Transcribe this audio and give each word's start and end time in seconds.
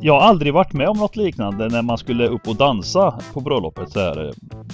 jag 0.00 0.20
har 0.20 0.20
aldrig 0.20 0.54
varit 0.54 0.72
med 0.72 0.88
om 0.88 0.96
något 0.96 1.16
liknande 1.16 1.68
när 1.68 1.82
man 1.82 1.98
skulle 1.98 2.26
upp 2.26 2.48
och 2.48 2.56
dansa 2.56 3.20
på 3.32 3.40
bröllopet 3.40 3.92
så 3.92 4.00
här. 4.00 4.26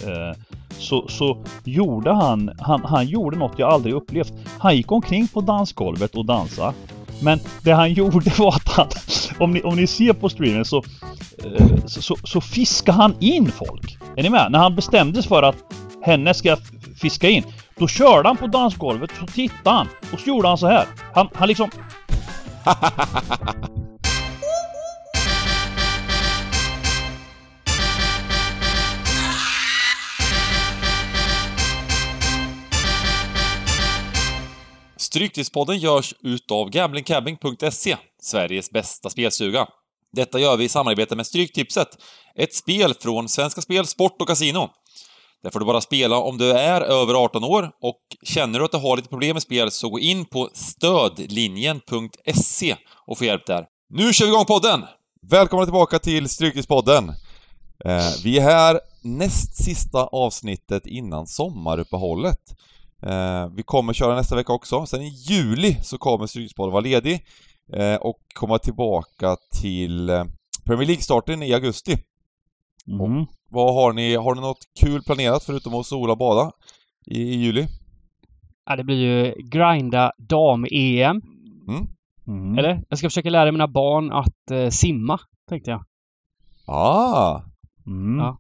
Eh, 0.07 0.37
så, 0.79 1.09
så 1.09 1.45
gjorde 1.65 2.13
han, 2.13 2.51
han, 2.59 2.85
han 2.85 3.07
gjorde 3.07 3.37
något 3.37 3.59
jag 3.59 3.71
aldrig 3.71 3.95
upplevt. 3.95 4.33
Han 4.59 4.77
gick 4.77 4.93
omkring 4.93 5.29
på 5.29 5.41
dansgolvet 5.41 6.17
och 6.17 6.25
dansade. 6.25 6.73
Men 7.23 7.39
det 7.63 7.73
han 7.73 7.93
gjorde 7.93 8.31
var 8.39 8.49
att 8.49 8.69
han, 8.69 8.87
om 9.39 9.53
ni, 9.53 9.63
om 9.63 9.77
ni 9.77 9.87
ser 9.87 10.13
på 10.13 10.29
streamen 10.29 10.65
så, 10.65 10.77
eh, 11.45 11.87
så, 11.87 12.03
så, 12.03 12.17
så 12.25 12.41
fiskade 12.41 12.99
han 12.99 13.15
in 13.21 13.53
folk. 13.53 13.99
Är 14.17 14.23
ni 14.23 14.31
med? 14.31 14.53
När 14.53 14.59
han 14.59 14.75
bestämde 14.75 15.23
sig 15.23 15.29
för 15.29 15.43
att 15.43 15.57
henne 16.03 16.35
ska 16.35 16.57
fiska 17.01 17.29
in. 17.29 17.45
Då 17.79 17.89
körde 17.89 18.29
han 18.29 18.37
på 18.37 18.47
dansgolvet, 18.47 19.11
så 19.21 19.27
tittade 19.27 19.77
han 19.77 19.89
och 20.13 20.21
så 20.21 20.29
gjorde 20.29 20.49
han 20.49 20.59
så 20.59 20.67
här. 20.67 20.87
Han, 21.15 21.29
han 21.35 21.49
liksom... 21.49 21.71
Stryktipspodden 35.15 35.79
görs 35.79 36.15
utav 36.23 36.71
gamblingcabbing.se, 36.71 37.97
Sveriges 38.23 38.71
bästa 38.71 39.11
spelstuga. 39.11 39.67
Detta 40.13 40.39
gör 40.39 40.57
vi 40.57 40.65
i 40.65 40.69
samarbete 40.69 41.17
med 41.17 41.27
Stryktipset, 41.27 41.89
ett 42.35 42.55
spel 42.55 42.95
från 42.95 43.29
Svenska 43.29 43.61
Spel, 43.61 43.87
Sport 43.87 44.21
och 44.21 44.29
Casino. 44.29 44.69
Där 45.43 45.51
får 45.51 45.61
du 45.61 45.67
bara 45.67 45.81
spela 45.81 46.19
om 46.19 46.39
du 46.39 46.51
är 46.51 46.81
över 46.81 47.15
18 47.15 47.45
år 47.45 47.71
och 47.83 48.01
känner 48.23 48.59
du 48.59 48.65
att 48.65 48.71
du 48.71 48.79
har 48.79 48.97
lite 48.97 49.09
problem 49.09 49.35
med 49.35 49.43
spel 49.43 49.71
så 49.71 49.89
gå 49.89 49.99
in 49.99 50.25
på 50.25 50.51
stödlinjen.se 50.55 52.77
och 53.07 53.19
få 53.19 53.25
hjälp 53.25 53.47
där. 53.47 53.67
Nu 53.89 54.13
kör 54.13 54.27
vi 54.27 54.33
igång 54.33 54.45
podden! 54.45 54.85
Välkomna 55.31 55.67
tillbaka 55.67 55.99
till 55.99 56.29
Stryktipspodden! 56.29 57.09
Eh, 57.85 58.13
vi 58.25 58.39
är 58.39 58.43
här 58.43 58.81
näst 59.03 59.65
sista 59.65 60.05
avsnittet 60.05 60.87
innan 60.87 61.27
sommaruppehållet. 61.27 62.41
Eh, 63.07 63.49
vi 63.57 63.63
kommer 63.63 63.93
köra 63.93 64.15
nästa 64.15 64.37
vecka 64.37 64.53
också. 64.53 64.87
Sen 64.87 65.03
i 65.03 65.09
juli 65.09 65.77
så 65.83 65.99
kommer 65.99 66.27
Stryktipspodden 66.27 66.73
vara 66.73 66.81
ledig 66.81 67.25
eh, 67.73 67.97
och 67.97 68.19
komma 68.35 68.59
tillbaka 68.59 69.37
till 69.61 70.11
eh, 70.11 70.25
Premier 70.65 70.87
League-starten 70.87 71.43
i 71.43 71.55
augusti. 71.55 71.97
Mm. 72.89 73.27
Vad 73.49 73.75
har 73.75 73.93
ni, 73.93 74.15
har 74.15 74.35
ni 74.35 74.41
något 74.41 74.65
kul 74.81 75.03
planerat 75.03 75.45
förutom 75.45 75.75
att 75.75 75.87
sola 75.87 76.13
och 76.13 76.19
bada 76.19 76.53
i, 77.07 77.23
i 77.23 77.35
juli? 77.35 77.67
Ja, 78.67 78.77
det 78.77 78.85
blir 78.85 78.97
ju 78.97 79.35
grinda 79.49 80.13
dam-EM. 80.19 81.23
Mm. 81.69 81.87
Mm. 82.27 82.59
Eller? 82.59 82.83
Jag 82.89 82.99
ska 82.99 83.09
försöka 83.09 83.31
lära 83.31 83.53
mina 83.53 83.69
barn 83.69 84.13
att 84.13 84.51
eh, 84.51 84.69
simma, 84.69 85.21
tänkte 85.49 85.71
jag. 85.71 85.85
Ah! 86.67 87.43
Mm. 87.87 88.19
Ja. 88.19 88.39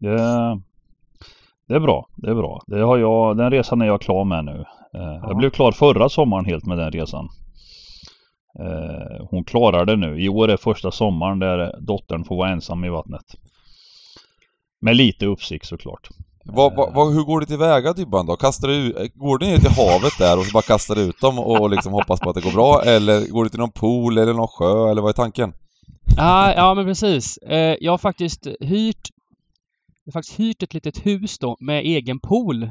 Det, 0.00 0.60
det 1.68 1.74
är 1.74 1.80
bra. 1.80 2.06
Det 2.16 2.30
är 2.30 2.34
bra. 2.34 2.62
Det 2.66 2.80
har 2.80 2.98
jag, 2.98 3.36
den 3.36 3.50
resan 3.50 3.82
är 3.82 3.86
jag 3.86 4.00
klar 4.00 4.24
med 4.24 4.44
nu. 4.44 4.64
Eh, 4.94 5.20
Jag 5.28 5.36
blev 5.36 5.50
klar 5.50 5.72
förra 5.72 6.08
sommaren 6.08 6.44
helt 6.44 6.66
med 6.66 6.78
den 6.78 6.90
resan. 6.90 7.28
Eh, 8.60 9.26
Hon 9.30 9.44
klarar 9.44 9.84
det 9.84 9.96
nu. 9.96 10.20
I 10.22 10.28
år 10.28 10.48
är 10.48 10.56
första 10.56 10.90
sommaren 10.90 11.38
där 11.38 11.76
dottern 11.80 12.24
får 12.24 12.36
vara 12.36 12.50
ensam 12.50 12.84
i 12.84 12.88
vattnet. 12.88 13.24
Med 14.80 14.96
lite 14.96 15.26
uppsikt 15.26 15.66
såklart. 15.66 16.08
Vad, 16.46 16.76
vad, 16.76 16.94
vad, 16.94 17.14
hur 17.14 17.22
går 17.24 17.40
det 17.40 17.46
tillväga 17.46 17.92
Dybban 17.92 18.26
då? 18.26 18.36
Kastar 18.36 18.68
du, 18.68 18.74
ut- 18.74 19.14
går 19.14 19.38
du 19.38 19.46
ner 19.46 19.58
till 19.58 19.70
havet 19.70 20.12
där 20.18 20.38
och 20.38 20.44
så 20.44 20.52
bara 20.52 20.62
kastar 20.62 20.98
ut 20.98 21.20
dem 21.20 21.38
och 21.38 21.70
liksom 21.70 21.92
hoppas 21.92 22.20
på 22.20 22.28
att 22.30 22.34
det 22.34 22.40
går 22.44 22.52
bra? 22.52 22.82
Eller 22.84 23.30
går 23.32 23.44
du 23.44 23.50
till 23.50 23.58
någon 23.60 23.70
pool 23.70 24.18
eller 24.18 24.34
någon 24.34 24.48
sjö 24.48 24.90
eller 24.90 25.02
vad 25.02 25.08
är 25.08 25.12
tanken? 25.12 25.52
Ja, 26.16 26.54
ja 26.54 26.74
men 26.74 26.84
precis. 26.84 27.36
Eh, 27.36 27.76
jag 27.80 27.92
har 27.92 27.98
faktiskt 27.98 28.46
hyrt 28.60 29.08
faktiskt 30.12 30.40
hyrt 30.40 30.62
ett 30.62 30.74
litet 30.74 31.06
hus 31.06 31.38
då 31.38 31.56
med 31.60 31.82
egen 31.82 32.20
pool. 32.20 32.70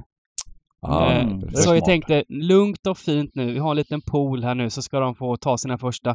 Ah, 0.83 1.11
Eh, 1.11 1.27
så 1.53 1.75
jag 1.75 1.85
tänkte 1.85 2.23
lugnt 2.29 2.87
och 2.87 2.97
fint 2.97 3.31
nu. 3.35 3.53
Vi 3.53 3.59
har 3.59 3.69
en 3.71 3.77
liten 3.77 4.01
pool 4.01 4.43
här 4.43 4.55
nu 4.55 4.69
så 4.69 4.81
ska 4.81 4.99
de 4.99 5.15
få 5.15 5.37
ta 5.37 5.57
sina 5.57 5.77
första. 5.77 6.09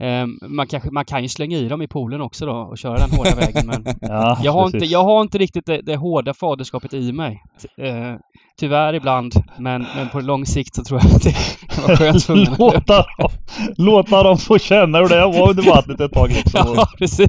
Eh, 0.00 0.26
man, 0.48 0.66
kanske, 0.66 0.90
man 0.90 1.04
kan 1.04 1.22
ju 1.22 1.28
slänga 1.28 1.56
i 1.56 1.68
dem 1.68 1.82
i 1.82 1.88
poolen 1.88 2.20
också 2.20 2.46
då 2.46 2.52
och 2.52 2.78
köra 2.78 2.96
den 2.98 3.10
hårda 3.10 3.34
vägen 3.34 3.66
men 3.66 3.84
Ja, 4.00 4.38
jag 4.42 4.52
har, 4.52 4.66
inte, 4.66 4.78
jag 4.86 5.04
har 5.04 5.20
inte 5.22 5.38
riktigt 5.38 5.66
det, 5.66 5.80
det 5.82 5.96
hårda 5.96 6.34
faderskapet 6.34 6.94
i 6.94 7.12
mig. 7.12 7.42
Eh, 7.78 8.14
tyvärr 8.60 8.94
ibland 8.94 9.32
men, 9.58 9.86
men 9.96 10.08
på 10.08 10.20
lång 10.20 10.46
sikt 10.46 10.74
så 10.74 10.84
tror 10.84 11.00
jag 11.02 11.14
att 11.16 11.22
det 11.22 11.34
kan 11.68 11.84
vara 11.84 11.96
skönt 11.96 12.24
för 12.24 12.32
ungarna. 12.32 12.56
låta, 12.58 12.96
dem, 12.96 13.30
låta 13.76 14.22
dem 14.22 14.38
få 14.38 14.58
känna 14.58 14.98
hur 14.98 15.08
det 15.08 15.26
vara 15.38 15.50
under 15.50 15.62
vattnet 15.70 16.00
ett 16.00 16.12
tag 16.12 16.28
liksom. 16.28 16.72
Ja, 16.76 16.86
precis. 16.98 17.28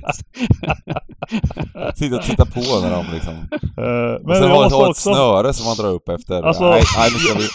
Sitta 1.95 2.15
och 2.15 2.21
titta 2.23 2.45
på 2.45 2.59
när 2.59 2.91
de 2.91 3.05
liksom... 3.13 3.33
Eh, 3.33 4.13
Och 4.21 4.27
Men 4.27 4.35
sen 4.35 4.47
jag 4.49 4.55
har 4.55 4.63
måste 4.63 4.75
ha 4.75 4.83
ett 4.83 4.89
också... 4.89 5.13
snöre 5.13 5.53
som 5.53 5.65
man 5.65 5.75
drar 5.75 5.89
upp 5.95 6.09
efter. 6.09 6.43
Alltså- 6.43 6.70
nej, 6.71 6.83
nej, 6.97 7.09
nu 7.13 7.19
ska 7.19 7.37
vi... 7.39 7.47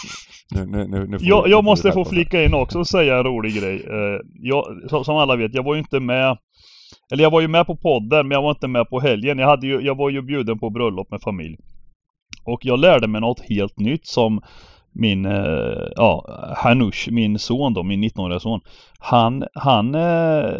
Nu, 0.55 0.65
nu, 0.65 0.87
nu, 0.87 1.07
nu 1.07 1.17
Jag, 1.21 1.47
jag 1.47 1.63
måste 1.63 1.91
få 1.91 2.05
flika 2.05 2.43
in 2.43 2.53
också 2.53 2.79
och 2.79 2.87
säga 2.87 3.17
en 3.17 3.23
rolig 3.23 3.55
grej. 3.55 3.75
Eh, 3.75 4.19
Jag, 4.33 4.65
som, 4.89 5.05
som 5.05 5.15
alla 5.17 5.35
vet, 5.35 5.53
jag 5.53 5.63
var 5.63 5.75
ju 5.75 5.79
inte 5.79 5.99
med 5.99 6.37
Eller 7.11 7.23
jag 7.23 7.31
var 7.31 7.41
ju 7.41 7.47
med 7.47 7.65
på 7.65 7.75
podden 7.75 8.27
men 8.27 8.35
jag 8.35 8.41
var 8.41 8.51
inte 8.51 8.67
med 8.67 8.89
på 8.89 8.99
helgen. 8.99 9.39
Jag, 9.39 9.47
hade 9.47 9.67
ju, 9.67 9.81
jag 9.81 9.97
var 9.97 10.09
ju 10.09 10.21
bjuden 10.21 10.59
på 10.59 10.69
bröllop 10.69 11.11
med 11.11 11.21
familj. 11.21 11.57
Och 12.45 12.65
jag 12.65 12.79
lärde 12.79 13.07
mig 13.07 13.21
något 13.21 13.39
helt 13.49 13.79
nytt 13.79 14.07
som 14.07 14.41
min, 14.99 15.25
eh, 15.25 15.87
ja, 15.95 16.25
Hanush, 16.57 17.11
min 17.11 17.39
son 17.39 17.73
då, 17.73 17.83
min 17.83 18.03
19-åriga 18.03 18.39
son. 18.39 18.59
Han, 18.99 19.43
han, 19.53 19.95
eh, 19.95 20.53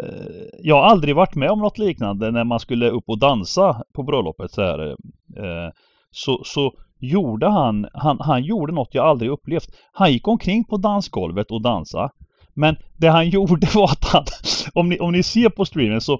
jag 0.62 0.74
har 0.74 0.82
aldrig 0.82 1.16
varit 1.16 1.34
med 1.34 1.50
om 1.50 1.58
något 1.58 1.78
liknande 1.78 2.30
när 2.30 2.44
man 2.44 2.60
skulle 2.60 2.90
upp 2.90 3.04
och 3.06 3.18
dansa 3.18 3.82
på 3.94 4.02
bröllopet 4.02 4.50
så 4.50 4.62
här. 4.62 4.88
Eh, 5.36 5.70
så, 6.10 6.40
så 6.44 6.72
gjorde 7.00 7.48
han, 7.48 7.86
han, 7.94 8.16
han 8.20 8.42
gjorde 8.44 8.72
något 8.72 8.88
jag 8.94 9.06
aldrig 9.06 9.30
upplevt. 9.30 9.68
Han 9.92 10.12
gick 10.12 10.28
omkring 10.28 10.64
på 10.64 10.76
dansgolvet 10.76 11.50
och 11.50 11.62
dansade. 11.62 12.08
Men 12.54 12.76
det 12.96 13.08
han 13.08 13.28
gjorde 13.36 13.66
var 13.74 13.84
att 13.84 14.04
han, 14.04 14.24
om 14.74 14.88
ni, 14.88 14.98
om 14.98 15.12
ni 15.12 15.22
ser 15.22 15.48
på 15.48 15.64
streamen 15.64 16.00
så, 16.00 16.12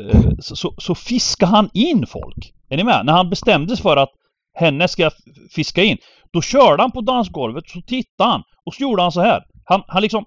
eh, 0.00 0.20
så, 0.38 0.56
så, 0.56 0.74
så 0.78 0.94
fiskade 0.94 1.52
han 1.52 1.70
in 1.74 2.06
folk. 2.06 2.52
Är 2.68 2.76
ni 2.76 2.84
med? 2.84 3.06
När 3.06 3.12
han 3.12 3.30
bestämde 3.30 3.76
sig 3.76 3.82
för 3.82 3.96
att 3.96 4.10
henne 4.54 4.88
ska 4.88 5.06
f- 5.06 5.12
fiska 5.54 5.82
in. 5.82 5.98
Då 6.32 6.42
körde 6.42 6.82
han 6.82 6.90
på 6.92 7.00
dansgolvet, 7.00 7.68
så 7.68 7.80
tittade 7.80 8.30
han 8.30 8.42
och 8.66 8.74
så 8.74 8.82
gjorde 8.82 9.02
han 9.02 9.12
så 9.12 9.20
här. 9.20 9.42
Han, 9.64 9.82
han 9.86 10.02
liksom... 10.02 10.24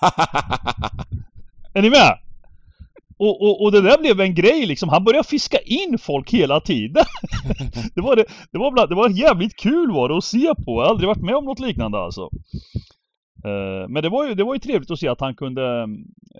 Är 1.74 1.82
ni 1.82 1.90
med? 1.90 2.18
Och, 3.18 3.42
och, 3.42 3.62
och 3.62 3.72
det 3.72 3.80
där 3.80 3.98
blev 3.98 4.20
en 4.20 4.34
grej 4.34 4.66
liksom. 4.66 4.88
Han 4.88 5.04
började 5.04 5.28
fiska 5.28 5.58
in 5.58 5.98
folk 5.98 6.30
hela 6.30 6.60
tiden. 6.60 7.04
det, 7.94 8.00
var 8.00 8.16
det, 8.16 8.24
det, 8.52 8.58
var 8.58 8.70
bland, 8.70 8.88
det 8.88 8.94
var 8.94 9.08
jävligt 9.08 9.56
kul 9.56 9.92
var 9.92 10.08
det 10.08 10.16
att 10.16 10.24
se 10.24 10.54
på. 10.64 10.72
Jag 10.72 10.84
har 10.84 10.90
aldrig 10.90 11.08
varit 11.08 11.22
med 11.22 11.34
om 11.34 11.44
något 11.44 11.60
liknande 11.60 11.98
alltså. 11.98 12.30
Eh, 13.44 13.88
Men 13.88 14.02
det 14.02 14.08
var, 14.08 14.26
ju, 14.26 14.34
det 14.34 14.44
var 14.44 14.54
ju 14.54 14.60
trevligt 14.60 14.90
att 14.90 14.98
se 14.98 15.08
att 15.08 15.20
han 15.20 15.34
kunde 15.34 15.82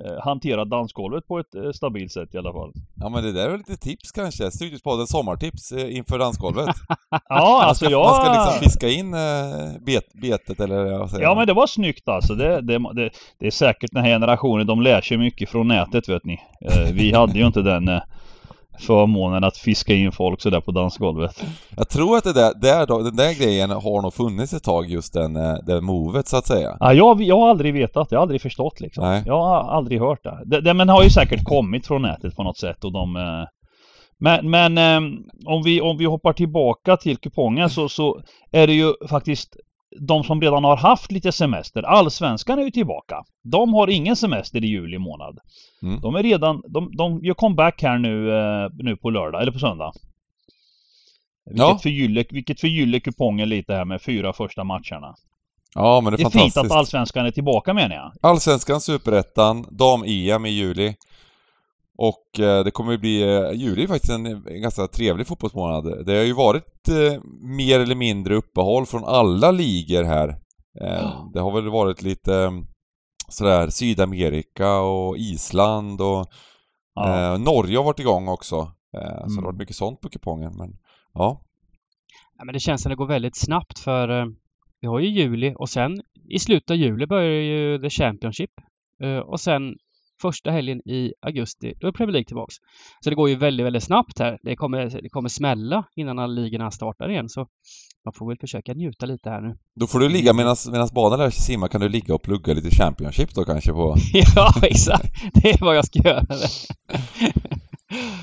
eh, 0.04 0.22
hantera 0.25 0.64
dansgolvet 0.64 1.26
på 1.28 1.38
ett 1.38 1.54
eh, 1.54 1.70
stabilt 1.72 2.12
sätt 2.12 2.34
i 2.34 2.38
alla 2.38 2.53
fall. 2.53 2.72
Ja 2.94 3.09
men 3.09 3.22
det 3.25 3.32
där 3.32 3.47
är 3.47 3.50
väl 3.50 3.59
lite 3.59 3.76
tips 3.76 4.12
kanske? 4.12 4.50
Stryktipspodden 4.50 5.06
sommartips 5.06 5.72
inför 5.72 6.19
dansgolvet. 6.19 6.69
Ja, 7.10 7.20
Man 7.28 7.69
alltså 7.69 7.84
ska, 7.84 7.92
jag... 7.92 8.04
man 8.04 8.14
ska 8.14 8.32
liksom 8.32 8.60
fiska 8.62 8.88
in 8.88 9.10
bet, 9.87 10.12
betet 10.22 10.60
eller 10.60 10.98
vad 10.98 11.10
säger 11.10 11.22
Ja 11.25 11.28
man? 11.31 11.37
men 11.38 11.47
det 11.47 11.53
var 11.53 11.66
snyggt 11.66 12.08
alltså. 12.08 12.34
Det, 12.34 12.60
det, 12.60 12.78
det, 12.94 13.10
det 13.38 13.47
är 13.47 13.50
säkert 13.50 13.91
den 13.92 14.04
här 14.04 14.10
generationen, 14.10 14.66
de 14.66 14.82
lär 14.82 15.00
sig 15.00 15.16
mycket 15.16 15.48
från 15.50 15.69
nätet 15.69 16.08
vet 16.08 16.25
ni. 16.25 16.41
Vi 16.92 17.12
hade 17.12 17.38
ju 17.38 17.47
inte 17.47 17.62
den 17.62 18.00
förmånen 18.81 19.44
att 19.44 19.56
fiska 19.56 19.94
in 19.94 20.12
folk 20.12 20.41
sådär 20.41 20.61
på 20.61 20.72
dansgolvet. 20.72 21.44
Jag 21.77 21.89
tror 21.89 22.16
att 22.16 22.25
det 22.25 22.33
där, 22.33 22.55
där 22.55 23.05
den 23.05 23.16
där 23.16 23.39
grejen 23.39 23.71
har 23.71 24.03
nog 24.03 24.15
funnits 24.15 24.53
ett 24.53 24.62
tag, 24.62 24.91
just 24.91 25.12
den, 25.12 25.37
eh, 25.37 25.55
det 25.66 25.81
movet 25.81 26.28
så 26.28 26.37
att 26.37 26.47
säga. 26.47 26.77
Ja, 26.81 26.93
jag, 26.94 27.22
jag 27.22 27.38
har 27.38 27.50
aldrig 27.50 27.75
vetat, 27.75 28.09
jag 28.11 28.19
har 28.19 28.22
aldrig 28.22 28.43
förstått 28.43 28.81
liksom. 28.81 29.05
Nej. 29.05 29.22
Jag 29.27 29.43
har 29.43 29.77
aldrig 29.77 30.00
hört 30.00 30.22
det. 30.22 30.43
det, 30.44 30.61
det 30.61 30.75
men 30.75 30.88
har 30.88 31.03
ju 31.03 31.11
säkert 31.11 31.44
kommit 31.44 31.87
från 31.87 32.03
nätet 32.03 32.37
på 32.37 32.43
något 32.43 32.59
sätt 32.59 32.84
och 32.84 32.93
de 32.93 33.17
eh, 33.17 33.44
Men, 34.19 34.50
men 34.50 34.79
eh, 34.79 35.19
om, 35.47 35.62
vi, 35.62 35.81
om 35.81 35.97
vi 35.99 36.05
hoppar 36.05 36.32
tillbaka 36.32 36.97
till 36.97 37.17
kupongen 37.17 37.70
så, 37.70 37.88
så 37.88 38.20
är 38.52 38.67
det 38.67 38.73
ju 38.73 38.93
faktiskt 39.08 39.56
de 40.00 40.25
som 40.25 40.41
redan 40.41 40.64
har 40.64 40.76
haft 40.76 41.12
lite 41.12 41.32
semester. 41.32 41.82
Allsvenskan 41.82 42.58
är 42.58 42.62
ju 42.62 42.70
tillbaka. 42.70 43.17
De 43.44 43.75
har 43.75 43.91
ingen 43.91 44.17
semester 44.17 44.64
i 44.64 44.67
juli 44.67 44.99
månad. 44.99 45.38
Mm. 45.82 46.00
De 46.00 46.14
är 46.14 46.22
redan, 46.22 46.62
de, 46.69 46.96
de 46.96 47.25
gör 47.25 47.34
comeback 47.34 47.82
här 47.82 47.98
nu, 47.98 48.30
eh, 48.38 48.70
nu 48.78 48.96
på 48.96 49.10
lördag, 49.10 49.42
eller 49.42 49.52
på 49.52 49.58
söndag. 49.58 49.92
Vilket, 51.46 51.60
Ja. 51.69 51.78
förgyller, 51.82 52.26
vilket 52.30 52.60
förgyller 52.60 52.98
kupongen 52.98 53.48
lite 53.48 53.72
här 53.75 53.84
med 53.84 54.02
fyra 54.02 54.32
första 54.32 54.64
matcherna. 54.64 55.14
Ja 55.75 56.00
men 56.00 56.12
det 56.12 56.16
är, 56.16 56.19
Det 56.19 56.22
är 56.22 56.25
fint 56.25 56.32
fantastiskt. 56.34 56.72
att 56.72 56.78
Allsvenskan 56.78 57.26
är 57.26 57.30
tillbaka 57.30 57.75
menar 57.75 57.96
jag. 57.96 58.12
Allsvenskan, 58.20 58.80
Superettan, 58.80 59.66
Dam-EM 59.70 60.46
i 60.46 60.50
juli. 60.50 60.94
Och 61.98 62.40
eh, 62.40 62.64
det 62.64 62.70
kommer 62.70 62.92
ju 62.92 62.98
bli, 62.98 63.22
eh, 63.22 63.52
juli 63.52 63.82
är 63.82 63.86
faktiskt 63.86 64.12
en, 64.12 64.26
en 64.26 64.62
ganska 64.62 64.86
trevlig 64.86 65.26
fotbollsmånad. 65.26 66.06
Det 66.06 66.16
har 66.16 66.25
ju 66.25 66.32
varit 66.32 66.88
eh, 66.88 67.22
mer 67.42 67.80
eller 67.80 67.94
mindre 67.94 68.34
uppehåll 68.34 68.86
från 68.86 69.04
alla 69.04 69.50
ligor 69.50 70.04
här. 70.04 70.36
Det 71.32 71.40
har 71.40 71.52
väl 71.60 71.69
varit 71.70 72.02
lite 72.02 72.50
sådär 73.28 73.69
Sydamerika 73.69 74.78
och 74.80 75.16
Island 75.19 76.00
och 76.00 76.26
Ja. 76.94 77.32
Eh, 77.34 77.38
Norge 77.40 77.76
har 77.76 77.84
varit 77.84 78.00
igång 78.00 78.28
också. 78.28 78.56
Eh, 78.56 78.62
Så 78.92 78.98
det 79.00 79.14
har 79.20 79.26
Mm. 79.32 79.44
varit 79.44 79.58
mycket 79.58 79.76
sånt 79.76 80.00
på 80.00 80.08
kupongen. 80.08 80.56
Men 80.56 80.76
ja, 81.14 81.44
Ja, 82.38 82.44
men 82.44 82.52
det 82.52 82.60
känns 82.60 82.82
som 82.82 82.90
det 82.90 82.96
går 82.96 83.06
väldigt 83.06 83.36
snabbt 83.36 83.78
för 83.78 84.20
eh, 84.20 84.26
vi 84.80 84.86
har 84.88 85.00
ju 85.00 85.08
juli 85.08 85.54
och 85.58 85.69
sen 85.69 86.02
i 86.28 86.38
slutet 86.38 86.70
av 86.70 86.76
juli 86.76 87.06
börjar 87.06 87.42
ju 87.42 87.78
The 87.78 87.90
Championship. 87.90 88.50
Eh, 89.02 89.19
och 89.19 89.40
sen 89.40 89.76
första 90.22 90.50
helgen 90.50 90.88
i 90.88 91.12
augusti, 91.22 91.75
då 91.80 91.86
är 91.88 91.92
Premier 91.92 92.12
League 92.12 92.25
tillbaks. 92.26 92.54
Så 93.00 93.10
det 93.10 93.16
går 93.16 93.28
ju 93.28 93.34
väldigt, 93.36 93.66
väldigt 93.66 93.82
snabbt 93.82 94.19
här. 94.19 94.38
Det 94.42 94.56
kommer, 94.56 95.00
det 95.02 95.08
kommer 95.08 95.28
smälla 95.28 95.84
innan 95.96 96.19
alla 96.19 96.32
ligorna 96.42 96.70
startar 96.70 97.10
igen. 97.10 97.28
Så 97.28 97.46
man 98.08 98.12
får 98.12 98.28
väl 98.28 98.38
försöka 98.40 98.72
njuta 98.75 99.06
lite 99.06 99.31
här 99.31 99.40
nu. 99.40 99.56
då 99.81 99.87
får 99.87 99.99
du 100.00 100.08
ligga 100.08 100.32
medan 100.32 100.56
barnen 100.94 101.19
lär 101.19 101.31
sig 101.31 101.43
simma 101.43 101.69
kan 101.69 101.81
du 101.81 101.88
ligga 101.88 102.14
och 102.14 102.22
plugga 102.22 102.55
lite 102.55 102.70
Championship 102.70 103.34
då 103.34 103.44
kanske 103.44 103.72
på... 103.72 103.96
ja, 104.37 104.52
exakt. 104.62 105.12
Det 105.34 105.50
är 105.50 105.64
vad 105.64 105.76
jag 105.76 105.84
ska 105.87 105.99
göra. 105.99 106.26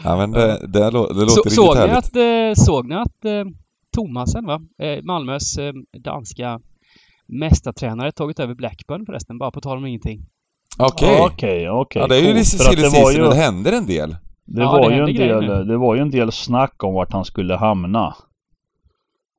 Ja 0.03 0.17
men 0.17 0.31
det, 0.31 0.67
det, 0.67 0.79
lå- 0.89 1.13
det 1.13 1.25
låter 1.25 1.27
Så, 1.27 1.35
riktigt 1.41 1.53
såg, 1.53 1.75
ni 1.75 1.79
härligt. 1.81 1.97
att, 1.97 2.15
eh, 2.15 2.63
såg 2.65 2.87
ni 2.89 2.95
att 2.95 3.25
eh, 3.25 3.43
Thomasen, 3.95 4.45
va? 4.45 4.61
Eh, 4.81 5.03
Malmös 5.03 5.57
eh, 5.57 5.73
danska 6.03 6.59
mästartränare 7.27 8.11
tagit 8.11 8.39
över 8.39 8.53
Blackburn 8.55 9.05
förresten, 9.05 9.37
bara 9.37 9.51
på 9.51 9.61
tal 9.61 9.77
om 9.77 9.85
ingenting. 9.85 10.25
Okej. 10.77 11.19
Okej, 11.21 11.69
okej. 11.69 12.01
Ja 12.01 12.07
det 12.07 12.15
är 12.17 12.21
ju 12.21 12.33
lite 12.33 12.45
silly 12.45 12.83
season 12.89 13.13
ju- 13.13 13.23
och 13.23 13.29
det 13.29 13.35
händer 13.41 13.71
en 13.71 13.85
del. 13.85 14.15
Det, 14.45 14.61
Ja, 14.61 14.71
var 14.71 14.89
det 14.89 14.95
ju 14.95 15.01
en 15.01 15.15
del, 15.47 15.67
det 15.67 15.77
var 15.77 15.95
ju 15.95 16.01
en 16.01 16.11
del 16.11 16.31
snack 16.31 16.83
om 16.83 16.93
vart 16.93 17.11
han 17.13 17.25
skulle 17.25 17.55
hamna. 17.55 18.15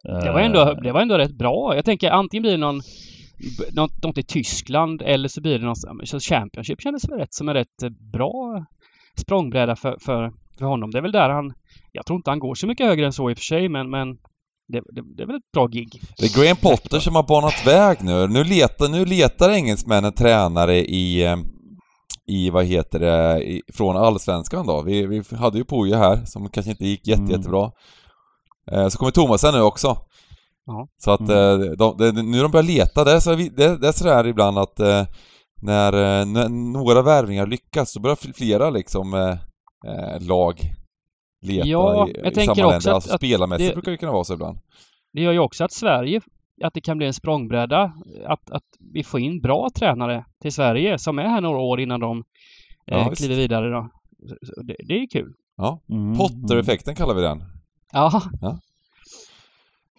Det 0.06 0.32
var, 0.32 0.40
ändå, 0.40 0.74
det 0.82 0.92
var 0.92 1.00
ändå 1.00 1.18
rätt 1.18 1.38
bra. 1.38 1.74
Jag 1.76 1.84
tänker 1.84 2.10
antingen 2.10 2.42
blir 2.42 2.52
det 2.52 2.58
någon 2.58 2.80
något, 3.72 4.02
något 4.02 4.18
i 4.18 4.22
Tyskland 4.22 5.02
eller 5.02 5.28
så 5.28 5.40
blir 5.40 5.58
det 5.58 5.64
någon 5.64 5.76
så 6.06 6.20
Championship 6.20 6.80
kändes 6.82 7.08
väl 7.08 7.18
rätt 7.18 7.34
som 7.34 7.48
en 7.48 7.54
rätt 7.54 7.92
bra 8.12 8.64
språngbräda 9.20 9.76
för, 9.76 9.96
för, 10.00 10.32
för 10.58 10.64
honom. 10.66 10.90
Det 10.90 10.98
är 10.98 11.02
väl 11.02 11.12
där 11.12 11.30
han 11.30 11.52
Jag 11.92 12.06
tror 12.06 12.16
inte 12.16 12.30
han 12.30 12.38
går 12.38 12.54
så 12.54 12.66
mycket 12.66 12.86
högre 12.86 13.06
än 13.06 13.12
så 13.12 13.30
i 13.30 13.34
och 13.34 13.38
för 13.38 13.44
sig 13.44 13.68
men, 13.68 13.90
men 13.90 14.08
det, 14.68 14.80
det, 14.94 15.02
det 15.16 15.22
är 15.22 15.26
väl 15.26 15.36
ett 15.36 15.52
bra 15.52 15.66
gig. 15.66 16.00
Det 16.18 16.24
är 16.26 16.42
Graham 16.42 16.56
Potter 16.56 16.98
som 16.98 17.14
har 17.14 17.22
banat 17.22 17.66
väg 17.66 17.98
nu. 18.00 18.26
Nu 18.28 18.44
letar, 18.44 18.88
nu 18.88 19.04
letar 19.04 19.50
engelsmännen 19.50 20.12
tränare 20.12 20.76
i, 20.76 21.24
eh, 21.24 21.36
i 22.26 22.50
vad 22.50 22.64
heter 22.64 22.98
det, 22.98 23.44
i, 23.44 23.62
från 23.74 23.96
Allsvenskan 23.96 24.66
då. 24.66 24.82
Vi, 24.82 25.06
vi 25.06 25.22
hade 25.36 25.58
ju 25.58 25.64
Poja 25.64 25.98
här 25.98 26.24
som 26.24 26.48
kanske 26.50 26.70
inte 26.70 26.86
gick 26.86 27.06
jätte, 27.06 27.22
Mm. 27.22 27.30
jättebra. 27.30 27.70
Eh, 28.72 28.88
så 28.88 28.98
kommer 28.98 29.12
Thomasen 29.12 29.54
nu 29.54 29.60
också. 29.60 29.96
Ja. 30.66 30.88
Så 30.98 31.10
att 31.10 31.20
eh, 31.20 31.58
de, 31.58 31.96
de, 31.98 32.10
nu 32.30 32.42
de 32.42 32.50
börjar 32.50 32.62
leta. 32.66 33.04
Det 33.04 33.12
är, 33.12 33.20
så, 33.20 33.34
det, 33.34 33.50
det 33.80 33.88
är 33.88 33.92
sådär 33.92 34.26
ibland 34.26 34.58
att 34.58 34.80
eh, 34.80 35.04
när, 35.62 36.24
när 36.24 36.48
några 36.48 37.02
värvningar 37.02 37.46
lyckas 37.46 37.92
så 37.92 38.00
börjar 38.00 38.32
flera 38.34 38.70
liksom 38.70 39.14
eh, 39.14 40.20
lag 40.26 40.60
leta 41.42 41.68
Ja, 41.68 42.08
i, 42.08 42.12
jag 42.22 42.32
i 42.32 42.34
tänker 42.34 42.54
samma 42.54 42.66
också 42.66 42.70
länder. 42.70 42.90
att- 42.90 42.94
Alltså 42.94 43.14
att 43.14 43.20
spelarmässigt 43.20 43.68
det- 43.70 43.74
brukar 43.74 43.90
det 43.92 43.98
kunna 43.98 44.12
vara 44.12 44.24
så 44.24 44.34
ibland. 44.34 44.58
Det 45.12 45.20
gör 45.22 45.32
ju 45.32 45.38
också 45.38 45.64
att 45.64 45.72
Sverige, 45.72 46.20
att 46.64 46.74
det 46.74 46.80
kan 46.80 46.98
bli 46.98 47.06
en 47.06 47.12
språngbräda. 47.14 47.92
Att, 48.26 48.50
att 48.50 48.62
vi 48.94 49.02
får 49.04 49.20
in 49.20 49.40
bra 49.40 49.68
tränare 49.74 50.24
till 50.42 50.52
Sverige 50.52 50.98
som 50.98 51.18
är 51.18 51.22
här 51.22 51.40
några 51.40 51.58
år 51.58 51.80
innan 51.80 52.00
de 52.00 52.24
Ja, 52.84 52.96
eh, 52.98 53.08
visst. 53.10 53.22
kliver 53.22 53.36
vidare 53.36 53.70
då. 53.70 53.88
Det, 54.64 54.76
det 54.88 54.94
är 54.94 55.06
kul. 55.10 55.32
Ja. 55.56 55.80
Mm, 55.90 56.16
Potter-effekten 56.18 56.94
kallar 56.94 57.14
vi 57.14 57.22
den. 57.22 57.42
Ja, 57.92 58.22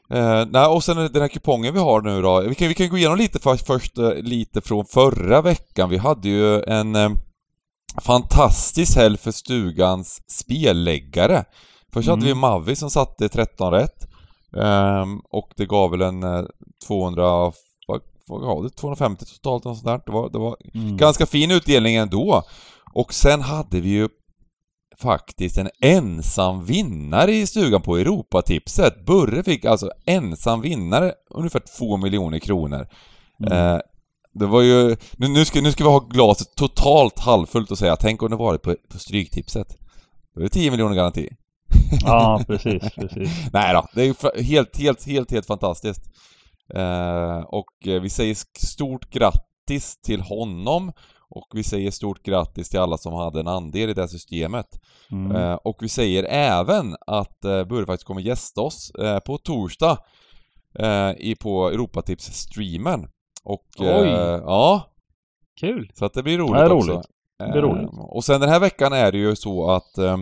Eh, 0.10 0.46
nej, 0.50 0.66
och 0.66 0.84
sen 0.84 0.98
den 0.98 1.22
här 1.22 1.28
kupongen 1.28 1.74
vi 1.74 1.80
har 1.80 2.02
nu 2.02 2.22
då. 2.22 2.42
Vi 2.42 2.56
kan, 2.56 2.68
vi 2.68 2.74
kan 2.74 2.90
gå 2.90 2.98
igenom 2.98 3.18
lite 3.18 3.40
först, 3.40 3.68
först 3.68 3.98
eh, 3.98 4.14
lite 4.14 4.62
från 4.62 4.86
förra 4.86 5.42
veckan. 5.42 5.90
Vi 5.90 5.98
hade 5.98 6.30
ju 6.30 6.62
en 6.64 6.96
eh, 6.96 7.10
fantastisk 8.02 8.96
helg 8.98 9.18
för 9.18 9.32
stugans 9.32 10.22
spelläggare. 10.28 11.46
Först 11.94 12.10
hade 12.10 12.22
Mm. 12.22 12.28
vi 12.28 12.42
Mavi 12.42 12.76
som 12.76 12.90
satte 12.90 13.30
13 13.30 13.72
rätt. 13.72 14.08
Ehm, 14.58 15.20
och 15.20 15.50
det 15.56 15.66
gav 15.66 15.92
väl 15.92 16.02
en 16.02 16.24
eh, 16.24 16.44
200, 16.88 17.24
vad, 17.88 18.02
vad 18.28 18.42
gav 18.42 18.64
det? 18.64 18.70
250 18.70 19.26
totalt 19.26 19.66
och 19.66 19.78
sånt 19.78 19.86
där. 19.86 20.02
Det 20.06 20.12
var, 20.12 20.30
det 20.30 20.38
var 20.38 20.58
mm. 20.74 20.98
ganska 20.98 21.26
fin 21.26 21.52
utdelning 21.52 21.96
ändå. 21.96 22.44
Och 22.94 23.14
sen 23.14 23.42
hade 23.42 23.82
vi 23.82 23.90
ju 23.90 24.10
faktiskt 25.02 25.58
en 25.58 25.70
ensam 25.82 26.66
vinnare 26.66 27.32
i 27.32 27.48
stugan 27.48 27.82
på 27.82 27.98
Europatipset. 27.98 29.06
Burre 29.06 29.44
fick 29.44 29.66
alltså 29.66 29.92
ensam 30.06 30.62
vinnare, 30.62 31.14
ungefär 31.30 31.62
2 31.78 31.98
miljoner 31.98 32.40
kronor. 32.40 32.88
Mm. 33.40 33.54
Eh, 33.54 33.80
det 34.34 34.46
var 34.46 34.62
ju... 34.62 34.96
Nu, 35.18 35.28
nu, 35.28 35.46
ska, 35.46 35.62
nu 35.62 35.72
ska 35.72 35.84
vi 35.84 35.90
ha 35.90 36.00
glaset 36.00 36.56
totalt 36.56 37.20
halvfullt 37.20 37.72
och 37.72 37.78
säga, 37.78 37.96
tänk 37.96 38.24
om 38.24 38.30
det 38.30 38.36
varit 38.36 38.62
på, 38.62 38.76
på 38.90 39.00
Stryktipset. 39.00 39.78
Då 40.34 40.40
är 40.40 40.44
det 40.44 40.50
10 40.50 40.72
miljoner 40.72 40.96
garanti. 40.96 41.30
Ja, 42.02 42.42
precis, 42.48 42.82
precis. 42.96 43.30
Nej 43.54 43.74
då, 43.74 43.88
det 43.94 44.04
är 44.04 44.44
helt, 44.44 44.78
helt, 44.78 45.08
helt, 45.08 45.32
helt 45.32 45.46
fantastiskt. 45.46 46.02
Eh, 46.74 47.40
och 47.40 47.70
vi 47.84 48.10
säger 48.10 48.38
stort 48.60 49.10
grattis 49.10 50.02
till 50.02 50.22
honom 50.22 50.92
och 51.30 51.48
vi 51.54 51.64
säger 51.64 51.92
stort 51.92 52.24
grattis 52.24 52.70
till 52.70 52.80
alla 52.80 52.98
som 52.98 53.14
hade 53.14 53.40
en 53.40 53.48
andel 53.48 53.90
i 53.90 53.94
det 53.94 54.02
här 54.02 54.08
systemet. 54.08 54.66
Mm. 55.12 55.36
Eh, 55.36 55.54
och 55.54 55.78
vi 55.82 55.90
säger 55.90 56.24
även 56.24 56.96
att 57.08 57.46
eh, 57.46 57.86
faktiskt 57.86 58.08
kommer 58.08 58.22
gästa 58.22 58.62
oss 58.62 58.92
eh, 59.00 59.20
på 59.20 59.38
torsdag 59.38 59.98
eh, 60.80 61.12
i, 61.18 61.36
på 61.40 61.70
Europatips-streamen. 61.72 63.08
Och... 63.44 63.66
Oj. 63.80 63.86
Eh, 63.88 64.42
ja, 64.46 64.84
kul. 65.60 65.92
så 65.94 66.06
att 66.06 66.14
det 66.14 66.24
blir 66.24 66.38
roligt 66.38 66.54
Det 66.54 66.60
är 66.60 66.72
också. 66.72 66.92
roligt. 66.92 67.06
Det 67.40 67.52
blir 67.52 67.62
roligt. 67.62 67.94
Eh, 67.94 68.00
Och 68.00 68.24
sen 68.24 68.42
den 68.42 68.50
här 68.50 68.60
veckan 68.60 68.94
är 68.94 69.12
det 69.12 69.18
ju 69.18 69.36
så 69.36 69.72
att 69.72 69.98
eh, 69.98 70.18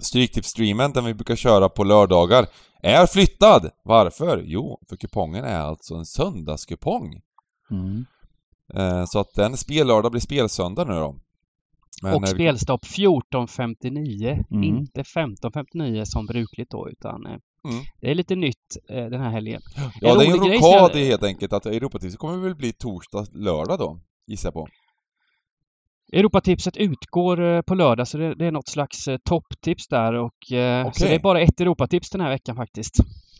Stryktipsstreamen, 0.00 0.92
den 0.92 1.04
vi 1.04 1.14
brukar 1.14 1.36
köra 1.36 1.68
på 1.68 1.84
lördagar, 1.84 2.46
är 2.82 3.06
flyttad. 3.06 3.70
Varför? 3.84 4.42
Jo, 4.46 4.78
för 4.88 4.96
kupongen 4.96 5.44
är 5.44 5.60
alltså 5.60 5.94
en 5.94 6.06
söndagskupong. 6.06 7.20
Mm. 7.70 8.04
Eh, 8.74 9.04
så 9.06 9.18
att 9.20 9.34
den 9.36 9.56
spellördag 9.56 10.10
blir 10.10 10.20
spelsöndag 10.20 10.84
nu 10.84 10.94
då. 10.94 11.16
Men, 12.02 12.14
och 12.14 12.22
vi- 12.22 12.26
spelstopp 12.26 12.84
14.59. 12.84 14.44
Mm. 14.50 14.64
Inte 14.64 15.02
15.59 15.02 16.04
som 16.04 16.26
brukligt 16.26 16.70
då 16.70 16.88
utan 16.90 17.26
eh, 17.26 17.36
Mm. 17.64 17.84
det 18.00 18.10
är 18.10 18.14
lite 18.14 18.34
nytt 18.36 18.76
eh, 18.90 19.04
den 19.06 19.20
här 19.20 19.30
helgen. 19.30 19.60
Ja, 20.00 20.14
det 20.18 20.24
är 20.26 20.36
en 20.36 20.52
i 20.52 20.58
jag- 20.60 20.94
helt 21.06 21.22
enkelt 21.22 21.52
att 21.52 21.66
Europatipset 21.66 22.18
kommer 22.20 22.36
väl 22.38 22.54
bli 22.56 22.72
torsdag, 22.72 23.26
lördag 23.32 23.78
då, 23.78 24.00
gissar 24.26 24.46
jag 24.46 24.54
på. 24.54 24.68
Europatipset 26.12 26.76
utgår 26.76 27.62
på 27.62 27.74
lördag 27.74 28.08
så 28.08 28.18
det, 28.18 28.46
är 28.46 28.50
något 28.50 28.68
slags 28.68 29.08
topptips 29.24 29.88
där 29.88 30.12
och 30.14 30.52
eh, 30.52 30.90
så 30.92 31.04
det 31.04 31.14
är 31.14 31.18
bara 31.20 31.40
ett 31.40 31.60
Europatips 31.60 32.10
den 32.10 32.20
här 32.20 32.28
veckan 32.30 32.56
faktiskt. 32.56 32.94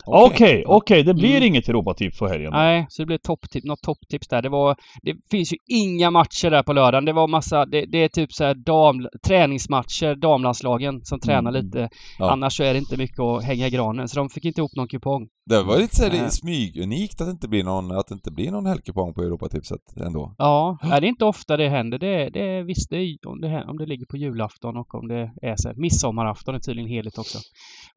Okej, 0.05 0.63
okej. 0.67 1.03
Det 1.03 1.13
blir 1.13 1.29
Mm. 1.37 1.43
inget 1.43 1.69
Europatips 1.69 2.17
för 2.17 2.27
helgen 2.27 2.51
då? 2.51 2.57
Nej, 2.57 2.85
så 2.89 3.01
det 3.01 3.05
blir 3.05 3.17
topptips, 3.17 3.65
något 3.65 3.81
topptips 3.81 4.27
där. 4.27 4.41
Det 4.41 4.49
var, 4.49 4.75
det 5.01 5.15
finns 5.31 5.53
ju 5.53 5.57
inga 5.67 6.11
matcher 6.11 6.49
där 6.49 6.63
på 6.63 6.73
lördagen. 6.73 7.05
Det 7.05 7.13
var 7.13 7.27
massa, 7.27 7.65
det, 7.65 7.85
det 7.85 7.97
är 8.03 8.07
typ 8.07 8.33
så 8.33 8.43
här 8.43 8.53
dam, 8.55 9.07
träningsmatcher, 9.27 10.15
damlandslagen 10.15 11.01
som 11.03 11.19
tränar 11.19 11.51
Mm. 11.51 11.65
lite. 11.65 11.89
Ja. 12.19 12.31
Annars 12.31 12.57
så 12.57 12.63
är 12.63 12.73
det 12.73 12.79
inte 12.79 12.97
mycket 12.97 13.19
att 13.19 13.43
hänga 13.43 13.67
i 13.67 13.69
granen. 13.69 14.07
Så 14.07 14.19
de 14.19 14.29
fick 14.29 14.45
inte 14.45 14.61
ihop 14.61 14.75
någon 14.75 14.87
kupong. 14.87 15.27
Det 15.45 15.63
var 15.63 15.77
lite 15.77 15.95
så 15.95 16.03
här 16.03 16.11
Nej. 16.11 16.31
smygunikt 16.31 17.21
att 17.21 17.27
det 17.27 17.31
inte 17.31 17.47
blir 17.47 17.63
någon, 17.63 17.91
att 17.91 18.07
det 18.07 18.13
inte 18.13 18.31
blir 18.31 18.51
någon 18.51 18.65
helgkupong 18.65 19.13
på 19.13 19.21
Europatipset 19.21 19.79
ändå. 20.05 20.35
Ja, 20.37 20.77
det 20.81 20.87
är 20.95 21.03
inte 21.05 21.25
ofta 21.25 21.57
det 21.57 21.69
händer. 21.69 21.99
Det, 21.99 22.29
det 22.29 22.39
är 22.57 22.63
visst 22.63 22.89
det 22.89 22.97
är, 22.97 23.17
om, 23.27 23.41
det, 23.41 23.65
om 23.67 23.77
det 23.77 23.85
ligger 23.85 24.05
på 24.05 24.17
julafton 24.17 24.77
och 24.77 24.95
om 24.95 25.07
det 25.07 25.31
är 25.41 25.55
så 25.57 25.67
här, 25.67 25.75
midsommarafton 25.75 26.55
är 26.55 26.59
tydligen 26.59 26.89
heligt 26.89 27.17
också. 27.17 27.37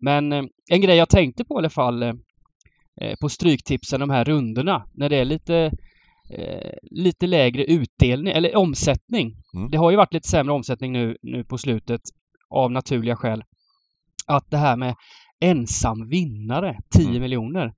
Men 0.00 0.32
eh, 0.32 0.42
en 0.70 0.80
grej 0.80 0.96
jag 0.96 1.08
tänkte 1.08 1.44
på 1.44 1.54
i 1.54 1.58
alla 1.58 1.70
fall 1.70 1.93
eh, 2.02 2.14
eh, 3.00 3.16
på 3.20 3.28
Stryktipsen, 3.28 4.00
de 4.00 4.10
här 4.10 4.24
rundorna, 4.24 4.86
när 4.94 5.08
det 5.08 5.16
är 5.16 5.24
lite 5.24 5.70
eh, 6.30 6.72
lite 6.82 7.26
lägre 7.26 7.64
utdelning 7.64 8.32
eller 8.32 8.56
omsättning. 8.56 9.36
Mm. 9.54 9.70
Det 9.70 9.78
har 9.78 9.90
ju 9.90 9.96
varit 9.96 10.12
lite 10.14 10.28
sämre 10.28 10.52
omsättning 10.54 10.92
nu, 10.92 11.16
nu 11.22 11.44
på 11.44 11.58
slutet 11.58 12.00
av 12.50 12.70
naturliga 12.72 13.16
skäl. 13.16 13.42
Att 14.26 14.50
det 14.50 14.56
här 14.56 14.76
med 14.76 14.94
ensam 15.40 16.08
vinnare, 16.08 16.78
10 16.96 17.08
Mm. 17.08 17.22
miljoner. 17.22 17.72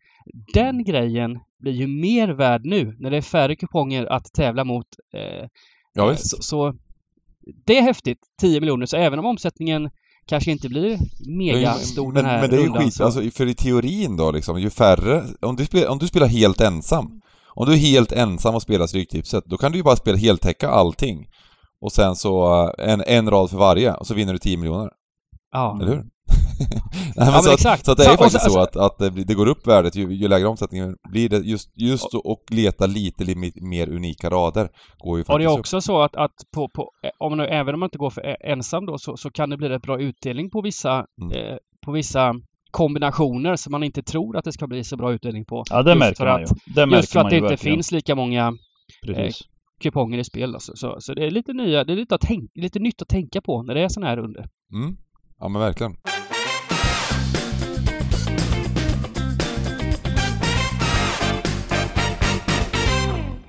Den 0.55 0.85
grejen 0.85 1.41
blir 1.59 1.73
ju 1.73 1.87
mer 1.87 2.29
värd 2.29 2.65
nu 2.65 2.97
när 2.99 3.11
det 3.11 3.17
är 3.17 3.21
färre 3.23 3.57
kuponger 3.57 4.07
att 4.07 4.25
tävla 4.37 4.65
mot. 4.65 4.87
Eh, 5.15 5.49
Ja, 5.93 6.07
visst. 6.07 6.31
så, 6.31 6.43
så 6.43 6.75
det 7.67 7.79
är 7.79 7.83
häftigt, 7.83 8.19
10 8.41 8.61
miljoner. 8.61 8.87
Så 8.87 8.97
även 8.97 9.19
om 9.19 9.25
omsättningen 9.27 9.91
kanske 10.29 10.51
inte 10.51 10.69
blir 10.69 10.99
mega 11.29 11.73
stor 11.75 12.07
men, 12.13 12.15
den 12.15 12.25
här 12.25 12.41
men 12.41 12.51
det 12.51 12.57
är 12.57 12.61
ju 12.61 12.73
skit, 12.73 12.95
så- 12.95 13.05
alltså 13.05 13.21
för 13.31 13.47
i 13.47 13.55
teorin 13.55 14.17
då 14.17 14.31
liksom, 14.31 14.61
ju 14.61 14.71
färre, 14.71 15.25
om 15.41 15.57
du, 15.57 15.65
spelar, 15.65 15.89
om 15.89 15.99
du 15.99 16.07
spelar 16.09 16.27
helt 16.27 16.61
ensam, 16.61 17.21
om 17.49 17.67
du 17.67 17.73
är 17.73 17.77
helt 17.77 18.13
ensam 18.13 18.55
och 18.55 18.63
spelar 18.63 18.87
Stryktipset, 18.87 19.45
då 19.47 19.57
kan 19.57 19.73
du 19.73 19.79
ju 19.79 19.85
bara 19.85 19.97
spela 19.97 20.17
heltäcka 20.19 20.69
allting. 20.69 21.27
Och 21.81 21.93
sen 21.93 22.17
så 22.17 22.63
eh, 22.79 22.93
en, 22.93 23.03
en 23.07 23.31
rad 23.31 23.51
för 23.51 23.57
varje, 23.59 23.95
och 23.95 24.07
så 24.07 24.15
vinner 24.15 24.33
du 24.33 24.39
10 24.39 24.57
miljoner. 24.57 24.91
ja. 25.53 25.79
Eller 25.83 25.93
hur? 25.93 26.05
Nej, 27.17 27.31
men 27.33 27.43
så, 27.43 27.49
att, 27.49 27.55
exakt. 27.55 27.85
så 27.85 27.93
att 27.93 27.99
det 27.99 28.03
är 28.03 28.07
Så- 28.07 28.11
ju 28.11 28.15
och 28.17 28.23
faktiskt 28.23 28.45
så- 28.45 28.51
så 28.51 28.61
att, 28.61 28.77
att 28.77 28.99
det, 28.99 29.11
blir- 29.11 29.25
det 29.25 29.35
går 29.35 29.47
upp 29.47 29.67
värdet 29.67 29.97
ju, 29.97 30.15
ju 30.15 30.29
lägre 30.29 30.47
omsättningen 30.49 30.97
blir 31.11 31.29
det. 31.29 31.37
Just, 31.39 31.71
just 31.75 32.15
och 32.15 32.43
leta 32.51 32.87
lite 32.87 33.25
li- 33.25 33.53
mer 33.63 33.89
unika 33.89 34.31
rader 34.31 34.69
går 34.99 35.19
ju 35.19 35.25
Och 35.29 35.39
det 35.39 35.45
är 35.45 35.49
faktiskt 35.49 35.53
upp. 35.55 35.59
också 35.61 35.81
så 35.81 36.03
att, 36.03 36.17
att 36.17 36.33
på, 36.55 36.69
på, 36.75 36.91
om, 37.19 37.37
man- 37.37 37.47
även 37.47 37.75
om 37.75 37.81
man 37.81 37.87
inte 37.87 37.99
går 37.99 38.11
för 38.11 38.27
e- 38.27 38.37
ensam 38.41 38.87
då 38.87 38.99
så, 38.99 39.17
så 39.17 39.31
kan 39.31 39.51
det 39.51 39.57
bli 39.57 39.69
rätt 39.69 39.83
bra 39.83 40.01
utdelning 40.01 40.51
på 40.51 40.61
vissa, 40.63 41.05
Mm. 41.23 41.33
eh, 41.39 41.57
på 41.87 41.93
vissa 41.93 42.35
kombinationer 42.71 43.57
som 43.57 43.71
man 43.71 43.83
inte 43.83 44.03
tror 44.03 44.37
att 44.37 44.45
det 44.45 44.53
ska 44.53 44.67
bli 44.67 44.85
så 44.85 44.97
bra 44.97 45.13
utdelning 45.13 45.45
på. 45.45 45.65
Ja, 45.71 45.83
det 45.83 45.91
Just 45.91 45.99
märker 45.99 46.17
för 46.17 46.27
man 46.27 46.41
ju. 46.41 46.45
att- 46.45 46.75
Det 46.75 46.87
märker 46.87 46.97
Just 46.97 47.13
för 47.13 47.21
att 47.21 47.31
det 47.31 47.35
ju 47.37 47.39
inte 47.41 47.51
verkligen. 47.53 47.77
finns 47.77 47.93
lika 47.93 48.15
många 48.15 48.53
Precis. 49.07 49.41
kuponger 49.81 50.19
i 50.19 50.25
spel. 50.25 50.55
Alltså. 50.55 50.73
Så, 50.77 50.97
så 51.01 51.15
det 51.15 51.27
är 51.27 51.31
lite 51.31 51.53
nya, 51.53 51.85
det 51.85 51.93
är 51.93 51.97
lite, 51.97 52.15
att 52.15 52.21
tänk, 52.21 52.51
lite 52.55 52.79
nytt 52.79 53.03
att 53.03 53.09
tänka 53.09 53.41
på 53.41 53.63
när 53.63 53.75
det 53.75 53.81
är 53.83 53.89
sådana 53.89 54.11
här 54.11 54.19
under. 54.19 54.45
Mm. 54.73 54.97
Ja 55.39 55.49
men 55.49 55.61
verkligen. 55.63 55.93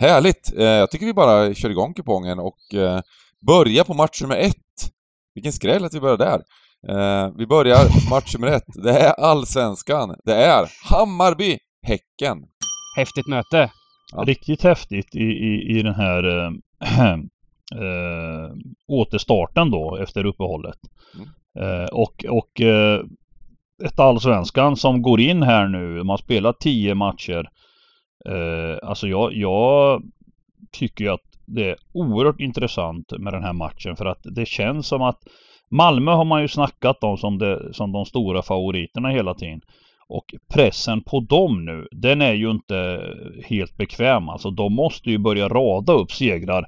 Härligt! 0.08 0.54
Eh, 0.58 0.66
jag 0.66 0.92
tycker 0.92 1.06
vi 1.06 1.14
bara 1.14 1.54
kör 1.54 1.70
igång 1.70 1.94
kupongen 1.94 2.40
och 2.40 2.74
eh, 2.74 3.02
börjar 3.48 3.84
på 3.84 3.94
match 3.94 4.22
nummer 4.22 4.36
ett. 4.36 4.92
Vilken 5.36 5.54
skräll 5.54 5.86
att 5.86 5.94
vi 5.94 6.00
börjar 6.00 6.18
där. 6.18 6.42
Eh, 6.88 7.32
vi 7.38 7.48
börjar 7.48 8.10
match 8.10 8.36
nummer 8.36 8.48
ett. 8.48 8.84
Det 8.84 9.00
är 9.00 9.12
Allsvenskan. 9.12 10.16
Det 10.26 10.34
är 10.34 10.70
Hammarby-Häcken. 10.90 12.38
Häftigt 12.98 13.28
möte! 13.28 13.72
Ja. 14.12 14.24
Riktigt 14.28 14.64
häftigt 14.64 15.16
i, 15.16 15.24
i, 15.24 15.78
i 15.78 15.82
den 15.84 15.96
här 15.96 16.48
äh, 16.84 17.12
äh, 17.12 17.18
återstarten 18.88 19.72
då 19.72 19.98
efter 20.02 20.26
uppehållet. 20.26 20.80
Mm. 21.16 21.82
Eh, 21.82 21.88
och 21.88 22.26
och 22.30 22.62
ett 23.86 24.00
allsvenskan 24.00 24.76
som 24.76 25.02
går 25.02 25.22
in 25.22 25.44
här 25.44 25.68
nu. 25.68 25.98
Man 25.98 26.10
har 26.10 26.18
spelat 26.18 26.60
10 26.60 26.96
matcher. 26.96 27.50
Eh, 28.26 28.90
alltså 28.90 29.08
jag, 29.08 29.34
jag 29.34 30.02
tycker 30.72 31.04
ju 31.06 31.12
att 31.12 31.22
det 31.46 31.70
är 31.70 31.76
oerhört 31.94 32.40
intressant 32.40 33.12
med 33.20 33.34
den 33.34 33.44
här 33.44 33.54
matchen 33.54 33.96
för 33.96 34.06
att 34.06 34.22
det 34.24 34.48
känns 34.48 34.88
som 34.88 35.02
att 35.02 35.20
Malmö 35.70 36.12
har 36.12 36.26
man 36.26 36.42
ju 36.42 36.48
snackat 36.48 37.04
om 37.04 37.18
som, 37.18 37.38
det, 37.38 37.74
som 37.74 37.92
de 37.92 38.06
stora 38.06 38.42
favoriterna 38.42 39.10
hela 39.10 39.34
tiden. 39.34 39.62
Och 40.10 40.26
pressen 40.54 41.02
på 41.02 41.20
dem 41.20 41.66
nu, 41.66 41.88
den 41.92 42.22
är 42.22 42.34
ju 42.34 42.52
inte 42.52 43.02
helt 43.46 43.78
bekväm. 43.78 44.30
Alltså 44.30 44.52
de 44.52 44.74
måste 44.74 45.10
ju 45.10 45.18
börja 45.18 45.48
rada 45.48 45.94
upp 45.94 46.12
segrar. 46.12 46.66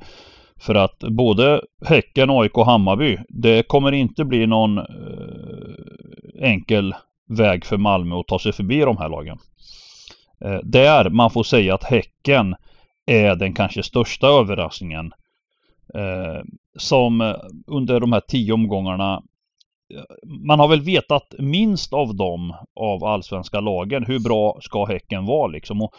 För 0.59 0.75
att 0.75 0.99
både 0.99 1.61
Häcken, 1.85 2.29
AIK 2.29 2.57
och 2.57 2.65
Hammarby, 2.65 3.17
det 3.29 3.67
kommer 3.67 3.91
inte 3.91 4.25
bli 4.25 4.47
någon 4.47 4.77
eh, 4.77 4.85
enkel 6.39 6.95
väg 7.29 7.65
för 7.65 7.77
Malmö 7.77 8.15
att 8.15 8.27
ta 8.27 8.39
sig 8.39 8.53
förbi 8.53 8.79
de 8.79 8.97
här 8.97 9.09
lagen. 9.09 9.37
Eh, 10.41 10.59
där 10.63 11.09
man 11.09 11.31
får 11.31 11.43
säga 11.43 11.73
att 11.73 11.83
Häcken 11.83 12.55
är 13.05 13.35
den 13.35 13.53
kanske 13.53 13.83
största 13.83 14.27
överraskningen. 14.27 15.11
Eh, 15.93 16.41
som 16.77 17.21
eh, 17.21 17.35
under 17.67 17.99
de 17.99 18.13
här 18.13 18.21
tio 18.27 18.53
omgångarna 18.53 19.21
man 20.25 20.59
har 20.59 20.67
väl 20.67 20.81
vetat 20.81 21.33
minst 21.39 21.93
av 21.93 22.15
dem 22.15 22.55
av 22.75 23.03
allsvenska 23.03 23.59
lagen. 23.59 24.05
Hur 24.05 24.19
bra 24.19 24.57
ska 24.61 24.85
Häcken 24.85 25.25
vara 25.25 25.47
liksom? 25.47 25.81
Och 25.81 25.93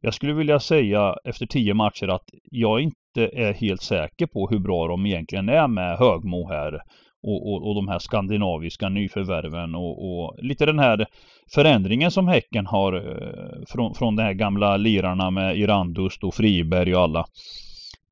jag 0.00 0.14
skulle 0.14 0.32
vilja 0.32 0.60
säga 0.60 1.16
efter 1.24 1.46
tio 1.46 1.74
matcher 1.74 2.08
att 2.08 2.30
jag 2.50 2.80
inte 2.80 3.30
är 3.32 3.52
helt 3.52 3.82
säker 3.82 4.26
på 4.26 4.48
hur 4.50 4.58
bra 4.58 4.88
de 4.88 5.06
egentligen 5.06 5.48
är 5.48 5.68
med 5.68 5.98
Högmo 5.98 6.48
här. 6.48 6.74
Och, 7.22 7.52
och, 7.52 7.68
och 7.68 7.74
de 7.74 7.88
här 7.88 7.98
skandinaviska 7.98 8.88
nyförvärven 8.88 9.74
och, 9.74 10.04
och 10.08 10.38
lite 10.42 10.66
den 10.66 10.78
här 10.78 11.06
förändringen 11.54 12.10
som 12.10 12.28
Häcken 12.28 12.66
har 12.66 12.92
eh, 12.92 13.64
från, 13.68 13.94
från 13.94 14.16
de 14.16 14.22
här 14.22 14.32
gamla 14.32 14.76
lirarna 14.76 15.30
med 15.30 15.58
Irandust 15.58 16.24
och 16.24 16.34
Friberg 16.34 16.94
och 16.96 17.02
alla. 17.02 17.26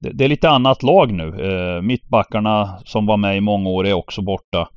Det, 0.01 0.11
det 0.13 0.25
är 0.25 0.29
lite 0.29 0.51
annat 0.51 0.83
lag 0.83 1.13
nu. 1.13 1.29
Eh, 1.45 1.83
mittbackarna 1.83 2.79
som 2.85 3.07
var 3.07 3.17
med 3.17 3.37
i 3.37 3.41
många 3.41 3.69
år 3.71 3.87
är 3.87 3.93
också 3.93 4.23
borta. 4.23 4.69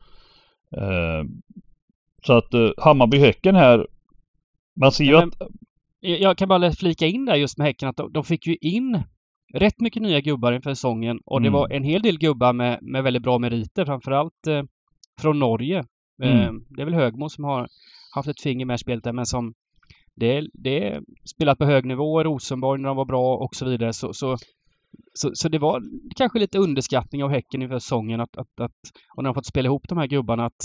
Eh, 0.78 1.24
så 2.26 2.34
att 2.34 2.54
eh, 2.54 2.70
Hammarby-Häcken 2.78 3.56
här 3.56 3.88
man 4.82 4.92
ser 4.92 5.04
ju 5.06 5.12
Men- 5.18 5.28
att 5.28 5.42
Jag 6.00 6.38
kan 6.38 6.48
bara 6.50 6.72
flika 6.72 7.06
in 7.06 7.26
där 7.26 7.36
just 7.36 7.58
med 7.58 7.68
Häcken 7.68 7.90
att 7.90 7.98
de, 7.98 8.12
de 8.14 8.24
fick 8.24 8.48
ju 8.48 8.56
in 8.62 9.04
rätt 9.54 9.80
mycket 9.80 10.02
nya 10.02 10.22
gubbar 10.22 10.52
inför 10.54 10.70
säsongen 10.70 11.20
och 11.26 11.42
det 11.42 11.48
Mm. 11.48 11.60
var 11.60 11.70
en 11.70 11.84
hel 11.84 12.02
del 12.02 12.18
gubbar 12.18 12.54
med, 12.54 12.80
med 12.82 13.04
väldigt 13.04 13.24
bra 13.24 13.38
meriter, 13.40 13.86
framförallt 13.86 14.48
eh, 14.48 14.64
från 15.22 15.40
Norge. 15.40 15.78
Eh, 16.24 16.44
Mm. 16.46 16.64
det 16.70 16.82
är 16.82 16.86
väl 16.86 16.94
Högmo 16.94 17.30
som 17.30 17.44
har 17.44 17.68
haft 18.16 18.30
ett 18.30 18.42
finger 18.42 18.66
med 18.66 18.76
i 18.76 18.78
spelet 18.78 19.04
där, 19.04 19.14
men 19.14 19.26
som 19.26 19.54
det, 20.16 20.48
det 20.54 21.02
spelat 21.26 21.58
på 21.58 21.66
hög 21.66 21.86
nivå, 21.86 22.24
Rosenborg 22.24 22.82
när 22.82 22.88
de 22.88 22.98
var 22.98 23.06
bra 23.06 23.36
och 23.36 23.56
så 23.56 23.66
vidare. 23.66 23.94
Så, 23.94 24.14
så, 24.14 24.38
så, 25.14 25.32
så 25.34 25.50
det 25.50 25.60
var 25.60 25.82
kanske 26.16 26.40
lite 26.40 26.58
underskattning 26.58 27.24
av 27.24 27.30
Häcken 27.30 27.62
inför 27.62 27.80
säsongen 27.80 28.22
att, 28.22 28.38
att, 28.38 28.60
att 28.60 28.72
och 29.16 29.24
när 29.24 29.30
de 29.30 29.34
fått 29.34 29.46
spela 29.46 29.66
ihop 29.66 29.88
de 29.90 29.98
här 29.98 30.08
gubbarna 30.08 30.46
att 30.46 30.62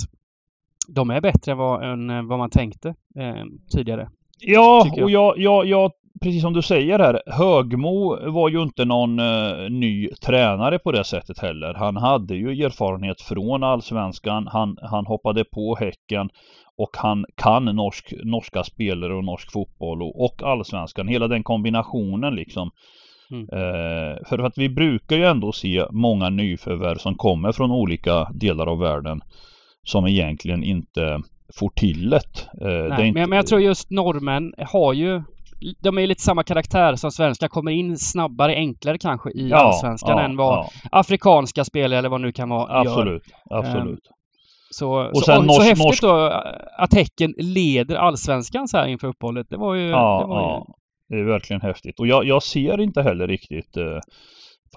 de 0.88 1.11
är 1.11 1.21
bättre 1.21 1.52
än 1.52 1.59
vad, 1.59 1.92
än 1.92 2.28
vad 2.28 2.38
man 2.38 2.50
tänkte 2.50 2.88
eh, 2.88 3.45
tidigare. 3.76 4.11
Ja, 4.38 4.87
jag. 4.87 5.04
och 5.04 5.11
jag, 5.11 5.38
jag, 5.38 5.66
jag, 5.66 5.92
precis 6.23 6.42
som 6.42 6.52
du 6.52 6.62
säger 6.62 6.99
här, 6.99 7.23
Högmo 7.26 8.30
var 8.30 8.49
ju 8.49 8.62
inte 8.62 8.85
någon 8.85 9.19
eh, 9.19 9.71
ny 9.71 10.09
tränare 10.09 10.78
på 10.78 10.92
det 10.92 11.04
sättet 11.04 11.38
heller. 11.38 11.75
Han 11.75 11.97
hade 11.97 12.35
ju 12.35 12.64
erfarenhet 12.64 13.21
från 13.21 13.62
allsvenskan, 13.62 14.47
han, 14.47 14.76
han 14.83 15.07
hoppade 15.07 15.45
på 15.45 15.76
Häcken 15.76 16.30
och 16.82 16.96
han 16.96 17.25
kan 17.34 17.64
norsk, 17.64 18.12
norska 18.25 18.64
spelare 18.64 19.14
och 19.14 19.25
norsk 19.25 19.52
fotboll 19.52 20.02
och, 20.02 20.25
och 20.25 20.42
allsvenskan, 20.42 21.08
hela 21.08 21.28
den 21.28 21.42
kombinationen 21.42 22.34
liksom. 22.34 22.70
Mm. 23.30 23.42
Eh, 23.42 24.16
för 24.28 24.38
att 24.38 24.58
vi 24.58 24.68
brukar 24.68 25.16
ju 25.16 25.25
ändå 25.25 25.52
se 25.52 25.84
många 25.90 26.30
nyförvärv 26.30 26.96
som 26.96 27.14
kommer 27.14 27.52
från 27.52 27.70
olika 27.70 28.25
delar 28.34 28.66
av 28.66 28.78
världen 28.78 29.20
som 29.82 30.06
egentligen 30.06 30.64
inte 30.64 31.22
får 31.58 31.70
till 31.70 32.10
det. 32.10 32.16
Eh, 32.60 32.96
det 32.96 33.06
inte, 33.06 33.26
men, 33.26 33.37
jag 33.37 33.46
tror 33.46 33.60
just 33.60 33.90
norrmän 33.90 34.52
har 34.58 34.92
ju 34.92 35.22
de 35.80 35.99
är 35.99 36.06
lite 36.06 36.22
samma 36.22 36.42
karaktär 36.42 36.96
som 36.96 37.10
svenskar, 37.10 37.49
kommer 37.49 37.70
in 37.70 37.99
snabbare, 37.99 38.54
enklare 38.54 38.99
kanske 38.99 39.30
i 39.30 39.52
allsvenskan 39.52 40.18
än 40.18 40.37
vad 40.37 40.58
ja, 40.58 40.70
afrikanska 40.92 41.64
spelare 41.64 41.99
eller 41.99 42.08
vad 42.08 42.20
nu 42.20 42.32
kan 42.32 42.49
vara 42.49 42.84
gör. 42.84 42.90
Absolut, 42.90 43.22
absolut. 43.50 44.10
Så, 44.70 45.10
Och 45.10 45.22
så, 45.22 45.38
och, 45.38 45.44
norsk- 45.44 45.54
så 45.54 45.62
häftigt 45.62 45.86
norsk- 45.86 46.02
då 46.02 46.42
att 46.76 46.94
Häcken 46.94 47.34
leder 47.38 47.96
allsvenskan 47.96 48.68
så 48.68 48.76
här 48.76 48.86
inför 48.86 49.08
uppehållet. 49.08 49.46
Det 49.50 49.56
var 49.56 49.74
ju... 49.74 49.88
Ja, 49.88 50.20
det 50.20 50.26
var 50.26 50.40
ju 50.40 50.46
ja. 50.46 50.66
Det 51.08 51.16
är 51.20 51.24
verkligen 51.24 51.62
häftigt. 51.62 52.00
Och 52.00 52.06
jag, 52.06 52.24
jag 52.24 52.42
ser 52.42 52.80
inte 52.80 53.02
heller 53.02 53.26
riktigt 53.28 53.76
eh, 53.76 53.98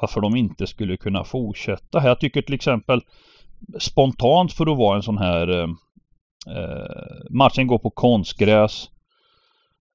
varför 0.02 0.22
de 0.22 0.36
inte 0.36 0.68
skulle 0.68 0.98
kunna 0.98 1.24
fortsätta 1.24 2.00
här. 2.00 2.08
Jag 2.08 2.20
tycker 2.20 2.42
till 2.42 2.56
exempel 2.56 3.02
spontant 3.80 4.54
för 4.54 4.72
att 4.72 4.78
vara 4.78 4.96
en 4.96 5.04
sån 5.04 5.18
här 5.18 5.48
eh, 5.48 5.68
eh, 6.58 7.30
matchen 7.30 7.68
går 7.68 7.78
på 7.78 7.90
konstgräs. 7.90 8.90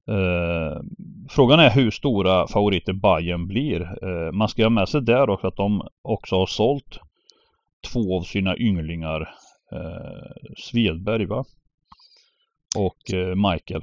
Eh, 0.09 0.81
frågan 1.29 1.59
är 1.59 1.69
hur 1.69 1.91
stora 1.91 2.47
favoriter 2.47 2.93
Bayern 2.93 3.47
blir. 3.47 3.81
Eh, 3.81 4.31
man 4.31 4.49
ska 4.49 4.63
ha 4.63 4.69
med 4.69 4.89
sig 4.89 5.01
där 5.01 5.29
också 5.29 5.47
att 5.47 5.55
de 5.55 5.87
också 6.01 6.35
har 6.35 6.45
sålt 6.45 6.99
två 7.93 8.17
av 8.17 8.21
sina 8.21 8.57
ynglingar. 8.57 9.29
Eh, 9.71 10.31
Svedberg 10.57 11.25
va? 11.25 11.45
Och 12.77 13.13
eh, 13.13 13.35
Michael. 13.51 13.81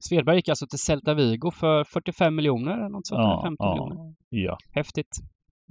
Svedberg 0.00 0.36
gick 0.36 0.48
alltså 0.48 0.66
till 0.66 0.78
Celta 0.78 1.14
Vigo 1.14 1.50
för 1.50 1.84
45 1.84 2.34
miljoner 2.34 2.72
eller 2.72 2.88
något 2.88 3.06
sånt 3.06 3.18
Ja, 3.18 3.40
50 3.44 3.56
ja. 3.58 3.72
miljoner. 3.74 4.14
Ja, 4.28 4.58
Häftigt. 4.72 5.16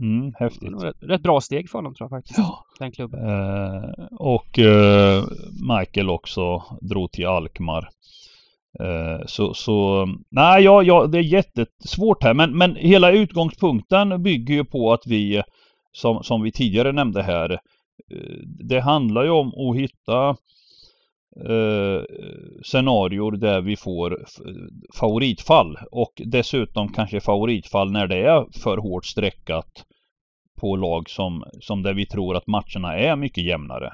mm, 0.02 0.32
Det 0.32 0.38
häftigt. 0.40 0.84
rätt, 0.84 0.96
rätt 1.02 1.22
bra 1.22 1.42
steg 1.42 1.70
för 1.70 1.78
honom 1.78 1.96
tror 1.96 2.06
jag 2.12 2.20
faktiskt. 2.20 2.38
Ja. 2.40 2.64
Den 2.80 2.92
klubben. 2.92 3.20
Eh, 3.30 4.06
och 4.12 4.60
eh, 4.60 5.24
Michael 5.80 6.10
också 6.10 6.64
drog 6.82 7.12
till 7.12 7.28
Alkmaar. 7.28 7.90
Eh, 8.80 9.26
så, 9.26 9.54
så 9.54 10.06
nej, 10.30 10.64
ja, 10.64 10.84
ja, 10.84 11.08
det 11.08 11.18
är 11.18 11.22
jättesvårt 11.24 12.24
här. 12.24 12.34
Men, 12.34 12.58
men 12.58 12.76
hela 12.76 13.12
utgångspunkten 13.12 14.24
bygger 14.24 14.54
ju 14.54 14.66
på 14.66 14.94
att 14.94 15.08
vi, 15.08 15.44
som, 15.92 16.24
som 16.24 16.42
vi 16.42 16.52
tidigare 16.52 16.92
nämnde 16.92 17.24
här, 17.24 17.60
det 18.70 18.80
handlar 18.80 19.24
ju 19.24 19.30
om 19.30 19.48
att 19.48 19.78
hitta 19.78 20.30
eh, 21.46 22.04
scenarier 22.64 23.38
där 23.38 23.62
vi 23.62 23.76
får 23.76 24.26
favoritfall 25.00 25.78
och 25.92 26.22
dessutom 26.26 26.94
kanske 26.94 27.20
favoritfall 27.20 27.92
när 27.92 28.08
det 28.08 28.18
är 28.18 28.60
för 28.64 28.78
hårt 28.78 29.06
streckat 29.06 29.86
på 30.60 30.76
lag 30.76 31.10
som, 31.10 31.44
som 31.62 31.84
där 31.84 31.94
vi 31.94 32.06
tror 32.06 32.36
att 32.36 32.48
matcherna 32.48 32.98
är 32.98 33.16
mycket 33.16 33.44
jämnare. 33.44 33.94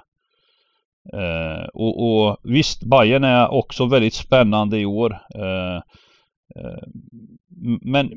Eh, 1.14 1.66
och, 1.74 2.06
och 2.06 2.38
visst, 2.44 2.84
Bayern 2.84 3.24
är 3.24 3.52
också 3.52 3.86
väldigt 3.86 4.14
spännande 4.14 4.80
i 4.80 4.86
år. 4.86 5.20
Eh, 5.36 5.76
eh, 6.56 6.84
men 7.82 8.12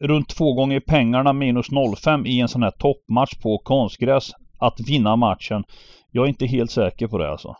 runt 0.00 0.28
två 0.28 0.52
gånger 0.52 0.80
pengarna 0.80 1.32
minus 1.32 1.70
0,5 1.70 2.26
i 2.26 2.40
en 2.40 2.48
sån 2.48 2.62
här 2.62 2.70
toppmatch 2.70 3.34
på 3.42 3.58
konstgräs. 3.58 4.30
Att 4.58 4.80
vinna 4.88 5.16
matchen. 5.16 5.64
Jag 6.10 6.24
är 6.24 6.28
inte 6.28 6.46
helt 6.46 6.70
säker 6.70 7.06
på 7.06 7.18
det 7.18 7.30
alltså. 7.30 7.56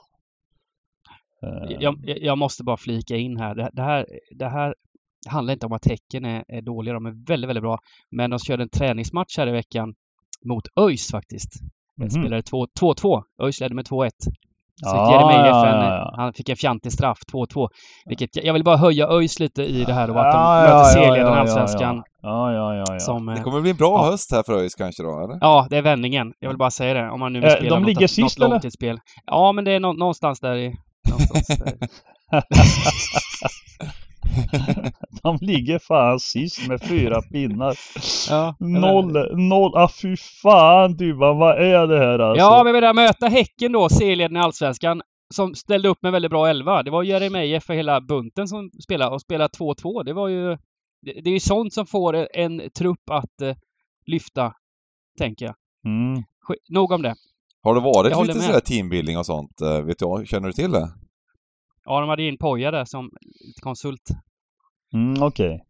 Eh, 1.42 1.76
Jag, 1.80 1.96
jag- 2.06 2.38
måste 2.38 2.64
bara 2.64 2.76
flika 2.76 3.16
in 3.16 3.36
här. 3.36 3.54
Det, 3.54 3.70
det 3.72 3.82
här. 3.82 4.06
det 4.38 4.48
här 4.48 4.74
handlar 5.28 5.52
inte 5.54 5.66
om 5.66 5.72
att 5.72 5.86
Häcken 5.86 6.24
är, 6.24 6.44
är 6.48 6.62
dåliga. 6.62 6.94
De 6.94 7.06
är 7.06 7.26
väldigt, 7.26 7.48
väldigt 7.48 7.62
bra. 7.62 7.78
Men 8.10 8.30
de 8.30 8.38
körde 8.38 8.62
en 8.62 8.68
träningsmatch 8.68 9.38
här 9.38 9.46
i 9.46 9.52
veckan 9.52 9.94
mot 10.44 10.64
ÖIS 10.80 11.10
faktiskt. 11.10 11.52
mhm. 11.96 12.10
Spelade 12.10 12.42
två- 12.42 12.66
2-2. 12.80 13.22
ÖIS 13.42 13.60
ledde 13.60 13.74
med 13.74 13.84
2-1. 13.86 14.10
Så 14.84 14.96
Ja, 14.96 15.10
Jeremejeff, 15.12 15.46
ja, 15.56 15.66
en- 15.66 15.84
ja, 15.84 15.94
ja. 15.96 16.14
han 16.16 16.32
fick 16.32 16.48
en 16.48 16.56
fjantig 16.56 16.92
straff, 16.92 17.18
2-2. 17.32 17.68
Vilket, 18.06 18.44
jag 18.44 18.52
vill 18.52 18.64
bara 18.64 18.76
höja 18.76 19.08
ÖIS 19.08 19.38
lite 19.40 19.62
i 19.62 19.84
det 19.84 19.92
här 19.92 20.10
och 20.10 20.20
att 20.26 20.32
de 20.32 20.38
Ja, 20.40 20.60
möter 20.60 20.72
ja, 20.72 20.84
serieledaren 20.84 21.26
ja, 21.26 21.32
i 21.32 21.36
ja, 21.36 21.40
Allsvenskan. 21.40 22.02
Ja, 22.22 22.52
ja, 22.52 22.74
ja, 22.74 22.84
ja. 22.88 22.98
Som, 23.00 23.26
Det 23.26 23.32
eh, 23.32 23.42
kommer 23.42 23.60
bli 23.60 23.70
en 23.70 23.76
bra 23.76 23.98
Ja. 24.04 24.10
höst 24.10 24.32
här 24.32 24.42
för 24.46 24.52
ÖIS 24.52 24.74
kanske 24.74 25.02
då, 25.02 25.24
eller? 25.24 25.38
Ja, 25.40 25.66
det 25.70 25.76
är 25.76 25.82
vändningen. 25.82 26.32
Jag 26.40 26.48
vill 26.48 26.58
bara 26.58 26.70
säga 26.70 26.94
det. 26.94 27.10
Om 27.10 27.20
man 27.20 27.32
nu 27.32 27.40
vill 27.40 27.48
Eh, 27.48 27.54
spela 27.54 27.68
de 27.70 27.78
något, 27.80 27.86
ligger 27.88 28.00
något 28.00 28.10
sist, 28.10 28.38
eller? 28.38 28.48
långtidsspel. 28.48 28.98
Ja, 29.26 29.52
men 29.52 29.64
det 29.64 29.72
är 29.72 29.80
nå- 29.80 29.92
någonstans 29.92 30.40
där 30.40 30.56
i... 30.56 30.74
Någonstans 31.10 31.46
där. 31.58 31.88
De 35.22 35.38
ligger 35.40 35.78
fan 35.78 36.20
sist 36.20 36.68
med 36.68 36.82
fyra 36.82 37.22
pinnar. 37.22 37.74
Ja, 38.30 38.54
Noll, 38.58 39.36
noll, 39.48 39.72
ah 39.76 39.88
fy 40.02 40.16
fan 40.16 40.96
Dybban, 40.96 41.38
vad 41.38 41.58
är 41.62 41.86
det 41.86 41.98
här 41.98 42.18
alltså? 42.18 42.44
Ja, 42.44 42.64
men 42.64 42.74
vi 42.74 42.80
där 42.80 42.94
möta 42.94 43.26
Häcken 43.26 43.72
då, 43.72 43.88
serieledaren 43.88 44.36
i 44.36 44.40
Allsvenskan, 44.40 45.02
som 45.34 45.54
ställde 45.54 45.88
upp 45.88 46.02
med 46.02 46.12
väldigt 46.12 46.30
bra 46.30 46.48
elva. 46.48 46.82
Det 46.82 46.90
var 46.90 47.02
Jeremejeff 47.02 47.64
för 47.64 47.74
hela 47.74 48.00
bunten 48.00 48.48
som 48.48 48.70
spelade 48.82 49.14
och 49.14 49.20
spelade 49.20 49.52
2-2. 49.58 50.04
Det 50.04 50.12
var 50.12 50.28
ju... 50.28 50.48
Det, 51.02 51.12
det 51.24 51.30
är 51.30 51.34
ju 51.34 51.40
sånt 51.40 51.72
som 51.72 51.86
får 51.86 52.36
en 52.36 52.62
trupp 52.78 53.10
att 53.10 53.42
eh, 53.42 53.56
lyfta, 54.06 54.52
tänker 55.18 55.46
jag. 55.46 55.54
Mm. 55.86 56.22
Nog 56.68 56.92
om 56.92 57.02
det. 57.02 57.14
Har 57.62 57.74
det 57.74 57.80
varit 57.80 58.26
lite 58.26 58.38
med. 58.38 58.46
sådär 58.46 58.60
teambuilding 58.60 59.18
och 59.18 59.26
sånt? 59.26 59.60
eh, 59.60 59.80
Vet 59.80 59.98
du, 59.98 60.26
känner 60.26 60.46
du 60.46 60.52
till 60.52 60.70
det? 60.72 60.88
Ja, 61.86 62.00
de 62.00 62.08
hade 62.08 62.22
in 62.22 62.38
Poja 62.38 62.70
där 62.70 62.84
som 62.84 63.10
konsult. 63.62 64.02
Mm, 64.94 65.22
okej. 65.22 65.62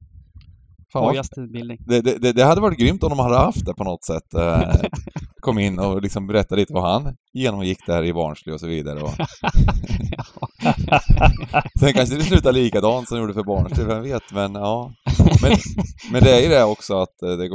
Vad- 0.94 1.04
Pojas 1.11 1.28
teambildning. 1.28 1.78
det, 1.87 2.00
det, 2.00 2.18
det- 2.18 2.32
det 2.32 2.44
hade 2.44 2.61
varit 2.61 2.78
grymt 2.78 3.02
om 3.02 3.11
de 3.11 3.18
hade 3.18 3.37
haft 3.38 3.66
det 3.66 3.75
på 3.75 3.85
något 3.85 4.04
sätt. 4.04 4.35
Kom 5.40 5.58
in 5.58 5.78
och 5.78 6.02
liksom 6.02 6.26
berättade 6.26 6.60
lite 6.60 6.72
vad 6.72 6.82
han 6.82 7.16
genomgick 7.32 7.86
där 7.86 8.04
i 8.04 8.12
Barnsley 8.12 8.54
och 8.54 8.60
så 8.60 8.66
vidare. 8.66 9.00
Och... 9.00 9.10
Sen 11.80 11.92
kanske 11.92 12.16
det 12.16 12.22
slutar 12.22 12.52
likadant 12.52 13.08
som 13.08 13.16
det 13.16 13.20
gjorde 13.20 13.34
för 13.34 13.42
Barnsley, 13.42 13.86
vem 13.86 14.02
vet? 14.02 14.32
Men 14.32 14.54
ja. 14.54 14.92
Men, 15.42 15.52
men 16.12 16.22
det 16.22 16.30
är 16.38 16.42
ju 16.42 16.48
det 16.48 16.64
också 16.64 16.96
att 16.98 17.22
eh, 17.22 17.28
det, 17.28 17.48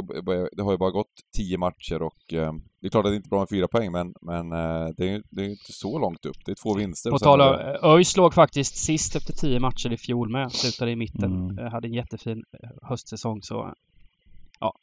det 0.52 0.62
har 0.62 0.72
ju 0.72 0.78
bara 0.78 0.90
gått 0.90 1.12
tio 1.36 1.58
matcher 1.58 2.02
och 2.02 2.32
eh, 2.32 2.52
det 2.80 2.86
är 2.86 2.90
klart 2.90 3.04
att 3.04 3.12
det 3.12 3.16
inte 3.16 3.26
är 3.26 3.30
bra 3.30 3.38
med 3.38 3.48
fyra 3.48 3.68
poäng 3.68 3.92
men, 3.92 4.14
men 4.22 4.52
eh, 4.52 4.88
det 4.96 5.04
är 5.04 5.08
ju 5.08 5.22
det 5.30 5.42
är 5.42 5.48
inte 5.48 5.72
så 5.72 5.98
långt 5.98 6.26
upp. 6.26 6.36
Det 6.44 6.50
är 6.50 6.56
två 6.62 6.74
vinster. 6.74 7.10
På 7.10 7.18
tal 7.18 7.40
om, 7.40 7.76
ÖIS 7.82 8.16
låg 8.16 8.34
faktiskt 8.34 8.76
sist 8.76 9.16
efter 9.16 9.32
tio 9.32 9.60
matcher 9.60 9.92
i 9.92 9.96
fjol 9.96 10.30
med. 10.30 10.52
Slutade 10.52 10.90
i 10.90 10.96
mitten. 10.96 11.50
Mm. 11.50 11.72
Hade 11.72 11.88
en 11.88 11.94
jättefin 11.94 12.42
höstsäsong 12.82 13.42
så... 13.42 13.72
Ja. 14.60 14.74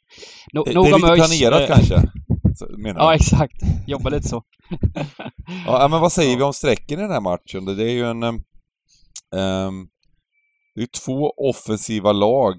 No, 0.52 0.64
det, 0.64 0.74
nog 0.74 0.84
det 0.84 0.90
är 0.90 0.94
lite 0.94 1.14
planerat 1.14 1.68
kanske? 1.68 1.94
Menar 2.78 3.00
Ja, 3.00 3.08
du? 3.10 3.14
exakt. 3.16 3.56
Jobba 3.86 4.10
lite 4.10 4.28
så. 4.28 4.42
Ja, 5.66 5.88
men 5.90 6.00
vad 6.00 6.12
säger 6.12 6.36
vi 6.36 6.42
om 6.42 6.52
strecken 6.52 6.98
i 6.98 7.02
den 7.02 7.10
här 7.10 7.20
matchen? 7.20 7.64
Det 7.64 7.84
är 7.84 7.90
ju 7.94 8.04
en... 8.06 8.22
ehm, 8.22 9.86
det 10.74 10.82
är 10.82 11.04
två 11.04 11.30
offensiva 11.50 12.12
lag 12.12 12.56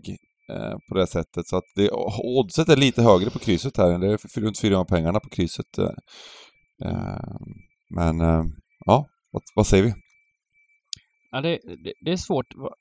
eh, 0.53 0.77
på 0.89 0.96
det 0.98 1.08
sättet, 1.08 1.48
så 1.48 1.58
att 1.58 1.63
det, 1.75 1.89
oddset 2.24 2.70
är 2.70 2.75
lite 2.75 3.01
högre 3.03 3.29
på 3.29 3.39
krysset 3.39 3.77
här. 3.77 4.00
Det 4.00 4.08
är 4.08 4.39
runt 4.41 4.60
400 4.60 4.86
pengarna 4.86 5.20
på 5.20 5.29
krysset. 5.29 5.77
eh. 5.77 5.89
Ehm, 6.89 7.48
men, 7.96 8.20
ja, 8.86 9.05
vad, 9.31 9.41
vad 9.55 9.67
säger 9.67 9.84
vi? 9.84 9.93
Ja, 11.32 11.42
det, 11.42 11.60
det, 11.84 11.94
det 12.06 12.12
är 12.12 12.18
svårt. 12.18 12.46
Vad, 12.56 12.74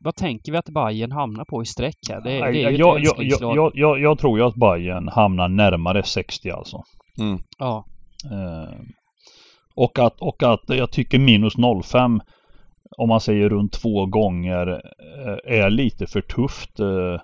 vad 0.00 0.14
tänker 0.14 0.52
vi 0.52 0.58
att 0.58 0.68
Bayern 0.68 1.12
hamnar 1.12 1.44
på 1.44 1.62
i 1.62 1.66
streck 1.66 1.98
här? 2.08 2.20
Det, 2.20 2.30
det 2.30 2.38
är 2.38 2.70
ju 2.70 2.76
jag, 2.76 2.96
ett 2.96 3.04
jag, 3.04 3.24
jag, 3.24 3.56
jag, 3.56 3.72
jag, 3.74 4.00
jag 4.00 4.18
tror 4.18 4.38
ju 4.38 4.44
att 4.44 4.54
Bayern 4.54 5.08
hamnar 5.08 5.48
närmare 5.48 6.02
60 6.02 6.50
alltså. 6.50 6.82
Mm. 7.20 7.38
Ja. 7.58 7.84
Eh, 8.32 8.74
och, 9.76 9.98
att, 9.98 10.20
och 10.20 10.42
att 10.42 10.60
jag 10.68 10.90
tycker 10.90 11.18
minus 11.18 11.54
05 11.84 12.20
om 12.96 13.08
man 13.08 13.20
säger 13.20 13.48
runt 13.48 13.72
två 13.72 14.06
gånger 14.06 14.66
eh, 15.26 15.60
är 15.62 15.70
lite 15.70 16.06
för 16.06 16.20
tufft 16.20 16.80
eh, 16.80 17.18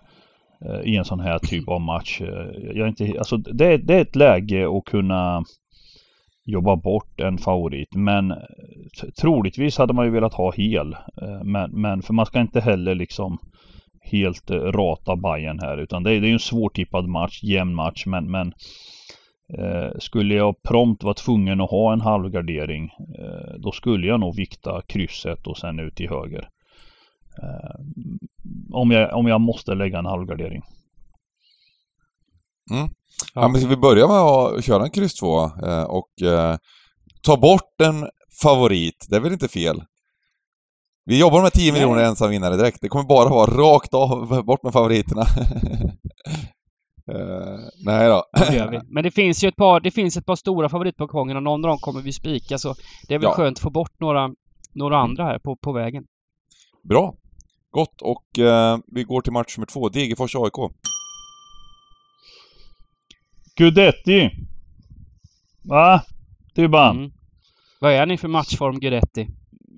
eh, 0.66 0.80
i 0.84 0.96
en 0.96 1.04
sån 1.04 1.20
här 1.20 1.38
typ 1.38 1.68
av 1.68 1.80
match. 1.80 2.20
Eh, 2.20 2.46
Jag 2.62 2.78
är 2.78 2.88
inte, 2.88 3.18
alltså 3.18 3.36
det, 3.36 3.76
det 3.76 3.94
är 3.94 4.02
ett 4.02 4.16
läge 4.16 4.78
att 4.78 4.84
kunna 4.84 5.44
jobba 6.44 6.76
bort 6.76 7.20
en 7.20 7.38
favorit 7.38 7.94
men 7.94 8.30
eh, 8.30 8.38
troligtvis 9.20 9.78
hade 9.78 9.92
man 9.92 10.04
ju 10.04 10.10
velat 10.10 10.34
ha 10.34 10.52
hel. 10.52 10.92
Eh, 10.92 11.44
men, 11.44 11.70
men 11.70 12.02
för 12.02 12.14
man 12.14 12.26
ska 12.26 12.40
inte 12.40 12.60
heller 12.60 12.94
liksom 12.94 13.38
helt 14.00 14.50
eh, 14.50 14.56
rata 14.56 15.16
Bayern 15.16 15.58
här 15.58 15.78
utan 15.78 16.02
det 16.02 16.10
är, 16.10 16.20
det 16.20 16.26
är 16.26 16.28
ju 16.28 16.32
en 16.32 16.38
svårtippad 16.38 17.08
match, 17.08 17.42
jämn 17.42 17.74
match 17.74 18.06
men, 18.06 18.30
men 18.30 18.52
Eh, 19.58 19.90
skulle 19.98 20.34
jag 20.34 20.62
prompt 20.62 21.02
vara 21.02 21.14
tvungen 21.14 21.60
att 21.60 21.70
ha 21.70 21.92
en 21.92 22.00
halvgardering 22.00 22.90
eh, 23.18 23.54
då 23.58 23.72
skulle 23.72 24.06
jag 24.06 24.20
nog 24.20 24.36
vikta 24.36 24.82
krysset 24.86 25.46
och 25.46 25.56
sen 25.56 25.80
ut 25.80 25.94
till 25.94 26.08
höger. 26.08 26.48
Eh, 27.42 27.80
om, 28.72 28.90
jag, 28.90 29.14
om 29.16 29.26
jag 29.26 29.40
måste 29.40 29.74
lägga 29.74 29.98
en 29.98 30.06
halvgardering. 30.06 30.62
Ja. 33.34 33.48
men 33.48 33.60
ska 33.60 33.68
vi 33.68 33.76
börja 33.76 34.06
med 34.06 34.16
att 34.16 34.64
köra 34.64 34.84
en 34.84 34.90
kryss 34.90 35.14
2 35.14 35.44
eh, 35.44 35.82
och 35.82 36.22
eh, 36.22 36.56
ta 37.22 37.36
bort 37.36 37.80
en 37.82 38.08
favorit? 38.42 39.06
Det 39.08 39.16
är 39.16 39.20
väl 39.20 39.32
inte 39.32 39.48
fel? 39.48 39.82
Vi 41.04 41.20
jobbar 41.20 41.42
med 41.42 41.52
10 41.52 41.72
Nej. 41.72 41.80
miljoner 41.80 42.02
ensam 42.04 42.30
vinnare 42.30 42.56
direkt. 42.56 42.78
Det 42.80 42.88
kommer 42.88 43.04
bara 43.04 43.28
vara 43.28 43.50
rakt 43.50 43.94
av, 43.94 44.44
bort 44.44 44.62
med 44.62 44.72
favoriterna. 44.72 45.24
Eh, 47.12 47.58
nej 47.84 48.08
då. 48.08 48.24
Det. 48.32 48.82
Men 48.90 49.04
det 49.04 49.10
finns 49.10 49.44
ju 49.44 49.48
ett 49.48 49.56
par, 49.56 49.80
det 49.80 49.90
finns 49.90 50.16
ett 50.16 50.26
par 50.26 50.36
stora 50.36 51.06
gången 51.06 51.36
och 51.36 51.42
någon 51.42 51.64
av 51.64 51.68
dem 51.68 51.78
kommer 51.78 52.00
vi 52.00 52.12
spika 52.12 52.58
så 52.58 52.74
det 53.08 53.14
är 53.14 53.18
väl 53.18 53.24
Ja. 53.24 53.32
skönt 53.32 53.58
att 53.58 53.62
få 53.62 53.70
bort 53.70 54.00
några, 54.00 54.30
några 54.74 54.98
andra 54.98 55.24
här 55.24 55.38
på, 55.38 55.56
på 55.56 55.72
vägen. 55.72 56.04
Bra. 56.88 57.14
Gott. 57.70 58.02
Och 58.02 58.38
eh, 58.38 58.78
vi 58.86 59.02
går 59.04 59.20
till 59.20 59.32
match 59.32 59.56
nummer 59.58 59.66
två. 59.66 59.88
Degerfors 59.88 60.36
AIK. 60.36 60.72
Gudetti! 63.64 64.30
Va? 65.64 66.02
Dybban? 66.54 66.96
Mm. 66.96 67.10
Vad 67.80 67.92
är 67.92 68.06
ni 68.06 68.16
för 68.18 68.28
matchform 68.28 68.78
Guidetti? 68.80 69.28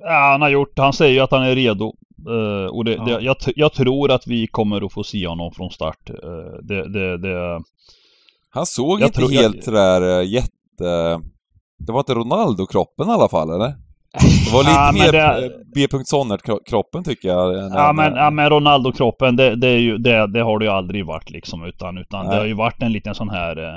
Ja, 0.00 0.30
han 0.32 0.42
har 0.42 0.48
gjort, 0.48 0.78
han 0.78 0.92
säger 0.92 1.12
ju 1.14 1.20
att 1.20 1.30
han 1.30 1.42
är 1.42 1.54
redo. 1.54 1.92
Eh, 2.28 2.74
och 2.74 2.84
det, 2.84 2.92
Ja. 2.92 3.04
det, 3.04 3.20
jag, 3.24 3.36
jag 3.56 3.72
tror 3.72 4.10
att 4.10 4.26
vi 4.26 4.46
kommer 4.46 4.86
att 4.86 4.92
få 4.92 5.04
se 5.04 5.26
honom 5.26 5.52
från 5.52 5.70
start. 5.70 6.10
Eh, 6.10 6.58
det, 6.62 6.88
det, 6.92 7.18
det, 7.18 7.62
Han 8.50 8.66
såg 8.66 9.00
Jag 9.00 9.06
inte 9.08 9.18
tror- 9.18 9.32
jag- 9.32 9.42
helt 9.42 9.64
sådär 9.64 10.20
eh, 10.20 10.28
jätte... 10.28 11.20
Det 11.78 11.92
var 11.92 11.98
inte 12.00 12.14
Ronaldo-kroppen 12.14 13.08
i 13.08 13.12
alla 13.12 13.28
fall, 13.28 13.50
eller? 13.50 13.74
Det 14.20 14.52
var 14.52 14.62
lite 14.62 14.70
Ja, 14.72 14.90
mer 14.92 15.12
det- 15.12 15.46
eh, 15.46 15.50
B. 15.74 16.04
Sonnert-kroppen 16.04 17.04
tycker 17.04 17.28
jag. 17.28 17.54
Ja 17.72 17.92
men, 17.92 18.14
ja, 18.14 18.30
men 18.30 18.50
Ronaldo-kroppen 18.50 19.36
det, 19.36 19.54
det, 19.56 19.68
är 19.68 19.78
ju, 19.78 19.98
det, 19.98 20.26
det 20.32 20.40
har 20.42 20.58
det 20.58 20.64
ju 20.64 20.70
aldrig 20.70 21.06
varit 21.06 21.30
liksom 21.30 21.64
utan, 21.64 21.98
utan 21.98 22.26
det 22.28 22.36
har 22.36 22.44
ju 22.44 22.54
varit 22.54 22.82
en 22.82 22.92
liten 22.92 23.14
sån 23.14 23.30
här 23.30 23.56
eh, 23.56 23.76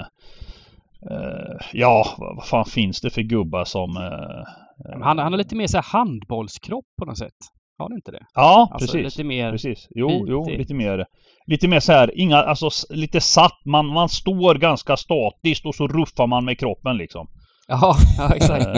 eh, 1.12 1.58
Ja, 1.74 2.06
vad 2.18 2.46
fan 2.48 2.66
finns 2.66 3.02
det 3.02 3.10
för 3.10 3.22
gubbar 3.22 3.66
som 3.66 3.98
eh, 3.98 5.02
Han, 5.04 5.18
han 5.20 5.32
har 5.34 5.38
lite 5.38 5.56
mer 5.56 5.68
så 5.68 5.78
här 5.78 5.86
handbollskropp 6.00 6.86
på 7.00 7.06
något 7.06 7.18
sätt. 7.18 7.34
Har 7.78 7.86
han 7.90 7.94
inte 7.98 8.12
det? 8.12 8.26
Ja, 8.34 8.70
Alltså 8.74 8.94
precis. 8.98 9.18
lite 9.18 9.28
mer... 9.28 9.52
Precis. 9.52 9.88
Jo, 9.96 10.08
lite- 10.10 10.32
jo, 10.32 10.50
lite 10.50 10.74
mer 10.74 11.06
Lite 11.48 11.68
mer 11.68 11.80
så 11.80 11.92
här, 11.92 12.12
inga, 12.20 12.38
alltså 12.38 12.70
lite 12.90 13.22
satt, 13.22 13.66
man, 13.66 13.86
man 13.88 14.10
står 14.10 14.56
ganska 14.56 14.98
statiskt 14.98 15.66
och 15.66 15.76
så 15.76 15.88
ruffar 15.88 16.28
man 16.28 16.46
med 16.46 16.60
kroppen 16.60 16.98
liksom. 16.98 17.28
Ja, 17.68 17.96
ja 18.18 18.36
exakt. 18.36 18.66
Eh, 18.66 18.74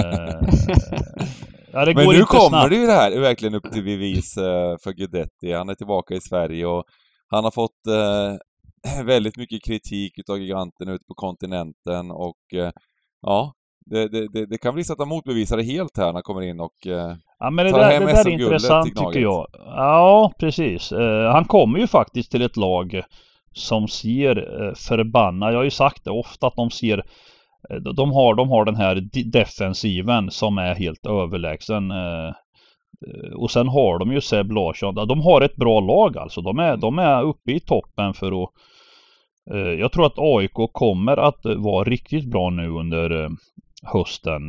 ja, 1.74 1.86
det 1.86 1.96
Men 1.96 2.06
går 2.06 2.14
nu 2.14 2.20
inte 2.20 2.26
kommer 2.26 2.50
snabbt. 2.50 2.70
det 2.70 2.76
ju 2.76 2.86
det 2.86 2.94
här 2.94 3.20
verkligen 3.20 3.56
upp 3.56 3.72
till 3.72 3.84
bevis 3.84 4.38
eh, 4.38 4.76
för 4.84 4.92
Guidetti. 4.92 5.54
Han 5.54 5.70
är 5.70 5.76
tillbaka 5.76 6.14
i 6.14 6.22
Sverige 6.22 6.66
och 6.66 6.84
han 7.28 7.44
har 7.44 7.52
fått 7.52 7.88
eh, 7.88 9.04
väldigt 9.06 9.38
mycket 9.38 9.66
kritik 9.66 10.20
utav 10.20 10.40
giganten 10.40 10.90
ute 10.90 11.06
på 11.08 11.14
kontinenten 11.14 12.12
och 12.12 12.54
eh, 12.54 12.72
ja, 13.22 13.54
det, 13.86 14.08
det, 14.08 14.28
det, 14.28 14.46
det 14.46 14.58
kan 14.58 14.74
bli 14.74 14.84
så 14.84 14.94
att 14.94 15.00
han 15.00 15.08
motbevisar 15.08 15.58
det 15.58 15.64
helt 15.64 15.98
här 15.98 16.06
när 16.06 16.14
han 16.14 16.24
kommer 16.24 16.42
in 16.42 16.60
och 16.60 16.88
eh, 16.88 17.16
Ja 17.40 17.50
men 17.50 17.66
det 17.66 17.72
tar 17.72 17.80
där, 17.80 17.92
hem 17.92 18.06
det 18.06 18.12
där 18.12 18.28
är 18.28 18.30
intressant 18.30 18.96
tycker 18.96 19.20
jag. 19.20 19.48
Ja, 19.66 20.32
precis. 20.40 20.92
Eh, 20.92 21.32
han 21.32 21.46
kommer 21.46 21.80
ju 21.80 21.88
faktiskt 21.88 22.32
till 22.32 22.42
ett 22.42 22.58
lag 22.58 23.02
som 23.54 23.88
ser 23.88 24.64
eh, 24.68 24.74
förbannad. 24.76 25.54
Jag 25.54 25.58
har 25.58 25.64
ju 25.64 25.70
sagt 25.70 26.04
det 26.04 26.12
ofta 26.12 26.48
att 26.48 26.56
de 26.56 26.72
ser 26.72 27.06
Eh, 27.70 27.78
de 27.78 28.12
har, 28.12 28.36
de 28.36 28.50
har 28.50 28.66
den 28.66 28.76
här 28.76 29.10
defensiven 29.32 30.32
som 30.32 30.58
är 30.58 30.76
helt 30.76 31.06
överlägsen. 31.06 31.92
Eh, 31.92 32.28
eh, 33.08 33.34
och 33.36 33.52
sen 33.52 33.68
har 33.68 34.00
de 34.00 34.12
ju 34.12 34.22
Seb 34.22 34.52
Larsson. 34.52 34.96
De 34.96 35.22
har 35.22 35.42
ett 35.42 35.56
bra 35.56 35.80
lag 35.80 36.18
alltså. 36.18 36.42
De 36.42 36.60
är, 36.60 36.78
de 36.78 37.00
är 37.00 37.24
uppe 37.24 37.52
i 37.52 37.60
toppen 37.60 38.14
för 38.14 38.44
att 38.44 38.50
Jag 39.80 39.92
tror 39.92 40.06
att 40.06 40.20
AIK 40.20 40.74
kommer 40.74 41.18
att 41.18 41.46
vara 41.58 41.84
riktigt 41.84 42.26
bra 42.26 42.50
nu 42.50 42.70
under 42.70 43.30
hösten. 43.84 44.46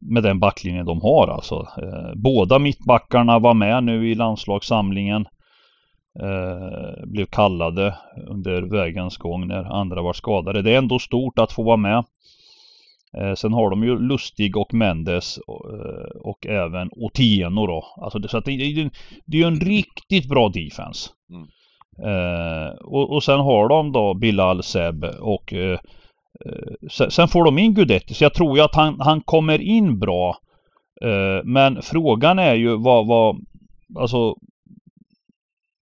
med 0.00 0.22
den 0.22 0.40
backlinjen 0.40 0.86
de 0.86 1.00
har 1.00 1.28
alltså. 1.28 1.68
Båda 2.14 2.58
mittbackarna 2.58 3.38
var 3.38 3.54
med 3.54 3.84
nu 3.84 4.10
i 4.10 4.14
landslagssamlingen. 4.14 5.26
Eh, 6.22 7.06
blev 7.06 7.26
kallade 7.26 7.94
under 8.26 8.62
vägens 8.62 9.16
gång 9.16 9.46
när 9.46 9.64
andra 9.64 10.02
var 10.02 10.12
skadade. 10.12 10.62
Det 10.62 10.70
är 10.70 10.78
ändå 10.78 10.98
stort 10.98 11.38
att 11.38 11.52
få 11.52 11.62
vara 11.62 11.76
med. 11.76 12.04
Eh, 13.18 13.34
sen 13.34 13.52
har 13.52 13.70
de 13.70 13.84
ju 13.84 13.98
Lustig 13.98 14.56
och 14.56 14.74
Mendes 14.74 15.38
och, 15.38 15.72
eh, 15.72 16.20
och 16.20 16.46
även 16.46 16.90
Otieno 16.92 17.66
då. 17.66 17.84
Alltså 17.96 18.18
det, 18.18 18.28
så 18.28 18.38
att 18.38 18.44
det, 18.44 18.56
det, 18.56 18.90
det 19.26 19.36
är 19.36 19.40
ju 19.40 19.46
en 19.46 19.60
riktigt 19.60 20.28
bra 20.28 20.48
defense. 20.48 21.10
Mm. 21.30 21.48
Eh, 22.02 22.68
och, 22.70 23.10
och 23.14 23.22
sen 23.22 23.40
har 23.40 23.68
de 23.68 23.92
då 23.92 24.14
Bilal 24.14 24.62
Seb 24.62 25.04
och 25.20 25.52
eh, 25.52 25.78
sen, 26.90 27.10
sen 27.10 27.28
får 27.28 27.44
de 27.44 27.58
in 27.58 27.74
Gudetti. 27.74 28.14
Så 28.14 28.24
jag 28.24 28.34
tror 28.34 28.56
ju 28.56 28.64
att 28.64 28.74
han, 28.74 29.00
han 29.00 29.20
kommer 29.20 29.60
in 29.60 29.98
bra. 29.98 30.36
Men 31.44 31.82
frågan 31.82 32.38
är 32.38 32.54
ju 32.54 32.76
vad, 32.76 33.06
vad 33.06 33.36
Alltså 33.98 34.34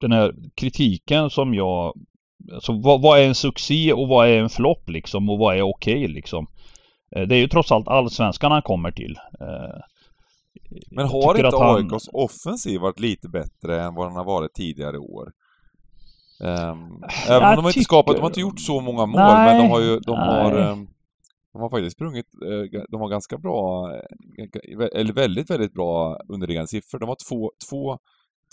Den 0.02 0.12
här 0.12 0.34
kritiken 0.56 1.30
som 1.30 1.54
jag 1.54 1.94
Alltså 2.54 2.74
vad, 2.74 3.02
vad 3.02 3.20
är 3.20 3.28
en 3.28 3.36
succé 3.36 3.94
och 3.94 4.08
vad 4.08 4.28
är 4.28 4.38
en 4.38 4.50
flopp 4.50 4.90
liksom 4.90 5.30
och 5.30 5.40
vad 5.40 5.58
är 5.58 5.62
okej 5.62 5.96
okay, 5.96 6.08
liksom. 6.08 6.48
Eh, 7.16 7.22
det 7.22 7.36
är 7.36 7.40
ju 7.40 7.48
trots 7.48 7.72
allt 7.72 7.88
allsvenskan 7.88 8.52
han 8.52 8.62
kommer 8.62 8.92
till. 8.92 9.16
Eh, 9.42 9.80
Men 10.92 11.08
har 11.08 11.36
inte 11.36 11.58
han- 11.58 11.92
AIKs 11.92 12.10
offensiv 12.14 12.82
varit 12.82 13.00
lite 13.00 13.30
bättre 13.30 13.82
än 13.84 13.96
vad 13.96 14.08
den 14.08 14.16
har 14.16 14.24
varit 14.24 14.54
tidigare 14.54 14.98
år? 14.98 15.32
Ehm, 16.44 17.04
även 17.30 17.50
om 17.50 17.56
de 17.56 17.60
inte 17.60 17.72
tycker- 17.74 17.84
skapat, 17.84 18.16
de 18.16 18.22
har 18.22 18.30
inte 18.30 18.40
gjort 18.40 18.60
så 18.60 18.82
många 18.82 19.06
mål, 19.06 19.22
Nej, 19.22 19.54
men 19.54 19.64
de 19.64 19.70
har 19.70 19.82
ju, 19.82 20.00
de 20.00 20.18
har 20.18 20.54
nej. 20.54 20.64
ehm, 20.64 20.88
de 21.54 21.62
har 21.62 21.70
faktiskt 21.70 21.96
sprungit, 21.96 22.26
de 22.90 23.02
har 23.02 23.10
ganska 23.10 23.38
bra, 23.38 23.92
eller 24.96 25.14
väldigt, 25.14 25.50
väldigt 25.50 25.74
bra 25.74 26.18
underliggande 26.30 26.68
siffror. 26.68 27.00
De 27.00 27.10
har 27.10 27.18
två, 27.30 27.52
två, 27.70 28.00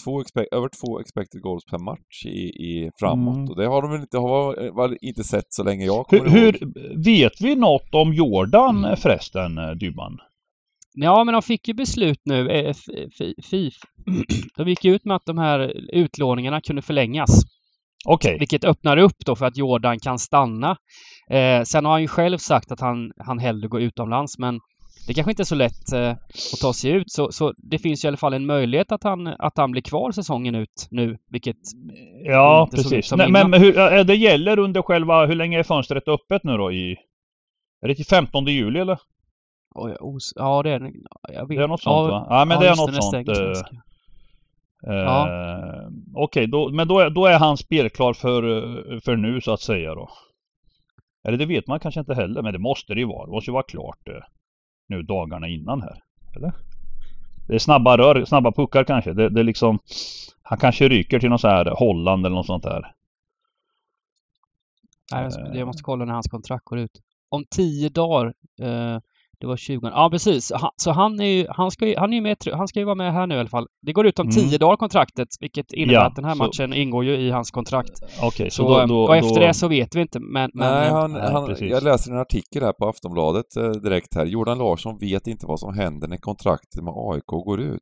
två 0.04 0.20
expect, 0.20 0.52
över 0.52 0.68
två 0.80 1.00
expected 1.00 1.42
goals 1.42 1.64
per 1.64 1.78
match 1.78 2.26
i, 2.26 2.48
i 2.68 2.90
framåt. 3.00 3.36
Mm. 3.36 3.48
Och 3.48 3.56
det 3.56 3.66
har 3.66 3.82
de 3.82 3.90
väl 3.90 4.00
inte, 4.00 4.18
har 4.18 4.88
väl 4.88 4.98
inte 5.00 5.24
sett 5.24 5.46
så 5.48 5.62
länge 5.62 5.84
jag 5.84 6.06
Hur, 6.08 6.18
kommer 6.18 6.30
hur 6.30 6.62
ihåg. 6.62 7.04
vet 7.04 7.40
vi 7.40 7.54
något 7.56 7.94
om 7.94 8.12
Jordan 8.14 8.84
eh, 8.84 8.96
förresten 8.96 9.58
eh, 9.58 9.70
Dybban? 9.70 10.18
Ja, 10.94 11.24
men 11.24 11.32
de 11.32 11.42
fick 11.42 11.68
ju 11.68 11.74
beslut 11.74 12.20
nu, 12.24 12.50
eh, 12.50 12.74
FIF. 13.50 13.74
De 14.56 14.68
gick 14.68 14.84
ut 14.84 15.04
med 15.04 15.16
att 15.16 15.26
de 15.26 15.38
här 15.38 15.72
utlåningarna 15.92 16.60
kunde 16.60 16.82
förlängas. 16.82 17.42
Okej. 18.06 18.36
Vilket 18.38 18.64
öppnar 18.64 18.96
upp 18.96 19.16
då 19.26 19.36
för 19.36 19.46
att 19.46 19.56
Jordan 19.56 19.98
kan 19.98 20.18
stanna. 20.18 20.76
Eh, 21.30 21.62
sen 21.62 21.84
har 21.84 21.92
han 21.92 22.02
ju 22.02 22.08
själv 22.08 22.38
sagt 22.38 22.72
att 22.72 22.80
han, 22.80 23.12
han 23.16 23.38
hellre 23.38 23.68
går 23.68 23.80
utomlands 23.80 24.38
men 24.38 24.60
det 25.06 25.14
kanske 25.14 25.30
inte 25.30 25.42
är 25.42 25.44
så 25.44 25.54
lätt 25.54 25.92
eh, 25.92 26.10
att 26.52 26.60
ta 26.60 26.72
sig 26.72 26.90
ut. 26.90 27.10
Så, 27.12 27.32
så 27.32 27.54
det 27.56 27.78
finns 27.78 28.04
ju 28.04 28.06
i 28.06 28.08
alla 28.08 28.16
fall 28.16 28.34
en 28.34 28.46
möjlighet 28.46 28.92
att 28.92 29.04
han, 29.04 29.26
att 29.26 29.56
han 29.56 29.70
blir 29.70 29.82
kvar 29.82 30.12
säsongen 30.12 30.54
ut 30.54 30.88
nu. 30.90 31.18
Vilket 31.30 31.56
Ja, 32.24 32.68
precis. 32.70 33.12
Nej, 33.12 33.30
men 33.30 33.52
hur, 33.52 34.04
det 34.04 34.14
gäller 34.14 34.58
under 34.58 34.82
själva, 34.82 35.26
hur 35.26 35.34
länge 35.34 35.58
är 35.58 35.62
fönstret 35.62 36.08
öppet 36.08 36.44
nu 36.44 36.56
då 36.56 36.72
i... 36.72 36.96
Är 37.82 37.88
det 37.88 37.94
till 37.94 38.06
15 38.06 38.46
juli 38.46 38.80
eller? 38.80 38.98
ja, 40.34 40.62
det 40.62 40.70
är 40.70 40.92
jag 41.32 41.48
vet. 41.48 41.58
Det 41.58 41.64
är 41.64 41.68
något 41.68 41.82
sånt 41.82 42.10
va? 42.10 42.26
Ja 42.30 42.44
men 42.44 42.60
det 42.60 42.66
är 42.66 42.76
något 42.76 42.94
sånt. 42.94 43.04
stängt, 43.04 43.28
eh, 43.28 43.36
eh, 43.36 45.02
Ja. 45.04 45.28
Okej, 46.14 46.46
då, 46.46 46.68
men 46.70 46.88
då 46.88 46.98
är, 46.98 47.10
då 47.10 47.26
är 47.26 47.38
han 47.38 47.56
spelklar 47.56 48.12
för, 48.12 48.42
för 49.00 49.16
nu 49.16 49.40
så 49.40 49.52
att 49.52 49.60
säga 49.60 49.94
då. 49.94 50.08
Eller 51.28 51.38
det 51.38 51.46
vet 51.46 51.66
man 51.66 51.80
kanske 51.80 52.00
inte 52.00 52.14
heller, 52.14 52.42
men 52.42 52.52
det 52.52 52.58
måste 52.58 52.94
det 52.94 53.00
ju 53.00 53.06
vara. 53.06 53.26
Det 53.26 53.32
måste 53.32 53.50
ju 53.50 53.52
vara 53.52 53.62
klart 53.62 54.08
eh, 54.08 54.22
nu 54.86 55.02
dagarna 55.02 55.48
innan 55.48 55.82
här. 55.82 56.02
Eller? 56.36 56.52
Det 57.48 57.54
är 57.54 57.58
snabba 57.58 57.96
rör, 57.98 58.24
snabba 58.24 58.52
puckar 58.52 58.84
kanske. 58.84 59.12
Det, 59.12 59.28
det 59.28 59.40
är 59.40 59.44
liksom... 59.44 59.78
Han 60.42 60.58
kanske 60.58 60.88
ryker 60.88 61.20
till 61.20 61.28
någon 61.30 61.38
så 61.38 61.48
här 61.48 61.64
Holland 61.78 62.26
eller 62.26 62.36
något 62.36 62.46
sånt 62.46 62.62
där. 62.62 62.94
Nej, 65.12 65.30
jag- 65.54 65.66
måste 65.66 65.82
kolla 65.82 66.04
när 66.04 66.12
hans 66.12 66.28
kontrakt 66.28 66.64
går 66.64 66.78
ut. 66.78 67.00
Om 67.28 67.44
tio 67.50 67.88
dagar. 67.88 68.34
Eh, 68.60 68.98
det 69.42 69.48
var 69.48 69.56
20. 69.56 69.88
Ja, 69.88 70.08
precis. 70.10 70.52
Han, 70.54 70.70
så 70.76 70.90
han 70.90 71.20
är 71.20 71.24
ju, 71.24 71.46
han 71.48 71.70
ska 71.70 71.86
ju, 71.86 71.94
han 71.98 72.12
är 72.12 72.14
ju 72.16 72.20
med, 72.22 72.36
han 72.52 72.68
ska 72.68 72.78
ju 72.78 72.84
vara 72.84 72.94
med 72.94 73.12
här 73.12 73.26
nu 73.26 73.34
i 73.34 73.38
alla 73.38 73.48
fall. 73.48 73.66
Det 73.86 73.92
går 73.92 74.06
ut 74.06 74.18
om 74.18 74.26
Mm. 74.28 74.34
tio 74.34 74.58
dagar 74.58 74.76
kontraktet, 74.76 75.28
vilket 75.40 75.72
innebär 75.72 75.94
Ja, 75.94 76.06
att 76.06 76.16
den 76.16 76.24
här 76.24 76.34
så- 76.34 76.38
matchen 76.38 76.72
ingår 76.74 77.04
ju 77.04 77.14
i 77.16 77.30
hans 77.30 77.50
kontrakt. 77.50 77.92
Okej, 78.22 78.50
så, 78.50 78.56
Så, 78.62 78.68
då, 78.68 78.80
eh, 78.80 78.86
då, 78.86 79.02
och 79.04 79.16
efter 79.16 79.34
då, 79.40 79.46
det 79.46 79.54
så 79.54 79.68
vet 79.68 79.94
vi 79.96 80.00
inte, 80.00 80.20
men... 80.20 80.50
men 80.54 80.72
Nej, 80.74 80.88
eh, 80.88 80.94
han, 80.94 81.12
nej, 81.12 81.32
han, 81.32 81.56
jag 81.60 81.82
läser 81.82 82.12
en 82.12 82.18
artikel 82.18 82.62
här 82.62 82.72
på 82.72 82.88
Aftonbladet 82.88 83.56
eh, 83.56 83.70
direkt 83.70 84.14
här. 84.14 84.26
Jordan 84.26 84.58
Larsson 84.58 84.98
vet 84.98 85.26
inte 85.26 85.46
vad 85.46 85.60
som 85.60 85.74
händer 85.74 86.08
när 86.08 86.16
kontraktet 86.16 86.84
med 86.84 86.92
AIK 86.96 87.26
går 87.26 87.60
ut. 87.60 87.80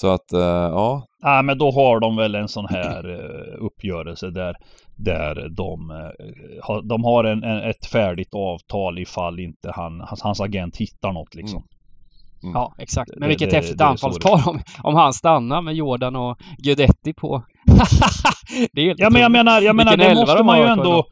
Så 0.00 0.08
att, 0.12 0.32
eh, 0.32 0.40
ja. 0.40 1.02
Ja, 1.22 1.42
men 1.42 1.58
då 1.58 1.70
har 1.70 2.00
de 2.00 2.16
väl 2.16 2.34
en 2.34 2.48
sån 2.48 2.66
här 2.70 3.10
eh, 3.14 3.64
uppgörelse 3.64 4.30
där, 4.30 4.54
där 4.96 5.48
de, 5.56 5.90
eh, 5.90 5.96
har, 6.62 6.82
de 6.88 7.04
har 7.04 7.24
en, 7.24 7.44
en, 7.44 7.58
ett 7.70 7.86
färdigt 7.86 8.34
avtal 8.34 8.98
ifall 8.98 9.40
inte 9.40 9.72
han, 9.74 10.00
hans, 10.00 10.22
hans 10.22 10.40
agent 10.40 10.76
hittar 10.76 11.12
något 11.12 11.34
liksom. 11.34 11.62
Mm. 12.42 12.54
Ja, 12.54 12.74
exakt. 12.78 13.10
Men 13.10 13.20
Det- 13.20 13.28
vilket 13.28 13.50
det- 13.50 13.56
häftigt 13.56 13.78
det 13.78 13.84
anfallspar 13.84 14.48
om, 14.48 14.60
om 14.82 14.94
han 14.94 15.12
stannar 15.12 15.62
med 15.62 15.74
Jordan 15.74 16.16
och 16.16 16.38
Guidetti 16.58 17.12
på. 17.14 17.42
det 18.72 18.80
är 18.80 18.86
helt 18.86 19.00
Ja 19.00 19.10
men 19.10 19.22
jag 19.22 19.32
menar, 19.32 19.60
jag 19.60 19.76
menar 19.76 19.98
elva 19.98 20.20
måste 20.20 20.42
man 20.42 20.58
ju 20.58 20.64
ändå 20.64 21.04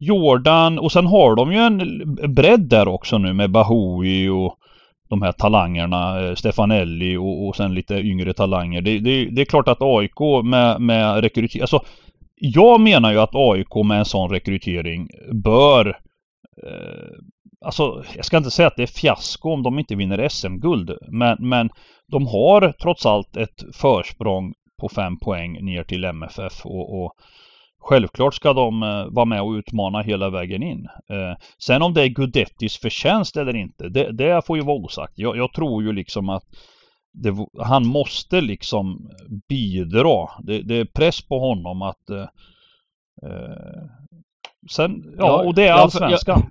Jordan 0.00 0.78
och 0.78 0.92
sen 0.92 1.06
har 1.06 1.36
de 1.36 1.52
ju 1.52 1.58
en 1.58 2.34
bredd 2.34 2.68
där 2.68 2.88
också 2.88 3.18
nu 3.18 3.32
med 3.32 3.50
Bahoui 3.50 4.28
och 4.28 4.54
de 5.08 5.22
här 5.22 5.32
talangerna, 5.32 6.20
eh, 6.20 6.34
Stefanelli 6.34 7.16
och, 7.16 7.48
och 7.48 7.56
sen 7.56 7.74
lite 7.74 7.94
yngre 7.94 8.32
talanger. 8.32 8.80
Det, 8.80 8.98
det, 8.98 9.24
det 9.24 9.40
är 9.40 9.46
klart 9.46 9.68
att 9.68 9.82
AIK 9.82 10.44
med, 10.44 10.80
med 10.80 11.20
rekrytering, 11.20 11.62
alltså 11.62 11.84
jag 12.36 12.80
menar 12.80 13.12
ju 13.12 13.20
att 13.20 13.34
AIK 13.34 13.74
med 13.84 13.98
en 13.98 14.04
sån 14.04 14.30
rekrytering 14.30 15.08
bör 15.32 15.88
eh, 16.66 17.18
Alltså, 17.64 18.04
jag 18.16 18.24
ska 18.24 18.36
inte 18.36 18.50
säga 18.50 18.68
att 18.68 18.76
det 18.76 18.82
är 18.82 18.86
fiasko 18.86 19.50
om 19.50 19.62
de 19.62 19.78
inte 19.78 19.94
vinner 19.94 20.28
SM-guld. 20.28 20.98
Men, 21.08 21.36
men 21.40 21.70
de 22.06 22.26
har 22.26 22.72
trots 22.72 23.06
allt 23.06 23.36
ett 23.36 23.64
försprång 23.72 24.54
på 24.80 24.88
fem 24.88 25.18
poäng 25.18 25.64
ner 25.64 25.84
till 25.84 26.04
MFF 26.04 26.66
och, 26.66 27.04
och 27.04 27.12
Självklart 27.88 28.34
ska 28.34 28.52
de 28.52 28.82
eh, 28.82 29.06
vara 29.10 29.24
med 29.24 29.42
och 29.42 29.50
utmana 29.52 30.02
hela 30.02 30.30
vägen 30.30 30.62
in. 30.62 30.88
Eh, 31.10 31.36
sen 31.58 31.82
om 31.82 31.94
det 31.94 32.02
är 32.02 32.08
Gudettis 32.08 32.76
förtjänst 32.78 33.36
eller 33.36 33.56
inte, 33.56 33.88
det, 33.88 34.12
det 34.12 34.46
får 34.46 34.56
ju 34.56 34.62
vara 34.64 34.76
osagt. 34.76 35.12
Jag, 35.16 35.36
jag 35.36 35.52
tror 35.52 35.82
ju 35.82 35.92
liksom 35.92 36.28
att 36.28 36.44
det, 37.12 37.36
han 37.62 37.86
måste 37.86 38.40
liksom 38.40 39.10
bidra. 39.48 40.28
Det, 40.42 40.62
det 40.62 40.74
är 40.74 40.84
press 40.84 41.28
på 41.28 41.38
honom 41.38 41.82
att 41.82 42.10
eh, 42.10 42.26
eh, 43.22 43.84
Sen, 44.70 45.14
ja, 45.18 45.26
Ja, 45.26 45.44
och 45.46 45.54
det 45.54 45.62
är 45.62 45.66
ja, 45.68 45.74
allsvenskan. 45.74 46.42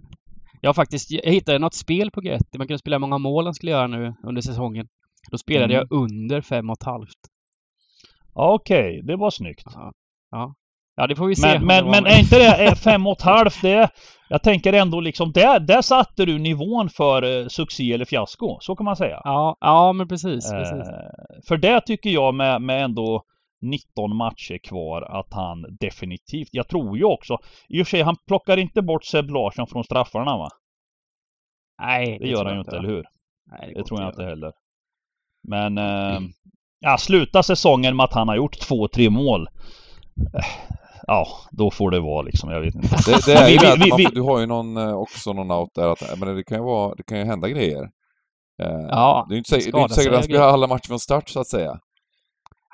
Jag 0.62 0.69
har 0.69 0.74
faktiskt, 0.74 1.12
jag 1.12 1.32
hittade 1.32 1.60
något 1.60 1.74
spel 1.74 2.12
på 2.12 2.22
Guidetti. 2.22 2.58
Man 2.58 2.67
kunde 2.67 2.80
spela 2.80 2.96
hur 2.96 3.00
många 3.02 3.17
mål 3.17 3.46
han 3.46 3.54
skulle 3.54 3.72
göra 3.72 3.88
nu 3.88 4.13
under 4.24 4.41
säsongen. 4.41 4.88
Då 5.32 5.38
spelade 5.38 5.74
Mm. 5.74 5.88
jag 5.89 5.98
under 6.00 6.41
fem 6.41 6.69
och 6.69 6.78
ett 6.82 6.86
halvt. 6.86 7.17
Ja, 8.36 8.54
Okej, 8.54 9.02
det 9.04 9.15
var 9.15 9.30
snyggt. 9.30 9.67
Ja, 10.32 10.54
det 10.95 11.15
får 11.15 11.27
vi 11.27 11.36
se. 11.36 11.60
Men, 11.60 11.67
men, 11.67 11.86
det 11.86 11.91
men 11.91 12.06
är 12.06 12.19
inte 12.19 12.38
det 12.38 12.75
fem 12.75 13.08
och 13.08 13.17
ett 13.17 13.21
halvt? 13.21 13.62
Det, 13.62 13.89
jag 14.29 14.43
tänker 14.43 14.73
ändå 14.73 14.99
liksom, 14.99 15.32
där, 15.32 15.60
där 15.60 15.82
satte 15.82 16.25
du 16.25 16.39
nivån 16.39 16.89
för 16.89 17.23
eh, 17.23 17.47
succé 17.47 17.93
eller 17.93 18.06
fiasko. 18.06 18.58
Så 18.62 18.75
kan 18.75 18.86
man 18.86 18.95
säga. 18.95 19.21
Ja, 19.23 19.58
ja 19.60 19.93
men 19.93 20.08
precis. 20.08 20.51
precis. 20.51 20.88
Eh, 20.88 21.41
för 21.47 21.58
det 21.58 21.82
tycker 21.82 22.10
jag 22.10 22.36
med, 22.36 22.62
med 22.62 22.84
ändå 22.84 23.23
19 23.62 24.15
matcher 24.15 24.58
kvar 24.58 25.01
att 25.01 25.34
han 25.34 25.77
definitivt, 25.79 26.49
jag 26.51 26.67
tror 26.67 26.97
ju 26.97 27.03
också, 27.03 27.38
i 27.69 27.82
och 27.82 27.88
för 27.88 27.89
sig 27.89 28.01
han 28.01 28.15
plockar 28.27 28.58
inte 28.58 28.82
bort 28.82 29.06
Seb 29.06 29.29
Larsson 29.29 29.67
från 29.67 29.84
straffarna 29.84 30.38
va? 30.38 30.49
Nej, 31.82 32.17
Det, 32.19 32.27
gör 32.27 32.36
tror 32.36 32.45
han 32.45 32.53
ju 32.53 32.60
inte, 32.60 32.77
eller 32.77 32.89
hur? 32.89 33.06
Nej, 33.51 33.67
Det 33.67 33.73
går 33.73 33.84
tror 33.84 34.01
jag 34.01 34.10
inte 34.10 34.23
heller. 34.23 34.51
Men, 35.47 35.77
eh, 35.77 36.19
ja, 36.79 36.97
sluta 36.97 37.43
säsongen 37.43 37.95
med 37.95 38.03
att 38.03 38.13
han 38.13 38.27
har 38.27 38.36
gjort 38.36 38.60
två, 38.60 38.88
tre 38.88 39.10
mål. 39.10 39.47
Eh, 41.08 41.13
Ja, 41.13 41.28
då 41.52 41.72
får 41.72 41.92
det 41.92 42.00
vara 42.00 42.22
liksom, 42.22 42.50
jag 42.52 42.62
vet 42.62 42.76
inte. 42.76 42.88
Det, 43.06 43.26
det 43.26 43.34
är 43.34 43.48
ju 43.50 43.58
Vi- 43.58 43.89
det 43.89 43.96
vi- 43.98 44.06
du 44.16 44.22
har 44.22 44.39
ju 44.39 44.46
någon, 44.46 44.78
eh, 44.78 44.94
också 44.94 45.34
någon 45.34 45.52
out 45.52 45.70
där 45.76 45.88
att, 45.92 46.20
men 46.20 46.36
det 46.36 46.44
kan 46.44 46.58
ju 46.58 46.63
vara, 46.63 46.96
det 46.96 47.04
kan 47.04 47.18
ju 47.20 47.26
hända 47.26 47.50
grejer. 47.50 47.82
Eh, 48.63 48.86
Ja, 48.89 49.26
det 49.30 49.34
är 49.34 49.36
ju 49.36 49.38
inte 49.38 49.50
säkert, 49.50 49.72
det 49.74 49.84
att 49.84 49.96
han 50.16 50.24
spelar 50.24 50.48
alla 50.48 50.68
matcher 50.68 50.88
från 50.88 51.00
start 51.00 51.30
så 51.30 51.39
att 51.39 51.48
säga. 51.48 51.80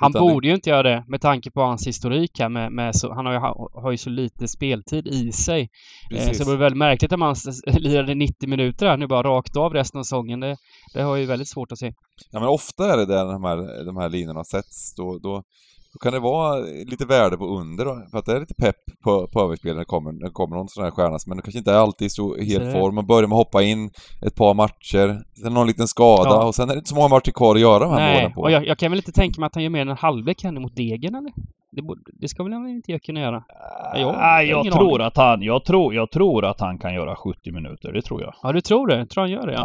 Han 0.02 0.12
Utan 0.12 0.28
det- 0.28 0.34
borde 0.34 0.48
ju 0.48 0.54
inte 0.56 0.70
göra 0.70 0.84
det 0.84 1.04
med 1.08 1.22
tanke 1.22 1.52
på 1.52 1.62
hans 1.62 1.88
historik 1.88 2.40
här 2.40 2.50
med, 2.50 2.72
med 2.72 2.96
så, 2.96 3.14
han 3.14 3.26
har 3.26 3.34
ju, 3.34 3.40
ha- 3.40 3.70
har 3.82 3.92
ju 3.92 3.98
så 3.98 4.10
lite 4.10 4.48
speltid 4.48 5.08
i 5.08 5.32
sig. 5.32 5.62
Eh, 5.62 5.68
Precis. 6.10 6.38
så 6.38 6.44
det 6.44 6.50
vore 6.50 6.60
väldigt 6.60 6.78
märkligt 6.78 7.12
om 7.14 7.22
han 7.22 7.36
lirade 7.66 8.16
90 8.16 8.50
minuter 8.50 8.86
här 8.88 8.98
nu 8.98 9.08
bara 9.08 9.24
rakt 9.28 9.58
av 9.58 9.74
resten 9.74 10.00
av 10.00 10.04
säsongen. 10.04 10.40
Det, 10.40 10.56
det 10.94 11.02
har 11.02 11.10
jag 11.10 11.20
ju 11.20 11.26
väldigt 11.26 11.50
svårt 11.50 11.72
att 11.72 11.78
se. 11.80 11.92
Ja 12.32 12.40
men 12.40 12.50
ofta 12.50 12.94
är 12.94 12.98
det 12.98 13.06
där 13.06 13.26
de 13.26 13.44
här, 13.44 13.86
de 13.86 13.98
här 13.98 14.10
linorna 14.10 14.44
sätts, 14.44 14.96
då, 14.96 15.20
då 15.24 15.44
Då 15.94 16.00
kan 16.00 16.14
det 16.14 16.20
vara 16.20 16.56
lite 16.86 17.06
värde 17.06 17.38
på 17.38 17.46
under 17.46 17.86
då, 17.86 18.02
för 18.12 18.18
att 18.18 18.26
det 18.26 18.36
är 18.36 18.40
lite 18.40 18.54
pepp 18.54 18.76
på, 19.04 19.28
på 19.28 19.42
överspel 19.42 19.72
när 19.74 19.80
det 19.80 19.86
kommer, 19.86 20.12
när 20.12 20.26
det 20.26 20.32
kommer 20.32 20.56
någon 20.56 20.68
sån 20.70 20.84
här 20.84 20.92
stjärna. 20.92 21.18
Men 21.28 21.38
det 21.38 21.44
kanske 21.44 21.58
inte 21.58 21.72
är 21.72 21.76
alltid 21.76 22.12
så 22.12 22.36
Så 22.36 22.42
helt 22.44 22.64
det- 22.66 22.72
form. 22.72 22.96
Man 22.96 23.06
börjar 23.08 23.28
med 23.28 23.36
att 23.36 23.46
hoppa 23.46 23.64
in 23.64 23.90
ett 24.22 24.36
par 24.36 24.54
matcher, 24.54 25.22
sen 25.44 25.54
någon 25.54 25.68
liten 25.68 25.88
skada 25.88 26.30
Ja. 26.30 26.48
och 26.48 26.56
sen 26.56 26.70
är 26.70 26.74
det 26.74 26.78
inte 26.78 26.90
så 26.90 26.96
många 26.96 27.08
matcher 27.08 27.32
kvar 27.32 27.56
att 27.56 27.62
göra 27.62 27.80
de 27.80 27.90
här 27.92 28.00
Nej, 28.00 28.16
målen 28.22 28.34
på. 28.34 28.42
och 28.42 28.52
jag, 28.52 28.68
jag 28.68 28.78
kan 28.78 28.92
väl 28.92 29.00
inte 29.00 29.12
tänka 29.12 29.40
mig 29.42 29.48
att 29.48 29.56
han 29.56 29.64
gör 29.64 29.70
mer 29.70 29.82
än 29.82 29.90
en 29.90 29.98
halvlek 29.98 30.44
här 30.44 30.52
nu 30.52 30.60
mot 30.60 30.76
Degen 30.76 31.16
eller? 31.16 31.32
Det, 31.72 31.82
borde, 31.82 32.02
det 32.14 32.28
ska 32.28 32.44
väl 32.44 32.54
han 32.54 32.70
inte 32.70 33.00
kunna 33.00 33.20
göra? 33.20 33.44
Ja, 33.94 34.00
jag- 34.00 34.16
Nej, 34.18 34.48
jag 34.48 34.66
jag 34.66 34.74
tror 34.74 34.94
aning. 34.96 35.08
att 35.08 35.18
han, 35.18 35.42
jag 35.42 35.66
tror, 35.66 35.94
jag 35.96 36.12
tror 36.12 36.46
att 36.46 36.60
han 36.60 36.78
kan 36.80 36.94
göra 36.94 37.16
70 37.16 37.52
minuter. 37.52 37.92
Det 37.94 38.02
tror 38.02 38.22
jag. 38.22 38.34
Ja, 38.44 38.52
du 38.52 38.62
tror 38.62 38.88
det? 38.88 39.06
Tror 39.06 39.22
han 39.24 39.32
gör 39.32 39.48
det? 39.48 39.54
Ja. 39.54 39.60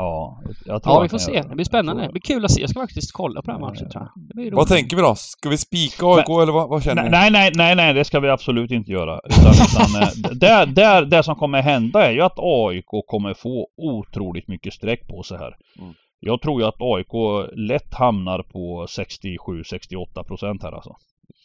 Ja, 0.45 0.53
jag 0.67 0.83
tror 0.83 0.97
Ja, 0.97 1.01
vi 1.03 1.09
får 1.09 1.19
se. 1.19 1.33
Det 1.43 1.49
blir 1.49 1.59
Jag 1.59 1.67
spännande. 1.67 2.03
Det 2.07 2.13
blir 2.13 2.21
kul 2.23 2.45
att 2.45 2.51
se. 2.51 2.61
Jag 2.61 2.71
ska 2.71 2.81
faktiskt 2.81 3.13
kolla 3.13 3.43
på 3.43 3.51
den 3.51 3.61
här 3.63 3.69
matchen 3.69 3.91
tror 3.91 4.03
jag. 4.15 4.23
Det 4.29 4.35
blir 4.35 4.53
Vad 4.53 4.69
tänker 4.69 4.97
vi 4.97 5.03
då? 5.03 5.15
Ska 5.15 5.49
vi 5.49 5.59
spika 5.59 6.07
AIK 6.07 6.29
eller 6.29 6.53
vad, 6.53 6.69
vad 6.69 6.83
känner 6.83 7.03
Nej, 7.11 7.11
ni? 7.11 7.11
nej, 7.11 7.31
nej, 7.31 7.53
nej, 7.57 7.75
nej, 7.77 7.95
det 7.95 8.05
ska 8.05 8.21
vi 8.21 8.29
absolut 8.29 8.71
inte 8.71 8.93
göra. 8.93 9.21
Utan, 9.25 9.53
utan, 9.53 10.03
eh, 10.03 10.39
där, 10.39 10.67
där, 10.67 11.05
det 11.05 11.23
som 11.23 11.35
kommer 11.37 11.63
hända 11.63 12.07
är 12.07 12.13
ju 12.13 12.21
att 12.23 12.39
AIK 12.39 12.87
kommer 13.07 13.35
få 13.35 13.69
otroligt 13.77 14.49
mycket 14.49 14.73
streck 14.75 15.09
på 15.09 15.23
sig 15.23 15.39
här. 15.39 15.55
Mm. 15.81 15.95
Jag 16.21 16.41
tror 16.43 16.61
ju 16.61 16.67
att 16.69 16.77
AIK 16.81 17.13
lätt 17.57 17.95
hamnar 17.95 18.43
på 18.43 18.87
67-68 18.87 20.25
procent 20.27 20.63
här 20.63 20.73
alltså. 20.73 20.97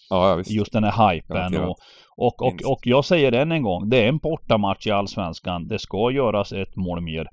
Ja, 0.10 0.30
ja. 0.30 0.44
Just 0.46 0.74
den 0.74 0.84
här 0.84 1.14
hypen 1.14 1.58
och, 1.58 1.78
och, 2.18 2.42
och, 2.42 2.72
och 2.72 2.80
jag 2.84 3.06
säger 3.06 3.32
än 3.32 3.52
en 3.52 3.64
gång, 3.64 3.90
det 3.90 4.04
är 4.04 4.08
en 4.08 4.18
bortamatch 4.18 4.88
i 4.88 4.92
Allsvenskan. 4.92 5.68
Det 5.68 5.80
ska 5.80 6.12
göras 6.12 6.52
ett 6.52 6.76
mål 6.76 7.02
mer. 7.02 7.28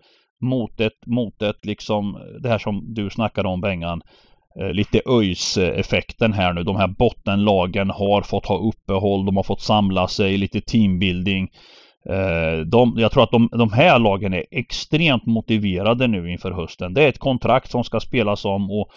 Mot 0.44 0.80
ett, 0.80 1.06
mot 1.06 1.42
ett 1.42 1.64
liksom, 1.64 2.18
det 2.42 2.48
här 2.48 2.58
som 2.58 2.94
du 2.94 3.10
snackade 3.10 3.48
om 3.48 3.60
Bengan. 3.60 4.02
Eh, 4.60 4.70
lite 4.72 5.00
ÖIS-effekten 5.06 6.32
här 6.32 6.52
nu. 6.52 6.62
De 6.62 6.76
här 6.76 6.88
bottenlagen 6.88 7.90
har 7.90 8.22
fått 8.22 8.46
ha 8.46 8.58
uppehåll, 8.58 9.26
de 9.26 9.36
har 9.36 9.42
fått 9.42 9.60
samla 9.60 10.08
sig, 10.08 10.36
lite 10.36 10.60
teambuilding. 10.60 11.48
Eh, 12.10 12.58
de, 12.66 12.94
jag 12.96 13.12
tror 13.12 13.22
att 13.22 13.30
de, 13.30 13.48
de 13.52 13.72
här 13.72 13.98
lagen 13.98 14.34
är 14.34 14.44
extremt 14.50 15.26
motiverade 15.26 16.06
nu 16.06 16.32
inför 16.32 16.50
hösten. 16.50 16.94
Det 16.94 17.04
är 17.04 17.08
ett 17.08 17.18
kontrakt 17.18 17.70
som 17.70 17.84
ska 17.84 18.00
spelas 18.00 18.44
om 18.44 18.70
och 18.70 18.90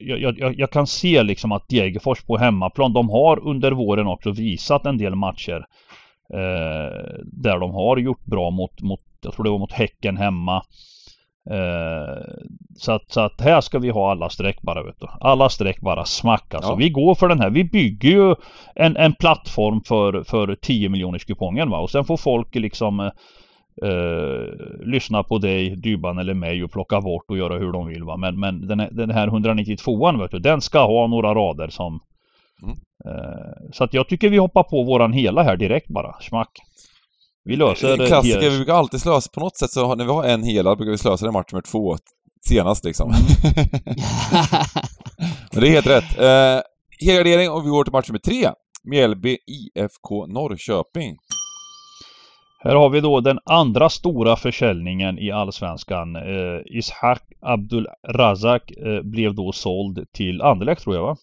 jag, 0.00 0.38
jag, 0.38 0.58
jag 0.58 0.70
kan 0.70 0.86
se 0.86 1.22
liksom 1.22 1.52
att 1.52 1.68
Degerfors 1.68 2.22
på 2.22 2.36
hemmaplan, 2.36 2.92
de 2.92 3.10
har 3.10 3.48
under 3.48 3.72
våren 3.72 4.06
också 4.06 4.30
visat 4.30 4.86
en 4.86 4.98
del 4.98 5.14
matcher 5.14 5.66
eh, 6.34 7.20
där 7.24 7.58
de 7.60 7.70
har 7.70 7.96
gjort 7.96 8.24
bra 8.24 8.50
mot, 8.50 8.80
mot, 8.80 9.00
jag 9.20 9.34
tror 9.34 9.44
det 9.44 9.50
var 9.50 9.58
mot 9.58 9.72
Häcken 9.72 10.16
hemma. 10.16 10.62
Eh, 11.50 12.22
så, 12.76 12.92
att, 12.92 13.12
så 13.12 13.20
att 13.20 13.40
här 13.40 13.60
ska 13.60 13.78
vi 13.78 13.90
ha 13.90 14.10
alla 14.10 14.28
streck 14.28 14.62
bara 14.62 14.82
vet 14.82 15.00
du. 15.00 15.06
Alla 15.20 15.48
streck 15.48 15.80
bara 15.80 16.04
smack 16.04 16.54
alltså. 16.54 16.70
Ja. 16.70 16.76
Vi 16.76 16.90
går 16.90 17.14
för 17.14 17.28
den 17.28 17.40
här. 17.40 17.50
Vi 17.50 17.64
bygger 17.64 18.10
ju 18.10 18.34
en, 18.74 18.96
en 18.96 19.12
plattform 19.12 19.80
för, 19.84 20.22
för 20.22 20.54
10 20.54 20.88
miljoners 20.88 21.24
kupongen 21.24 21.70
va. 21.70 21.78
Och 21.78 21.90
sen 21.90 22.04
får 22.04 22.16
folk 22.16 22.54
liksom 22.54 23.10
eh, 23.82 24.86
lyssna 24.86 25.22
på 25.22 25.38
dig, 25.38 25.76
Dyban 25.76 26.18
eller 26.18 26.34
mig 26.34 26.64
och 26.64 26.72
plocka 26.72 27.00
bort 27.00 27.24
och 27.28 27.38
göra 27.38 27.58
hur 27.58 27.72
de 27.72 27.86
vill 27.86 28.04
va. 28.04 28.16
Men, 28.16 28.40
men 28.40 28.66
den, 28.68 28.80
här- 28.80 28.90
den 28.92 29.10
här 29.10 29.28
192an 29.28 30.20
vet 30.20 30.30
du, 30.30 30.38
den 30.38 30.60
ska 30.60 30.86
ha 30.86 31.06
några 31.06 31.34
rader 31.34 31.68
som 31.68 32.00
Mm. 32.62 32.76
eh, 33.04 33.70
Så 33.72 33.84
att 33.84 33.94
jag 33.94 34.08
tycker 34.08 34.28
vi 34.28 34.36
hoppar 34.36 34.62
på 34.62 34.82
våran 34.82 35.12
hela 35.12 35.42
här 35.42 35.56
direkt 35.56 35.88
bara. 35.88 36.20
Smack. 36.20 36.48
Vi 37.44 37.56
löser 37.56 38.00
eh, 38.00 38.06
klassiker, 38.06 38.50
vi 38.50 38.56
brukar 38.56 38.74
alltid 38.74 39.00
slösa 39.00 39.30
på 39.34 39.40
något 39.40 39.56
sätt 39.56 39.70
så 39.70 39.86
har- 39.86 39.96
när 39.96 40.04
vi 40.04 40.10
har 40.10 40.24
en 40.24 40.42
helad 40.42 40.76
brukar 40.78 40.90
vi 40.90 40.98
slösa 40.98 41.24
det 41.26 41.28
i 41.28 41.32
match 41.32 41.52
nummer 41.52 41.62
två 41.62 41.96
senast 42.48 42.84
liksom. 42.84 43.08
Men 45.52 45.60
det 45.62 45.68
är 45.68 45.72
helt 45.72 45.86
rätt. 45.86 46.18
Eh, 46.18 46.60
helgardering 47.08 47.50
och 47.50 47.64
vi 47.66 47.68
går 47.70 47.84
till 47.84 47.92
match 47.92 48.08
nummer 48.08 48.18
tre. 48.18 48.50
Mjällby 48.84 49.36
IFK 49.46 50.26
Norrköping. 50.26 51.16
Här 52.62 52.74
har 52.74 52.88
vi 52.90 53.00
då 53.00 53.20
den 53.20 53.38
andra 53.44 53.88
stora 53.88 54.36
försäljningen 54.36 55.18
i 55.18 55.30
Allsvenskan. 55.30 56.16
Eh, 56.16 56.60
Ishak 56.66 57.22
Abdul 57.40 57.88
Razak 58.08 58.70
eh, 58.70 59.02
blev 59.02 59.34
då 59.34 59.52
såld 59.52 60.06
till 60.12 60.42
Anderlecht 60.42 60.82
tror 60.82 60.96
jag 60.96 61.02
va? 61.02 61.16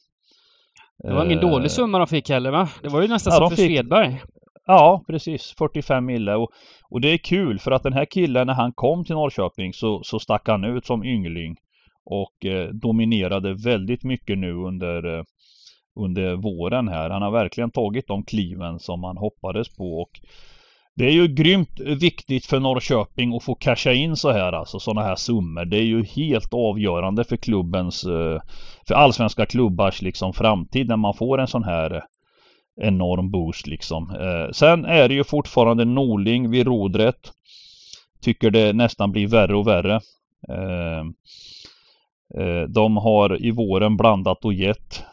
Det 1.04 1.14
var 1.14 1.26
ingen 1.26 1.38
Eh, 1.40 1.50
dålig 1.50 1.72
summa 1.72 1.98
de 1.98 2.08
fick 2.08 2.30
heller 2.30 2.52
va? 2.52 2.70
Det 2.82 2.90
var 2.90 3.02
ju 3.02 3.08
nästan 3.08 3.34
Ja, 3.34 3.38
som 3.40 3.50
för 3.50 3.56
fick- 3.56 3.66
Svedberg. 3.72 4.22
Ja, 4.66 5.04
precis. 5.08 5.56
45 5.58 6.06
mille. 6.06 6.36
Och, 6.36 6.50
och 6.90 7.02
det 7.02 7.08
är 7.14 7.18
kul 7.18 7.60
för 7.60 7.72
att 7.72 7.84
den 7.84 7.94
här 7.94 8.06
killen 8.06 8.48
när 8.48 8.54
han 8.54 8.74
kom 8.74 9.06
till 9.06 9.16
Norrköping 9.16 9.74
så, 9.74 10.04
så 10.04 10.20
stack 10.20 10.48
han 10.48 10.64
ut 10.64 10.86
som 10.86 11.04
yngling. 11.04 11.56
Och 12.06 12.46
eh, 12.46 12.68
dominerade 12.70 13.54
väldigt 13.54 14.04
mycket 14.04 14.38
nu 14.38 14.54
under, 14.54 15.18
eh, 15.18 15.24
under 16.00 16.36
våren 16.36 16.88
här. 16.88 17.10
Han 17.10 17.22
har 17.22 17.32
verkligen 17.32 17.72
tagit 17.72 18.08
de 18.08 18.24
kliven 18.24 18.80
som 18.80 19.02
man 19.02 19.18
hoppades 19.18 19.76
på. 19.76 20.02
Och 20.02 20.12
det 20.98 21.06
är 21.06 21.12
ju 21.12 21.28
grymt 21.28 21.80
viktigt 21.80 22.46
för 22.46 22.60
Norrköping 22.60 23.36
att 23.36 23.44
få 23.44 23.56
casha 23.56 23.94
in 23.94 24.16
så 24.16 24.32
här 24.32 24.54
alltså 24.54 24.80
sådana 24.80 25.08
här 25.08 25.16
summor. 25.16 25.66
Det 25.66 25.78
är 25.78 25.84
ju 25.84 26.04
helt 26.04 26.54
avgörande 26.54 27.24
för 27.24 27.38
klubbens, 27.38 28.04
eh, 28.04 28.42
för 28.88 28.96
allsvenska 28.96 29.46
klubbars 29.46 30.02
liksom 30.02 30.34
framtid 30.34 30.88
när 30.88 30.98
man 30.98 31.14
får 31.14 31.38
en 31.38 31.48
sån 31.48 31.64
här 31.64 31.94
eh, 31.94 32.02
enorm 32.82 33.32
boost 33.32 33.68
liksom. 33.68 34.10
Eh, 34.10 34.52
sen 34.52 34.86
är 34.86 35.08
det 35.10 35.14
ju 35.14 35.24
fortfarande 35.24 35.86
Norling 35.86 36.50
vid 36.50 36.66
rodret. 36.66 37.32
Tycker 38.22 38.52
det 38.52 38.74
nästan 38.74 39.12
blir 39.12 39.28
värre 39.28 39.56
och 39.56 39.68
värre. 39.68 40.02
De 42.68 42.98
har 42.98 43.46
i 43.46 43.52
våren 43.52 43.98
blandat 43.98 44.46
och 44.46 44.54
gett. 44.54 45.04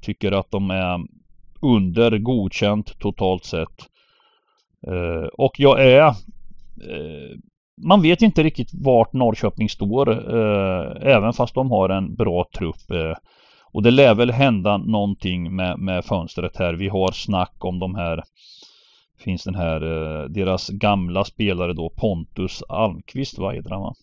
Tycker 0.00 0.32
att 0.32 0.50
de 0.50 0.70
är 0.70 1.00
under 1.62 2.18
godkänt 2.18 2.98
totalt 2.98 3.44
sett. 3.44 3.88
Eh, 4.86 5.26
och 5.38 5.60
jag 5.60 5.84
är 5.84 6.06
eh, 6.06 7.36
man 7.86 8.02
vet 8.02 8.22
inte 8.22 8.42
riktigt 8.42 8.70
vart 8.72 9.12
Norrköping 9.12 9.68
står 9.68 10.10
eh, 10.10 11.14
även 11.14 11.32
fast 11.32 11.54
de 11.54 11.70
har 11.70 11.88
en 11.88 12.14
bra 12.14 12.44
trupp. 12.58 12.90
Eh, 12.90 13.16
och 13.72 13.82
det 13.82 13.90
lär 13.90 14.14
väl 14.14 14.30
hända 14.30 14.76
någonting 14.76 15.56
med, 15.56 15.78
med 15.78 16.04
fönstret 16.04 16.56
här. 16.56 16.74
Vi 16.74 16.88
har 16.88 17.12
snack 17.12 17.64
om 17.64 17.78
de 17.78 17.94
här 17.94 18.22
Finns 19.18 19.44
den 19.44 19.54
här 19.54 19.80
eh, 19.82 20.24
deras 20.24 20.68
gamla 20.68 21.24
spelare 21.24 21.72
då 21.72 21.90
Pontus 21.90 22.62
Almqvist 22.68 23.38
vad 23.38 23.54
heter 23.54 23.70
han 23.70 23.82
va? 23.82 23.94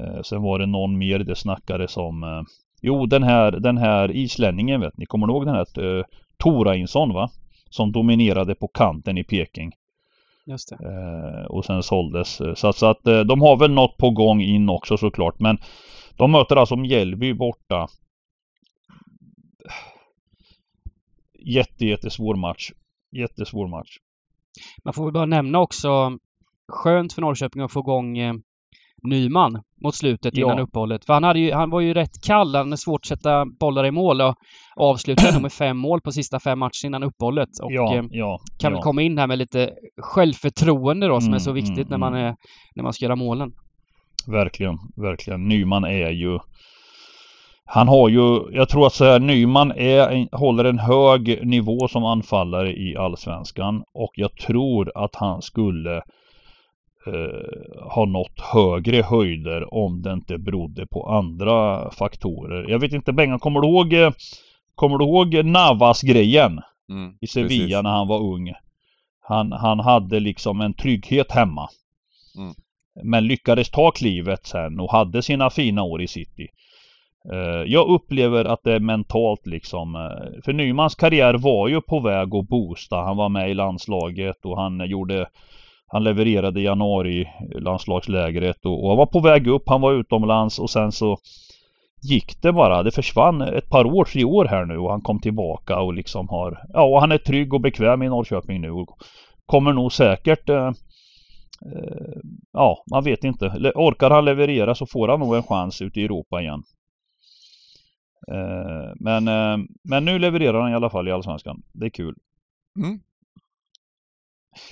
Eh, 0.00 0.22
sen 0.22 0.42
var 0.42 0.58
det 0.58 0.66
någon 0.66 0.98
mer 0.98 1.18
det 1.18 1.36
snackades 1.36 1.96
om 1.96 2.22
eh, 2.22 2.42
Jo 2.82 3.06
den 3.06 3.22
här 3.22 3.52
den 3.52 3.78
här 3.78 4.10
islänningen 4.10 4.80
vet 4.80 4.96
ni, 4.96 5.06
kommer 5.06 5.26
ni 5.26 5.32
ihåg 5.32 5.46
den 5.46 5.54
här 5.54 5.98
eh, 5.98 6.04
Torainsson 6.36 7.12
va? 7.12 7.30
Som 7.74 7.92
dominerade 7.92 8.54
på 8.54 8.68
kanten 8.68 9.18
i 9.18 9.24
Peking. 9.24 9.72
Just 10.46 10.68
det. 10.68 10.74
Eh, 10.76 11.44
och 11.46 11.64
sen 11.64 11.82
såldes. 11.82 12.40
eh, 12.40 12.54
Så 12.54 12.72
så 12.72 12.86
att 12.86 13.06
eh, 13.06 13.20
de 13.20 13.40
har 13.42 13.56
väl 13.56 13.70
något 13.72 13.96
på 13.96 14.10
gång 14.10 14.42
in 14.42 14.68
också 14.68 14.96
såklart. 14.96 15.40
Men 15.40 15.58
de 16.16 16.30
möter 16.30 16.56
alltså 16.56 16.76
Mjällby 16.76 17.34
borta. 17.34 17.88
Jätte, 21.46 21.86
jättesvår 21.86 22.34
match. 22.34 22.70
Jättesvår 23.12 23.68
match. 23.68 23.96
Man 24.84 24.94
får 24.94 25.04
väl 25.04 25.12
bara 25.12 25.26
nämna 25.26 25.58
också 25.60 26.18
skönt 26.68 27.12
för 27.12 27.22
Norrköping 27.22 27.62
att 27.62 27.72
få 27.72 27.80
igång 27.80 28.18
eh, 28.18 28.34
Nyman 29.04 29.62
mot 29.84 29.94
slutet 29.94 30.36
Ja. 30.36 30.46
innan 30.46 30.58
uppehållet. 30.58 31.04
För 31.04 31.12
han, 31.12 31.24
hade 31.24 31.38
ju, 31.38 31.52
han 31.52 31.70
var 31.70 31.80
ju 31.80 31.94
rätt 31.94 32.22
kall. 32.26 32.54
Han 32.54 32.72
är 32.72 32.76
svårt 32.76 33.00
att 33.00 33.06
sätta 33.06 33.44
bollar 33.60 33.86
i 33.86 33.90
mål 33.90 34.20
och 34.20 34.34
avslutade 34.76 35.40
med 35.40 35.52
fem 35.52 35.76
mål 35.76 36.00
på 36.00 36.12
sista 36.12 36.40
fem 36.40 36.58
matcherna 36.58 36.70
innan 36.84 37.02
uppehållet. 37.02 37.48
Och 37.62 37.72
ja, 37.72 37.94
eh, 37.94 38.04
ja. 38.10 38.40
kan 38.58 38.70
ja. 38.70 38.76
väl 38.76 38.82
komma 38.82 39.02
in 39.02 39.18
här 39.18 39.26
med 39.26 39.38
lite 39.38 39.70
självförtroende 40.02 41.06
då 41.06 41.20
som 41.20 41.26
Mm, 41.26 41.34
är 41.34 41.38
så 41.38 41.52
viktigt 41.52 41.76
mm, 41.78 41.88
när, 41.90 41.98
man 41.98 42.14
mm. 42.14 42.26
är, 42.26 42.34
när 42.74 42.82
man 42.82 42.92
ska 42.92 43.04
göra 43.04 43.16
målen. 43.16 43.52
Verkligen, 44.26 44.78
verkligen. 44.96 45.48
Nyman 45.48 45.84
är 45.84 46.10
ju 46.10 46.38
Han 47.66 47.88
har 47.88 48.08
ju, 48.08 48.42
jag 48.52 48.68
tror 48.68 48.86
att 48.86 48.92
så 48.92 49.04
här, 49.04 49.18
Nyman 49.18 49.72
är, 49.72 50.36
håller 50.36 50.64
en 50.64 50.78
hög 50.78 51.46
nivå 51.46 51.88
som 51.88 52.04
anfallare 52.04 52.72
i 52.72 52.96
Allsvenskan 52.96 53.82
och 53.94 54.12
jag 54.14 54.36
tror 54.36 54.92
att 54.94 55.14
han 55.14 55.42
skulle 55.42 56.02
eh, 57.06 57.82
ha 57.94 58.04
nått 58.04 58.40
högre 58.40 59.02
höjder 59.02 59.74
om 59.74 60.02
det 60.02 60.12
inte 60.12 60.38
berodde 60.38 60.86
på 60.86 61.08
andra 61.08 61.90
faktorer. 61.90 62.70
Jag 62.70 62.78
vet 62.78 62.92
inte 62.92 63.12
Bengan, 63.12 63.38
kommer 63.38 63.60
du 63.60 63.68
ihåg 63.68 63.92
eh, 63.92 64.10
Kommer 64.74 64.98
du 64.98 65.04
ihåg 65.04 65.44
Navas-grejen 65.44 66.60
Mm, 66.90 67.14
i 67.20 67.26
Sevilla 67.26 67.58
precis. 67.66 67.82
när 67.82 67.90
han 67.90 68.08
var 68.08 68.20
ung? 68.22 68.52
Han, 69.20 69.52
han 69.52 69.80
hade 69.80 70.20
liksom 70.20 70.60
en 70.60 70.74
trygghet 70.74 71.32
hemma. 71.32 71.68
Mm. 72.38 72.54
Men 73.04 73.26
lyckades 73.26 73.70
ta 73.70 73.90
klivet 73.90 74.46
sen 74.46 74.80
och 74.80 74.92
hade 74.92 75.22
sina 75.22 75.50
fina 75.50 75.82
år 75.82 76.02
i 76.02 76.08
City. 76.08 76.48
Eh, 77.32 77.62
Jag 77.72 77.88
upplever 77.88 78.44
att 78.44 78.60
det 78.64 78.72
är 78.72 78.80
mentalt 78.80 79.46
liksom. 79.46 79.94
eh, 79.96 80.42
För 80.44 80.52
Nymans 80.52 80.94
karriär 80.94 81.34
var 81.34 81.68
ju 81.68 81.80
på 81.80 82.00
väg 82.00 82.34
att 82.34 82.48
boosta. 82.48 82.96
Han 82.96 83.16
var 83.16 83.28
med 83.28 83.50
i 83.50 83.54
landslaget 83.54 84.44
och 84.44 84.56
han 84.60 84.88
gjorde 84.90 85.26
han 85.86 86.04
levererade 86.04 86.60
i 86.60 86.64
januari 86.64 87.28
landslagslägret 87.60 88.66
och, 88.66 88.82
och 88.82 88.88
han 88.88 88.98
var 88.98 89.06
på 89.06 89.20
väg 89.20 89.46
upp. 89.46 89.62
Han 89.66 89.80
var 89.80 89.92
utomlands 89.92 90.58
och 90.58 90.70
sen 90.70 90.92
så 90.92 91.18
gick 92.02 92.42
det 92.42 92.52
bara. 92.52 92.82
Det 92.82 92.90
försvann 92.90 93.40
ett 93.42 93.68
par 93.68 93.84
år, 93.84 94.04
tre 94.04 94.24
år 94.24 94.44
här 94.44 94.64
nu 94.64 94.78
och 94.78 94.90
han 94.90 95.00
kom 95.00 95.20
tillbaka 95.20 95.80
och 95.80 95.94
liksom 95.94 96.28
har... 96.28 96.64
Ja, 96.72 96.82
och 96.82 97.00
han 97.00 97.12
är 97.12 97.18
trygg 97.18 97.54
och 97.54 97.60
bekväm 97.60 98.02
i 98.02 98.08
Norrköping 98.08 98.60
nu. 98.60 98.70
Och 98.70 98.98
kommer 99.46 99.72
nog 99.72 99.92
säkert... 99.92 100.48
Eh, 100.48 100.66
eh, 100.66 102.18
ja, 102.52 102.84
man 102.90 103.04
vet 103.04 103.24
inte. 103.24 103.72
Orkar 103.74 104.10
han 104.10 104.24
leverera 104.24 104.74
så 104.74 104.86
får 104.86 105.08
han 105.08 105.20
nog 105.20 105.36
en 105.36 105.42
chans 105.42 105.82
ute 105.82 106.00
i 106.00 106.04
Europa 106.04 106.40
igen. 106.40 106.62
Eh, 108.32 108.92
men, 108.96 109.28
eh, 109.28 109.66
men 109.84 110.04
nu 110.04 110.18
levererar 110.18 110.60
han 110.60 110.72
i 110.72 110.74
alla 110.74 110.90
fall 110.90 111.08
i 111.08 111.12
Allsvenskan. 111.12 111.62
Det 111.72 111.86
är 111.86 111.90
kul. 111.90 112.14
Mm. 112.78 113.00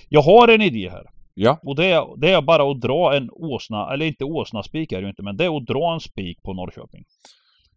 Jag 0.09 0.23
har 0.23 0.49
en 0.49 0.62
idé 0.62 0.88
här. 0.90 1.05
Ja. 1.35 1.59
Och 1.62 1.77
det 1.77 1.87
är, 1.87 2.21
det 2.21 2.31
är 2.31 2.42
bara 2.42 2.71
att 2.71 2.81
dra 2.81 3.16
en 3.16 3.31
åsna, 3.33 3.92
eller 3.95 4.07
inte 4.07 4.25
åsnaspik 4.25 4.92
är 4.92 4.97
det 4.97 5.03
ju 5.03 5.09
inte, 5.09 5.23
men 5.23 5.37
det 5.37 5.45
är 5.45 5.57
att 5.57 5.66
dra 5.66 5.95
en 5.95 6.01
spik 6.01 6.42
på 6.42 6.53
Norrköping. 6.55 7.05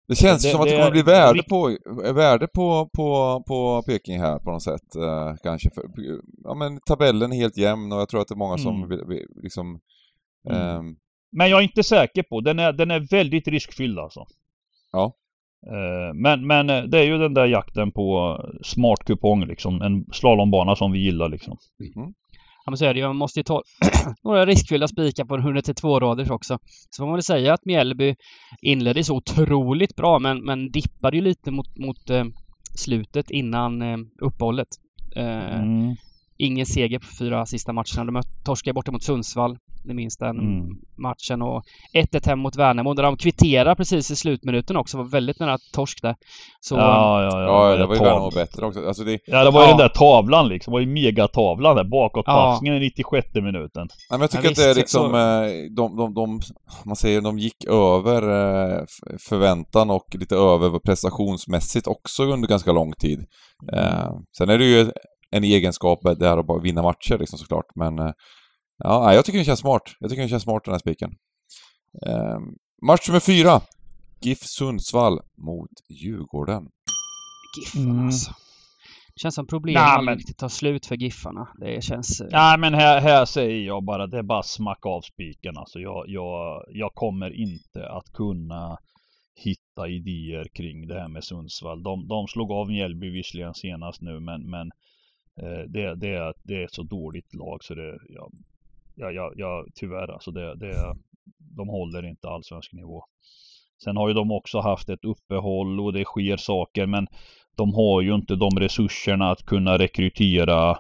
Det 0.08 0.16
känns 0.16 0.44
Det- 0.44 0.50
som 0.50 0.62
att 0.62 0.68
det 0.68 0.72
det 0.74 0.78
kommer 0.78 0.92
bli 0.92 1.02
värde 1.02 1.44
på, 1.50 1.78
värde 2.14 2.48
på, 2.48 2.90
på, 2.98 3.44
på 3.48 3.84
Peking 3.88 4.20
här 4.20 4.40
på 4.40 4.52
något 4.52 4.64
sätt. 4.64 4.96
Eh, 4.96 5.34
kanske. 5.44 5.70
För, 5.76 5.84
ja 6.44 6.54
men 6.54 6.80
tabellen 6.88 7.32
är 7.34 7.36
helt 7.36 7.58
jämn 7.58 7.92
och 7.92 8.00
jag 8.00 8.10
tror 8.10 8.22
att 8.22 8.28
det 8.28 8.34
är 8.34 8.38
många 8.38 8.58
som 8.58 8.76
Mm. 8.84 8.90
vill, 8.90 9.26
liksom... 9.44 9.80
Mm. 10.50 10.62
ehm, 10.62 10.96
Men 11.32 11.50
jag 11.50 11.60
är 11.60 11.64
inte 11.64 11.84
säker 11.84 12.24
på, 12.24 12.42
den 12.42 12.60
är, 12.60 12.74
den 12.74 12.92
är 12.92 13.00
väldigt 13.12 13.48
riskfylld 13.48 14.00
alltså. 14.00 14.26
Ja. 14.92 15.14
Eh, 15.68 16.14
Men, 16.14 16.48
men 16.48 16.70
eh, 16.70 16.84
det 16.84 17.00
är 17.00 17.04
ju 17.04 17.18
den 17.18 17.34
där 17.34 17.46
jakten 17.46 17.92
på 17.92 18.40
smart 18.64 19.06
kupong 19.06 19.46
liksom. 19.46 19.82
En 19.82 20.06
slalombana 20.12 20.76
som 20.76 20.92
vi 20.92 21.00
gillar 21.00 21.30
liksom. 21.30 21.58
Ja 22.66 22.72
men 22.72 22.78
så 22.78 22.86
är 22.86 22.94
det 22.94 23.00
ju. 23.00 23.08
Man 23.08 23.16
måste 23.16 23.40
ju 23.40 23.44
ta 23.44 23.64
några 24.24 24.46
riskfyllda 24.46 24.88
spikar 24.88 25.26
på 25.26 25.36
en 25.36 25.42
102 25.42 26.00
raders 26.00 26.30
också. 26.30 26.58
Så 26.90 27.02
får 27.02 27.06
man 27.06 27.14
väl 27.14 27.24
säga 27.24 27.54
att 27.54 27.66
Mjällby 27.66 28.16
inledde 28.62 29.04
så 29.04 29.16
otroligt 29.16 29.96
bra 29.96 30.20
men, 30.20 30.44
men 30.46 30.72
dippade 30.72 31.18
ju 31.18 31.24
lite 31.24 31.52
mot, 31.52 31.78
mot 31.78 32.10
eh, 32.10 32.24
slutet 32.76 33.32
innan 33.32 33.82
eh, 33.82 33.98
uppehållet. 34.22 34.68
Eh, 35.16 35.62
Mm. 35.62 35.96
Ingen 36.38 36.66
seger 36.66 37.00
på 37.00 37.06
fyra 37.20 37.46
sista 37.46 37.74
matcherna. 37.74 38.12
De 38.12 38.22
torskade 38.46 38.74
borta 38.74 38.92
mot 38.92 39.04
Sundsvall. 39.04 39.58
Ni 39.88 39.94
minns 39.94 40.18
den 40.18 40.40
Mm. 40.40 40.68
matchen. 40.98 41.42
Och 41.42 41.64
1-1 41.94 42.26
hem 42.28 42.40
mot 42.40 42.56
Värnamo 42.56 42.94
där 42.94 43.04
de 43.04 43.18
kvitterar 43.18 43.76
precis 43.76 44.12
i 44.12 44.16
slutminuten 44.16 44.78
också. 44.78 44.98
Var 44.98 45.04
väldigt 45.06 45.40
nära 45.40 45.58
torsk 45.74 46.02
där. 46.02 46.16
Så 46.60 46.76
Ja, 46.76 47.24
ja, 47.24 47.42
ja. 47.42 47.72
ja, 47.72 47.78
det 47.78 47.86
var 47.86 47.96
ju 47.96 48.02
Värnamo 48.02 48.30
bättre 48.32 48.66
också. 48.66 48.88
Alltså 48.88 49.04
det, 49.04 49.20
Ja, 49.26 49.44
det 49.44 49.52
var 49.52 49.62
ju 49.62 49.66
Ja. 49.66 49.70
den 49.70 49.78
där 49.78 49.90
tavlan 49.90 50.48
liksom. 50.48 50.72
Det 50.72 50.76
var 50.76 50.80
ju 50.82 50.88
megatavlan 50.88 51.76
där. 51.76 51.84
Bakåtpassningen 51.84 52.78
i 52.78 52.80
96 52.80 53.28
minuten. 53.36 53.88
Nej, 53.88 53.88
men 54.10 54.22
jag 54.22 54.32
tycker 54.32 54.44
Ja, 54.46 54.50
att 54.50 54.56
det 54.56 54.70
är 54.70 54.76
liksom, 54.76 55.10
så- 55.12 55.16
eh, 55.18 55.50
de, 55.76 55.96
de, 55.98 56.14
de, 56.14 56.42
man 56.86 56.96
säger, 56.96 57.22
de 57.22 57.40
gick 57.40 57.66
över 57.70 58.22
eh, 58.22 58.84
förväntan 59.30 59.90
och 59.90 60.06
lite 60.20 60.36
över 60.36 60.80
prestationsmässigt 60.80 61.88
också 61.88 62.24
under 62.24 62.48
ganska 62.48 62.72
lång 62.72 62.94
tid. 62.94 63.20
Eh, 63.74 64.10
sen 64.38 64.50
är 64.50 64.58
det 64.58 64.66
ju 64.66 64.92
en 65.32 65.44
egenskap 65.44 66.00
det 66.20 66.28
här 66.28 66.38
att 66.38 66.48
bara 66.48 66.62
vinna 66.62 66.82
matcher 66.82 67.18
liksom 67.20 67.40
såklart, 67.40 67.66
men 67.76 68.00
eh, 68.00 68.12
ja, 68.78 69.14
jag 69.14 69.26
tycker 69.26 69.38
den 69.38 69.46
känns 69.46 69.60
smart. 69.60 69.82
Jag 70.00 70.10
tycker 70.10 70.22
den 70.22 70.30
känns 70.30 70.44
smart 70.44 70.64
den 70.66 70.72
här 70.74 70.80
spiken. 70.80 71.12
Eh, 72.08 72.40
match 72.88 73.08
nummer 73.08 73.20
fyra. 73.20 73.62
GIF 74.22 74.40
Sundsvall 74.44 75.20
mot 75.38 75.70
Djurgården. 75.90 76.68
Giffarna 77.60 77.92
Mm. 77.94 78.06
alltså. 78.06 78.32
Det 79.16 79.20
känns 79.22 79.36
som 79.36 79.48
problemen 79.48 80.06
men- 80.06 80.18
riktigt 80.18 80.38
tar 80.38 80.50
slut 80.50 80.86
för 80.86 80.96
Giffarna. 80.96 81.48
Det 81.60 81.84
känns... 81.84 82.22
eh, 82.22 82.28
Nej 82.32 82.58
men 82.60 82.74
här, 82.74 83.02
här 83.02 83.26
säger 83.26 83.66
jag 83.66 83.84
bara, 83.84 84.08
det 84.08 84.18
är 84.18 84.24
bara 84.24 84.44
smacka 84.44 84.90
av 84.90 85.02
spiken 85.02 85.58
alltså. 85.58 85.80
Jag, 85.80 86.04
jag, 86.08 86.64
jag 86.70 86.92
kommer 86.94 87.30
inte 87.42 87.90
att 87.90 88.14
kunna 88.14 88.78
hitta 89.44 89.88
idéer 89.88 90.48
kring 90.54 90.88
det 90.88 91.00
här 91.00 91.08
med 91.08 91.24
Sundsvall. 91.24 91.84
De, 91.84 92.08
de 92.08 92.28
slog 92.28 92.52
av 92.52 92.68
Mjällby 92.68 93.10
visserligen 93.10 93.54
senast 93.54 94.02
nu 94.02 94.20
men, 94.20 94.50
men 94.50 94.68
eh, 95.42 95.64
det, 95.70 95.96
det, 95.96 96.10
är, 96.16 96.34
det 96.44 96.54
är 96.56 96.66
ett 96.66 96.74
så 96.74 96.84
dåligt 96.84 97.34
lag 97.36 97.64
så 97.64 97.76
det, 97.76 97.98
ja, 98.10 98.30
ja, 98.96 99.12
ja, 99.12 99.32
ja 99.36 99.66
tyvärr 99.76 100.12
alltså 100.12 100.32
det, 100.32 100.56
det, 100.56 100.96
de 101.38 101.70
håller 101.70 102.06
inte 102.06 102.30
allsvensk 102.30 102.74
nivå. 102.74 103.04
Sen 103.84 103.98
har 103.98 104.08
ju 104.08 104.14
de 104.14 104.32
också 104.32 104.60
haft 104.60 104.90
ett 104.90 105.06
uppehåll 105.06 105.80
och 105.80 105.94
det 105.94 106.06
sker 106.06 106.38
saker 106.38 106.86
men 106.86 107.08
de 107.56 107.74
har 107.74 108.02
ju 108.02 108.16
inte 108.16 108.36
de 108.36 108.60
resurserna 108.60 109.32
att 109.32 109.46
kunna 109.46 109.78
rekrytera 109.78 110.78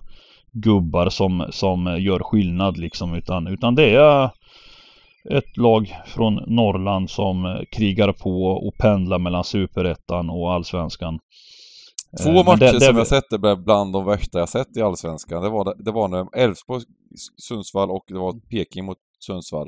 gubbar 0.51 1.09
som, 1.09 1.45
som 1.49 1.97
gör 1.99 2.19
skillnad 2.19 2.77
liksom 2.77 3.13
utan, 3.13 3.47
utan 3.47 3.75
det 3.75 3.95
är 3.95 4.29
ett 5.29 5.57
lag 5.57 5.95
från 6.05 6.43
Norrland 6.47 7.09
som 7.09 7.65
krigar 7.71 8.11
på 8.11 8.45
och 8.45 8.77
pendlar 8.77 9.19
mellan 9.19 9.43
superettan 9.43 10.29
och 10.29 10.53
allsvenskan. 10.53 11.19
Två 12.23 12.29
Eh, 12.29 12.45
matcher 12.45 12.59
det- 12.59 12.71
det- 12.71 12.79
som 12.85 12.97
jag 12.97 13.07
sett 13.07 13.33
är 13.33 13.55
bland 13.55 13.93
de 13.93 14.05
värsta 14.05 14.39
jag 14.39 14.49
sett 14.49 14.77
i 14.77 14.81
Allsvenskan. 14.81 15.43
Det 15.43 15.49
var, 15.49 15.83
det 15.85 15.91
var 15.91 16.07
när 16.07 16.37
Elfsborg, 16.37 16.83
Sundsvall 17.47 17.91
och 17.91 18.03
det 18.07 18.17
var 18.19 18.33
Peking 18.49 18.85
mot 18.85 18.97
Sundsvall. 19.25 19.67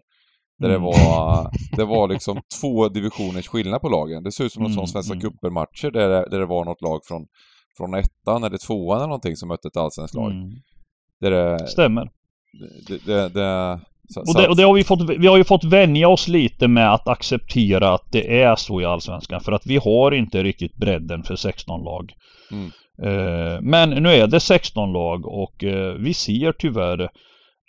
Där 0.60 0.70
det 0.70 0.76
Mm. 0.76 0.86
var, 0.86 1.52
det 1.78 1.86
var 1.86 2.08
liksom 2.08 2.42
två 2.62 2.90
divisioners 2.90 3.48
skillnad 3.48 3.82
på 3.82 3.90
lagen. 3.90 4.24
Det 4.24 4.32
ser 4.32 4.44
ut 4.44 4.52
som 4.54 4.62
en 4.66 4.72
Mm, 4.72 4.76
sån 4.78 4.88
Svenska 4.88 5.14
mm. 5.14 5.22
cupen-matcher 5.22 5.92
där, 5.92 6.10
det- 6.10 6.28
där 6.32 6.40
det 6.40 6.46
var 6.46 6.66
något 6.66 6.82
lag 6.82 7.00
från, 7.06 7.26
från 7.78 7.94
ettan 7.94 8.44
eller 8.44 8.58
tvåan 8.58 8.98
eller 8.98 9.08
någonting 9.08 9.36
som 9.36 9.48
mötte 9.50 9.68
ett 9.68 9.78
allsvenskt 9.78 10.16
lag. 10.16 10.32
Mm. 10.32 10.50
Där 11.22 11.32
det, 11.32 11.68
Stämmer. 11.68 12.10
det, 12.88 13.06
det, 13.06 13.30
det, 13.30 13.80
så, 14.10 14.20
Och 14.20 14.34
det, 14.42 14.48
och 14.48 14.56
det 14.56 14.64
har 14.64 14.74
vi 14.74 14.84
fått, 14.84 15.10
vi 15.10 15.28
har 15.28 15.38
ju 15.38 15.44
fått 15.44 15.64
vänja 15.64 16.08
oss 16.08 16.28
lite 16.28 16.68
med 16.68 16.94
att 16.94 17.08
acceptera 17.08 17.94
att 17.94 18.12
det 18.12 18.42
är 18.42 18.56
så 18.56 18.82
i 18.82 18.86
Allsvenskan. 18.86 19.42
För 19.42 19.52
att 19.52 19.66
vi 19.66 19.78
har 19.78 20.12
inte 20.12 20.44
riktigt 20.44 20.76
bredden 20.76 21.24
för 21.24 21.36
16 21.36 21.84
lag. 21.84 22.14
Mm. 22.52 22.72
Eh, 23.04 23.62
men 23.62 23.90
nu 23.90 24.10
är 24.10 24.28
det 24.28 24.40
16 24.40 24.94
lag 24.94 25.26
och 25.26 25.64
eh, 25.64 25.94
vi 25.94 26.14
ser 26.14 26.52
tyvärr 26.52 27.10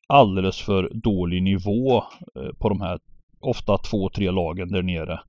alldeles 0.07 0.61
för 0.61 0.91
dålig 0.95 1.43
nivå 1.43 1.97
eh, 2.37 2.53
på 2.59 2.69
de 2.69 2.81
här 2.81 2.99
ofta 3.41 3.79
två, 3.79 4.09
tre 4.09 4.31
lagen 4.31 4.69
där 4.69 4.83
nere. 4.83 5.21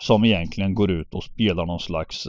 Som 0.00 0.24
egentligen 0.24 0.74
går 0.74 0.90
ut 0.90 1.14
och 1.14 1.24
spelar 1.24 1.66
någon 1.66 1.80
slags 1.80 2.28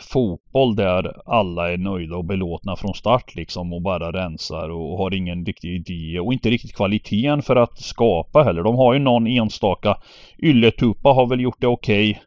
fotboll 0.00 0.76
där 0.76 1.12
alla 1.26 1.72
är 1.72 1.76
nöjda 1.76 2.16
och 2.16 2.24
belåtna 2.24 2.76
från 2.76 2.94
start 2.94 3.34
liksom 3.34 3.72
och 3.72 3.82
bara 3.82 4.12
rensar 4.12 4.68
och 4.68 4.98
har 4.98 5.14
ingen 5.14 5.44
riktig 5.46 5.74
idé 5.74 6.20
och 6.20 6.32
inte 6.32 6.50
riktigt 6.50 6.76
kvaliteten 6.76 7.42
för 7.42 7.56
att 7.56 7.78
skapa 7.78 8.42
heller. 8.42 8.62
De 8.62 8.76
har 8.76 8.92
ju 8.94 8.98
någon 8.98 9.26
enstaka 9.26 9.96
Ylletuppa 10.42 11.08
har 11.08 11.26
väl 11.26 11.40
gjort 11.40 11.60
det 11.60 11.66
okej 11.66 12.22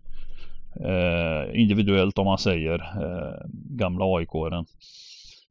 eh, 0.79 1.61
individuellt 1.61 2.17
om 2.17 2.25
man 2.25 2.37
säger 2.37 2.75
eh, 2.75 3.45
gamla 3.69 4.05
AIK-aren. 4.05 4.65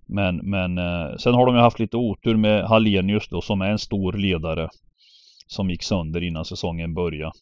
Men, 0.06 0.36
men 0.36 0.78
eh, 0.78 1.16
sen 1.16 1.34
har 1.34 1.46
de 1.46 1.54
ju 1.54 1.60
haft 1.60 1.78
lite 1.78 1.96
otur 1.96 2.36
med 2.36 2.64
Hallenius 2.64 3.28
då 3.28 3.40
som 3.40 3.60
är 3.60 3.70
en 3.70 3.78
stor 3.78 4.12
ledare 4.12 4.68
som 5.46 5.70
gick 5.70 5.82
sönder 5.82 6.22
innan 6.22 6.44
säsongen 6.44 6.94
började. 6.94 7.32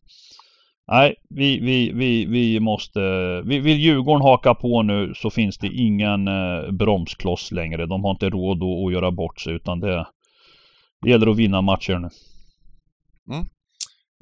Nej, 0.90 1.14
vi, 1.28 1.60
vi, 1.60 1.92
vi, 1.92 2.26
vi 2.26 2.60
måste... 2.60 3.00
Vi, 3.44 3.58
vill 3.58 3.78
Djurgården 3.78 4.22
haka 4.22 4.54
på 4.54 4.82
nu 4.82 5.12
så 5.16 5.30
finns 5.30 5.58
det 5.58 5.68
ingen 5.68 6.28
eh, 6.28 6.70
bromskloss 6.70 7.52
längre. 7.52 7.86
De 7.86 8.04
har 8.04 8.10
inte 8.10 8.30
råd 8.30 8.62
att, 8.62 8.92
göra 8.92 9.10
bort 9.10 9.40
sig 9.40 9.54
utan 9.54 9.80
det, 9.80 10.06
det 11.02 11.10
gäller 11.10 11.26
att 11.26 11.36
vinna 11.36 11.60
matcher 11.60 11.98
nu. 11.98 12.08
Mm. 13.34 13.46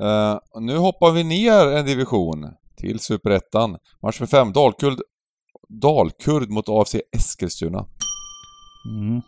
Uh, 0.03 0.38
nu 0.61 0.77
hoppar 0.77 1.12
vi 1.12 1.25
ner 1.25 1.77
en 1.79 1.87
division 1.87 2.47
till 2.79 2.99
Superettan. 2.99 3.77
Match 4.03 4.21
med 4.21 4.29
fem, 4.29 4.53
Dalkurd, 4.53 4.99
Dalkurd 5.69 6.51
mot 6.51 6.69
AFC 6.69 6.97
Eskilstuna. 7.17 7.87
Mm. 8.91 9.23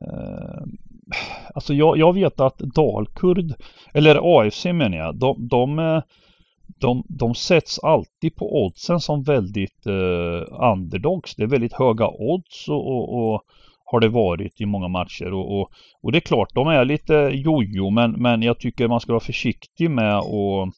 Eh, 0.00 0.62
alltså 1.54 1.74
jag, 1.74 1.98
jag 1.98 2.12
vet 2.12 2.40
att 2.40 2.58
Dalkurd, 2.58 3.54
eller 3.94 4.40
AFC 4.40 4.64
menar 4.64 4.96
jag, 4.96 5.18
de, 5.18 5.48
de, 5.48 5.78
eh, 5.78 6.02
de, 6.80 7.04
de 7.08 7.34
sätts 7.34 7.78
alltid 7.78 8.36
på 8.36 8.64
oddsen 8.64 9.00
som 9.00 9.22
väldigt 9.22 9.86
eh, 9.86 10.70
underdogs. 10.72 11.36
Det 11.36 11.42
är 11.42 11.46
väldigt 11.46 11.72
höga 11.72 12.08
odds 12.08 12.68
och, 12.68 12.86
och, 12.86 13.32
och 13.32 13.42
har 13.84 14.00
det 14.00 14.08
varit 14.08 14.60
i 14.60 14.66
många 14.66 14.88
matcher. 14.88 15.32
Och, 15.32 15.60
och, 15.60 15.70
och 16.02 16.12
det 16.12 16.18
är 16.18 16.20
klart, 16.20 16.54
de 16.54 16.68
är 16.68 16.84
lite 16.84 17.14
jojo 17.14 17.90
men, 17.90 18.12
men 18.12 18.42
jag 18.42 18.58
tycker 18.58 18.88
man 18.88 19.00
ska 19.00 19.12
vara 19.12 19.20
försiktig 19.20 19.90
med 19.90 20.18
att 20.18 20.74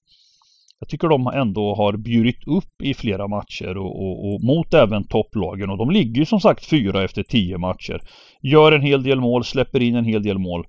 jag 0.79 0.89
tycker 0.89 1.09
de 1.09 1.27
ändå 1.27 1.75
har 1.75 1.97
bjudit 1.97 2.47
upp 2.47 2.83
i 2.83 2.95
flera 2.95 3.29
matcher 3.29 3.77
och, 3.77 4.03
och, 4.03 4.35
och 4.35 4.45
mot 4.45 4.75
även 4.75 5.05
topplagen 5.05 5.71
och 5.71 5.79
de 5.79 5.91
ligger 5.91 6.21
ju 6.21 6.27
som 6.27 6.41
sagt 6.41 6.67
fyra 6.67 7.05
efter 7.05 7.23
tio 7.23 7.59
matcher. 7.59 8.01
Gör 8.43 8.73
en 8.73 8.83
hel 8.83 9.03
del 9.03 9.21
mål, 9.21 9.45
släpper 9.45 9.83
in 9.83 9.95
en 9.95 10.05
hel 10.05 10.23
del 10.23 10.39
mål. 10.39 10.67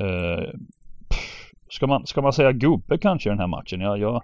Eh, 0.00 0.44
pff, 1.10 1.50
ska, 1.70 1.86
man, 1.86 2.06
ska 2.06 2.22
man 2.22 2.32
säga 2.32 2.52
gubbe 2.52 2.98
kanske 2.98 3.28
i 3.28 3.30
den 3.30 3.38
här 3.38 3.46
matchen? 3.46 3.80
Ja, 3.80 3.96
jag, 3.96 4.22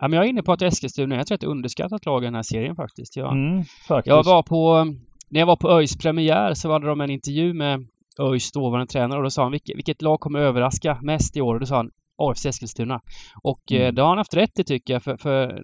Ja, 0.00 0.08
men 0.08 0.12
jag 0.12 0.24
är 0.24 0.28
inne 0.28 0.42
på 0.42 0.52
att 0.52 0.62
Eskilstuna 0.62 1.16
är 1.16 1.20
ett 1.20 1.30
rätt 1.30 1.44
underskattat 1.44 2.06
lag 2.06 2.22
i 2.22 2.26
den 2.26 2.34
här 2.34 2.42
serien 2.42 2.76
faktiskt. 2.76 3.16
Jag, 3.16 3.32
mm, 3.32 3.64
faktiskt. 3.88 4.06
jag 4.16 4.24
var 4.24 4.42
på... 4.42 4.84
När 5.28 5.40
jag 5.40 5.46
var 5.46 5.56
på 5.56 5.70
ÖIS 5.70 5.96
premiär 5.96 6.54
så 6.54 6.72
hade 6.72 6.86
de 6.86 7.00
en 7.00 7.10
intervju 7.10 7.52
med 7.54 7.86
ÖIS 8.20 8.52
dåvarande 8.52 8.86
tränare 8.86 9.18
och 9.18 9.24
då 9.24 9.30
sa 9.30 9.42
han 9.42 9.52
vilket, 9.52 9.76
vilket 9.76 10.02
lag 10.02 10.20
kommer 10.20 10.38
överraska 10.38 10.98
mest 11.02 11.36
i 11.36 11.40
år? 11.40 11.54
Och 11.54 11.60
då 11.60 11.66
sa 11.66 11.76
han 11.76 11.90
AFC 12.18 12.46
Eskilstuna. 12.46 13.00
Och 13.42 13.72
eh, 13.72 13.80
Mm. 13.80 13.94
det 13.94 14.02
har 14.02 14.08
han 14.08 14.18
haft 14.18 14.34
rätt 14.34 14.58
i 14.58 14.64
tycker 14.64 14.92
jag, 14.92 15.02
för, 15.02 15.16
för 15.16 15.62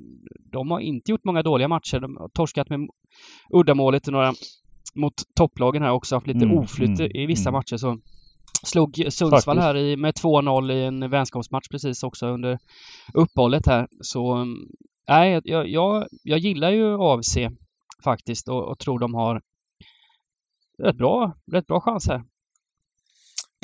de 0.53 0.71
har 0.71 0.81
inte 0.81 1.11
gjort 1.11 1.25
många 1.25 1.43
dåliga 1.43 1.69
matcher. 1.69 2.01
De 2.01 2.17
har 2.17 2.29
torskat 2.29 2.69
med 2.71 2.89
uddamålet 3.55 4.07
några 4.07 4.33
mot 4.95 5.15
topplagen 5.37 5.83
här 5.83 5.91
också, 5.93 6.17
haft 6.17 6.27
lite 6.27 6.45
Mm, 6.45 6.59
oflyt 6.59 7.01
mm, 7.01 7.11
i 7.15 7.27
vissa 7.27 7.49
mm. 7.49 7.59
matcher. 7.59 7.77
Så 7.77 7.99
slog 8.65 8.95
Sundsvall 8.97 9.31
Faktiskt. 9.41 9.63
här 9.65 9.77
i, 9.77 9.97
med 9.97 10.15
2-0 10.15 10.73
i 10.73 10.85
en 10.85 11.11
vänskapsmatch 11.11 11.69
precis 11.71 12.03
också 12.03 12.27
under 12.27 12.59
uppehållet 13.15 13.67
här. 13.67 13.89
Så 14.01 14.47
nej, 15.09 15.41
jag, 15.45 15.69
jag, 15.69 16.07
jag 16.23 16.39
gillar 16.39 16.71
ju 16.71 16.97
AFC 17.01 17.37
faktiskt 18.05 18.49
och, 18.49 18.69
och 18.69 18.79
tror 18.79 18.99
de 18.99 19.15
har 19.15 19.41
rätt 20.83 20.97
bra, 20.97 21.33
rätt 21.53 21.67
bra 21.67 21.81
chans 21.81 22.09
här. 22.09 22.23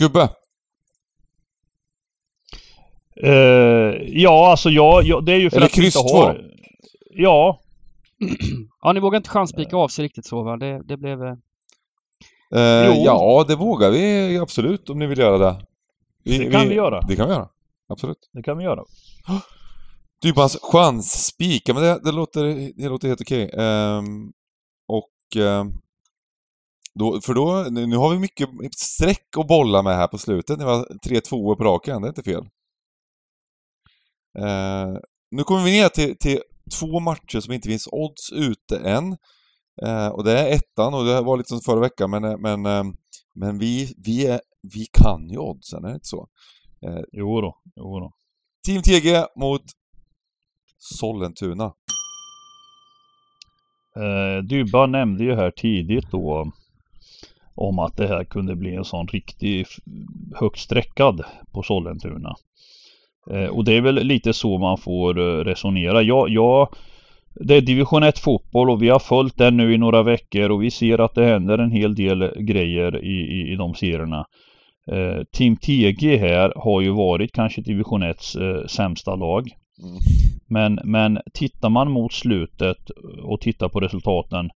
Gubbe. 0.01 0.29
Eh, 3.23 3.33
ja, 4.23 4.51
alltså 4.51 4.71
jag, 4.71 5.03
jag, 5.05 5.25
det 5.25 5.33
är 5.33 5.37
ju 5.37 5.51
för 5.51 5.57
Eller 5.57 5.67
att 5.67 5.79
vi 5.79 5.83
kryss 5.83 5.97
inte 5.97 6.09
två. 6.09 6.17
har... 6.19 6.45
Ja, 7.11 7.61
Ja, 8.83 8.93
ni 8.93 9.01
vågar 9.01 9.17
inte 9.17 9.31
chanspika 9.31 9.77
AFC 9.77 9.99
riktigt 9.99 10.27
så 10.27 10.43
va? 10.43 10.57
Det, 10.57 10.83
det 10.85 10.97
blev... 10.97 11.23
eh, 11.25 11.35
Eh, 12.55 12.87
Jo. 12.87 12.93
ja, 13.05 13.45
det 13.49 13.57
vågar 13.57 13.91
vi 13.91 14.39
absolut 14.39 14.91
om 14.91 14.99
ni 14.99 15.07
vill 15.07 15.19
göra 15.19 15.39
det. 15.39 15.61
Det 16.25 16.51
kan 16.51 16.69
vi 16.69 16.75
göra. 16.75 17.01
Det 17.01 17.17
kan 17.17 17.29
vi 17.29 17.35
göra. 17.35 17.49
Absolut. 17.89 18.19
det 18.33 18.43
kan 18.43 18.59
vi 18.59 18.65
göra. 18.65 18.85
Dybans 20.23 20.59
chansspik, 20.63 21.69
ja, 21.69 21.75
men 21.75 21.83
det, 21.83 22.01
det, 22.05 22.13
låter, 22.13 22.73
det 22.83 22.89
låter 22.89 23.09
helt 23.09 23.21
okej. 23.21 23.51
Ehm, 23.59 24.33
och... 24.89 25.43
ehm, 25.43 25.73
då, 26.95 27.21
för 27.21 27.35
då, 27.35 27.67
nu 27.71 27.87
nu 27.87 27.97
har 27.97 28.11
vi 28.11 28.19
mycket 28.19 28.49
streck 28.77 29.27
att 29.37 29.47
bolla 29.47 29.83
med 29.83 29.97
här 29.97 30.07
på 30.07 30.19
slutet. 30.19 30.59
Ni 30.59 30.65
var 30.65 30.99
tre 31.09 31.21
tvåor 31.21 31.57
på 31.57 31.65
raken, 31.65 32.03
det 32.03 32.07
är 32.07 32.11
inte 32.11 32.23
fel. 32.23 32.45
Ehm, 34.39 34.99
nu 35.31 35.45
kommer 35.45 35.65
vi 35.65 35.71
ner 35.71 35.89
till, 35.89 36.19
till 36.19 36.41
två 36.81 37.01
matcher 37.01 37.41
som 37.41 37.55
inte 37.55 37.69
finns 37.69 37.89
odds 37.93 38.33
ute 38.33 38.79
än. 38.79 39.17
Ehm, 39.87 40.13
och 40.13 40.25
det 40.25 40.39
är 40.39 40.55
ettan 40.55 40.95
och 40.95 41.05
det 41.05 41.21
var 41.21 41.37
lite 41.37 41.49
som 41.49 41.61
förra 41.61 41.81
veckan 41.81 42.11
men, 42.11 42.41
men, 42.41 42.67
ehm, 42.67 42.97
men 43.35 43.59
vi, 43.59 43.95
vi, 44.05 44.27
är, 44.27 44.41
vi 44.63 44.87
kan 44.93 45.31
ju 45.31 45.39
oddsen, 45.39 45.85
är 45.85 45.89
det 45.89 45.95
inte 45.95 46.07
så? 46.07 46.29
Jo 47.13 47.41
då, 47.41 47.57
jo 47.77 48.01
då. 48.01 48.13
Team 48.67 48.83
TG 48.83 49.25
mot 49.37 49.63
Sollentuna. 50.79 51.65
Eh, 53.97 54.43
Dybba 54.43 54.87
nämnde 54.87 55.25
ju 55.25 55.35
här 55.35 55.51
tidigt 55.51 56.11
då 56.11 56.53
om 57.55 57.79
att 57.79 57.97
det 57.97 58.09
här 58.09 58.25
kunde 58.25 58.57
bli 58.57 58.75
en 58.75 58.85
sån 58.85 59.07
riktig 59.07 59.67
högt 60.35 60.59
sträckad 60.59 61.25
på 61.53 61.63
Sollentuna. 61.63 62.35
Eh, 63.31 63.47
och 63.47 63.65
det 63.65 63.77
är 63.77 63.81
väl 63.81 63.95
lite 63.95 64.33
så 64.33 64.59
man 64.59 64.79
får 64.79 65.19
eh, 65.19 65.45
resonera. 65.45 66.03
Jag, 66.03 66.29
jag, 66.29 66.69
det 67.35 67.55
är 67.55 67.61
division 67.61 68.03
1 68.03 68.19
fotboll 68.19 68.71
och 68.71 68.83
vi 68.83 68.89
har 68.89 68.99
följt 68.99 69.39
den 69.39 69.57
nu 69.57 69.75
i 69.75 69.79
några 69.79 70.03
veckor 70.03 70.51
och 70.51 70.63
vi 70.63 70.71
ser 70.71 70.99
att 70.99 71.15
det 71.15 71.25
händer 71.25 71.59
en 71.59 71.71
hel 71.71 71.95
del 71.95 72.33
grejer 72.37 73.05
i, 73.05 73.41
i, 73.41 73.53
i 73.53 73.57
de 73.57 73.75
serierna. 73.75 74.27
Eh, 74.91 75.25
Team 75.33 75.57
TG 75.57 76.17
här 76.17 76.53
har 76.57 76.81
ju 76.81 76.91
varit 76.91 77.33
kanske 77.33 77.61
division 77.61 78.03
1 78.03 78.17
eh, 78.41 78.67
sämsta 78.67 79.15
lag. 79.17 79.51
Mm. 79.83 79.99
Men, 80.47 80.81
men 80.85 81.19
tittar 81.35 81.69
man 81.69 81.91
mot 81.91 82.13
slutet 82.13 82.91
och 83.23 83.41
tittar 83.41 83.69
på 83.69 83.81
resultaten 83.81 84.51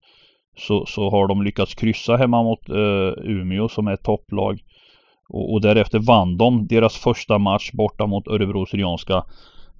så, 0.57 0.85
så 0.85 1.09
har 1.09 1.27
de 1.27 1.43
lyckats 1.43 1.75
kryssa 1.75 2.15
hemma 2.15 2.43
mot 2.43 2.69
eh, 2.69 3.23
Umeå 3.23 3.69
som 3.69 3.87
är 3.87 3.93
ett 3.93 4.03
topplag. 4.03 4.59
Och, 5.33 5.53
och 5.53 5.61
därefter 5.61 5.99
vann 5.99 6.37
de 6.37 6.67
deras 6.67 6.95
första 6.95 7.37
match 7.37 7.71
borta 7.71 8.07
mot 8.07 8.27
Örebro 8.27 8.65
Syrianska. 8.65 9.23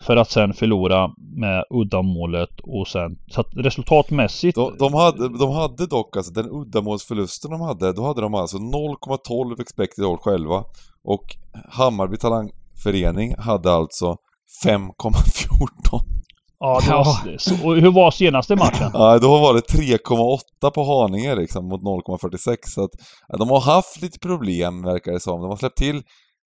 För 0.02 0.18
att 0.18 0.32
sen 0.32 0.54
förlora 0.54 1.12
med 1.18 1.64
uddamålet 1.70 2.60
och 2.64 2.88
sen... 2.88 3.18
Så 3.28 3.42
att 3.42 3.48
resultatmässigt... 3.56 4.56
De, 4.56 4.78
de, 4.80 4.94
hade, 4.94 5.38
de 5.38 5.52
hade 5.52 5.86
dock 5.86 6.18
alltså 6.18 6.34
den 6.34 6.50
uddamålsförlusten 6.52 7.52
de 7.52 7.62
hade, 7.62 7.94
då 7.94 8.06
hade 8.06 8.22
de 8.22 8.34
alltså 8.34 8.58
0,12 8.58 9.62
expected 9.62 10.06
goal 10.06 10.18
själva. 10.18 10.64
Och 11.04 11.36
Hammarby 11.70 12.18
Talangförening 12.18 13.36
hade 13.38 13.74
alltså 13.74 14.18
5,14. 14.66 16.23
Ja, 16.66 16.80
det 16.80 16.88
Ja. 16.90 16.98
var, 17.26 17.38
så, 17.38 17.68
och 17.68 17.76
hur 17.76 17.92
var 17.92 18.12
senaste 18.12 18.56
matchen? 18.56 18.90
Ja, 18.94 19.20
då 19.20 19.28
var 19.40 19.54
det 19.54 19.60
3,8 19.60 20.72
på 20.74 20.84
Haninge 20.84 21.36
liksom 21.36 21.68
mot 21.68 21.82
0,46. 21.82 22.56
Så 22.68 22.84
att 22.84 22.90
ja, 23.28 23.38
de 23.38 23.50
har 23.50 23.62
haft 23.62 24.02
lite 24.02 24.20
problem 24.20 24.82
verkar 24.82 25.12
det 25.12 25.20
som. 25.20 25.42
De 25.42 25.50
har 25.50 25.58
släppt 25.58 25.78
till 25.78 26.02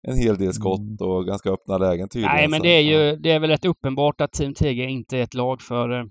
en 0.07 0.17
hel 0.17 0.37
del 0.37 0.53
skott 0.53 1.01
och 1.01 1.25
ganska 1.25 1.49
öppna 1.49 1.77
lägen 1.77 2.09
tydligen. 2.09 2.35
Nej, 2.35 2.47
men 2.47 2.61
det 2.61 2.69
är 2.69 2.81
ja. 2.81 2.99
ju 2.99 3.15
det 3.15 3.31
är 3.31 3.39
väl 3.39 3.49
rätt 3.49 3.65
uppenbart 3.65 4.21
att 4.21 4.31
Team 4.31 4.53
TG 4.53 4.83
inte 4.89 5.17
är 5.17 5.23
ett 5.23 5.33
lag 5.33 5.61
för 5.61 5.99
eh, 5.99 6.05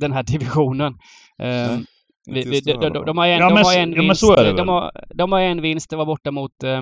den 0.00 0.12
här 0.12 0.22
divisionen. 0.32 0.92
Eh, 1.42 1.46
Nej, 1.46 1.84
vi, 2.26 2.38
Inte 2.38 2.50
vi, 2.50 2.56
just 2.56 2.66
nu 2.80 2.88
de, 3.06 3.18
har 3.18 3.26
en, 3.26 3.38
Ja, 3.38 3.48
de 3.48 3.54
men 3.54 3.64
har 3.64 3.72
så- 3.72 3.78
en 3.78 3.90
ja, 3.92 3.96
men 3.96 4.06
vinst. 4.06 4.22
det 4.36 4.52
de, 4.52 4.68
har, 4.68 4.90
de 5.14 5.32
har 5.32 5.40
en 5.40 5.62
vinst. 5.62 5.90
Det 5.90 5.96
var 5.96 6.06
borta 6.06 6.30
mot 6.30 6.62
eh, 6.64 6.80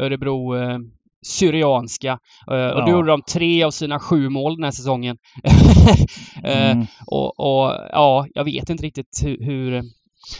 Örebro 0.00 0.56
eh, 0.56 0.78
Syrianska. 1.26 2.18
Eh, 2.50 2.66
och 2.68 2.80
då 2.80 2.88
Ja. 2.88 2.90
gjorde 2.90 3.08
de 3.10 3.22
tre 3.32 3.62
av 3.62 3.70
sina 3.70 3.98
sju 4.00 4.28
mål 4.28 4.54
den 4.56 4.64
här 4.64 4.70
säsongen. 4.70 5.16
eh, 6.44 6.70
Mm. 6.70 6.86
och, 7.06 7.40
och 7.40 7.72
ja, 7.92 8.26
jag 8.34 8.44
vet 8.44 8.70
inte 8.70 8.84
riktigt 8.84 9.20
hur... 9.24 9.38
hur 9.44 9.70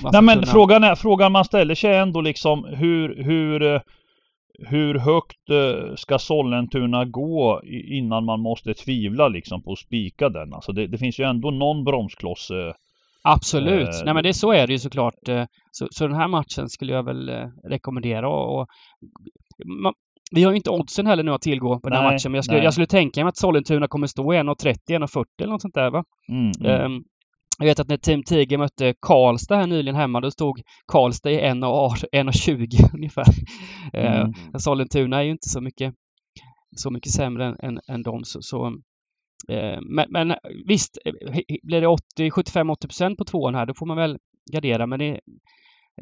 man 0.03 0.13
Nej 0.13 0.23
men 0.23 0.35
kunna- 0.35 0.47
frågan, 0.47 0.85
är, 0.85 0.95
frågan 0.95 1.33
man 1.33 1.45
ställer 1.45 1.75
sig 1.75 1.91
är 1.91 2.01
ändå 2.03 2.21
liksom 2.21 2.65
hur, 2.65 3.25
hur, 3.25 3.63
eh, 3.75 3.81
hur 4.69 4.95
högt 4.99 5.51
eh, 5.51 5.95
ska 5.97 6.19
Sollentuna 6.19 7.05
gå 7.05 7.61
innan 7.89 8.25
man 8.25 8.41
måste 8.41 8.75
tvivla 8.75 9.29
liksom 9.29 9.63
på 9.63 9.73
att 9.73 9.79
spika 9.79 10.29
den? 10.29 10.55
Alltså 10.55 10.73
det, 10.73 10.87
det 10.87 10.99
finns 10.99 11.21
ju 11.21 11.25
ändå 11.25 11.51
någon 11.51 11.85
bromskloss. 11.85 12.51
eh, 12.51 12.73
Absolut. 13.23 13.89
Eh, 13.89 14.05
Nej 14.05 14.15
men 14.15 14.23
det 14.23 14.35
så 14.35 14.53
är 14.53 14.67
det 14.67 14.73
ju 14.73 14.79
såklart. 14.79 15.29
Eh, 15.29 15.45
Så, 15.71 15.89
så 15.91 16.07
den 16.07 16.17
här 16.17 16.29
matchen 16.29 16.69
skulle 16.69 16.93
jag 16.93 17.03
väl 17.05 17.29
eh, 17.29 17.47
rekommendera 17.65 18.29
och, 18.29 18.61
och 18.61 18.69
vi 20.31 20.45
har 20.45 20.53
ju 20.53 20.57
inte 20.57 20.71
oddsen 20.71 21.07
heller 21.07 21.23
nu 21.23 21.31
att 21.33 21.43
tillgå 21.43 21.81
på 21.81 21.89
den 21.89 21.99
här 21.99 22.05
Nej, 22.05 22.13
matchen 22.15 22.33
men 22.33 22.37
jag 22.37 22.45
skulle, 22.45 22.59
nej. 22.59 22.65
jag 22.65 22.73
skulle 22.75 22.87
tänka 22.87 23.25
mig 23.25 23.29
att 23.29 23.37
Sollentuna 23.37 23.89
kommer 23.89 24.07
stå 24.07 24.35
i 24.35 24.37
1.30, 24.37 24.77
1.40 24.89 25.25
eller 25.43 25.53
något 25.53 25.63
sånt 25.63 25.75
där 25.75 25.91
va? 25.91 26.05
Mm. 26.29 26.53
Ehm, 26.65 27.03
jag 27.59 27.67
vet 27.67 27.81
att 27.81 27.89
när 27.89 27.97
Team 27.97 28.23
Tiger 28.23 28.59
mötte 28.59 28.95
Karlstad 29.01 29.57
här 29.57 29.67
nyligen 29.67 29.97
hemma, 29.97 30.21
då 30.21 30.31
stod 30.31 30.61
Karlstad 30.87 31.31
i 31.31 31.41
1.20 31.41 32.91
ungefär. 32.95 33.25
Eh, 33.93 34.21
Mm. 34.21 34.33
Sollentuna 34.59 35.19
är 35.19 35.23
ju 35.23 35.31
inte 35.31 35.49
så 35.49 35.61
mycket, 35.61 35.95
så 36.77 36.91
mycket 36.91 37.13
sämre 37.13 37.47
än, 37.47 37.57
än, 37.63 37.81
än 37.89 38.03
dem. 38.03 38.25
Så, 38.25 38.43
så, 38.43 38.67
eh, 39.49 39.79
men, 39.81 40.07
men 40.11 40.35
visst, 40.67 40.99
eh, 41.05 41.13
blir 41.63 41.81
det 41.81 41.87
80, 41.87 42.31
75-80% 42.31 43.17
på 43.17 43.25
tvåan 43.25 43.55
här, 43.55 43.67
då 43.67 43.75
får 43.75 43.87
man 43.87 43.97
väl 43.97 44.19
gardera. 44.53 44.87
Men 44.87 44.99
det, 44.99 45.21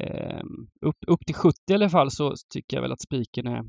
eh, 0.01 0.41
upp, 0.81 0.97
upp 1.07 1.25
till 1.25 1.35
70 1.35 1.57
i 1.71 1.73
alla 1.73 1.89
fall 1.89 2.11
så 2.11 2.33
tycker 2.53 2.77
jag 2.77 2.81
väl 2.81 2.91
att 2.91 3.01
spiken 3.01 3.47
är, 3.47 3.61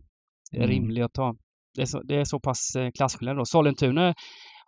är 0.57 0.57
Mm. 0.65 0.71
rimlig 0.71 1.03
att 1.03 1.13
ta. 1.13 1.35
Det 1.75 1.83
är 1.83 1.87
så, 1.87 2.03
det 2.03 2.15
är 2.17 2.25
så 2.25 2.41
pass 2.41 2.77
eh, 2.77 2.91
klasskillnad 2.91 3.37
då. 3.37 3.45
Sollentuna 3.45 4.15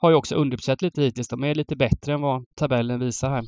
har 0.00 0.10
ju 0.10 0.16
också 0.16 0.34
underbesatt 0.34 0.82
lite 0.82 1.02
hittills. 1.02 1.28
De 1.28 1.44
är 1.44 1.54
lite 1.54 1.76
bättre 1.76 2.12
än 2.12 2.20
vad 2.20 2.44
tabellen 2.56 3.00
visar 3.00 3.30
här. 3.30 3.44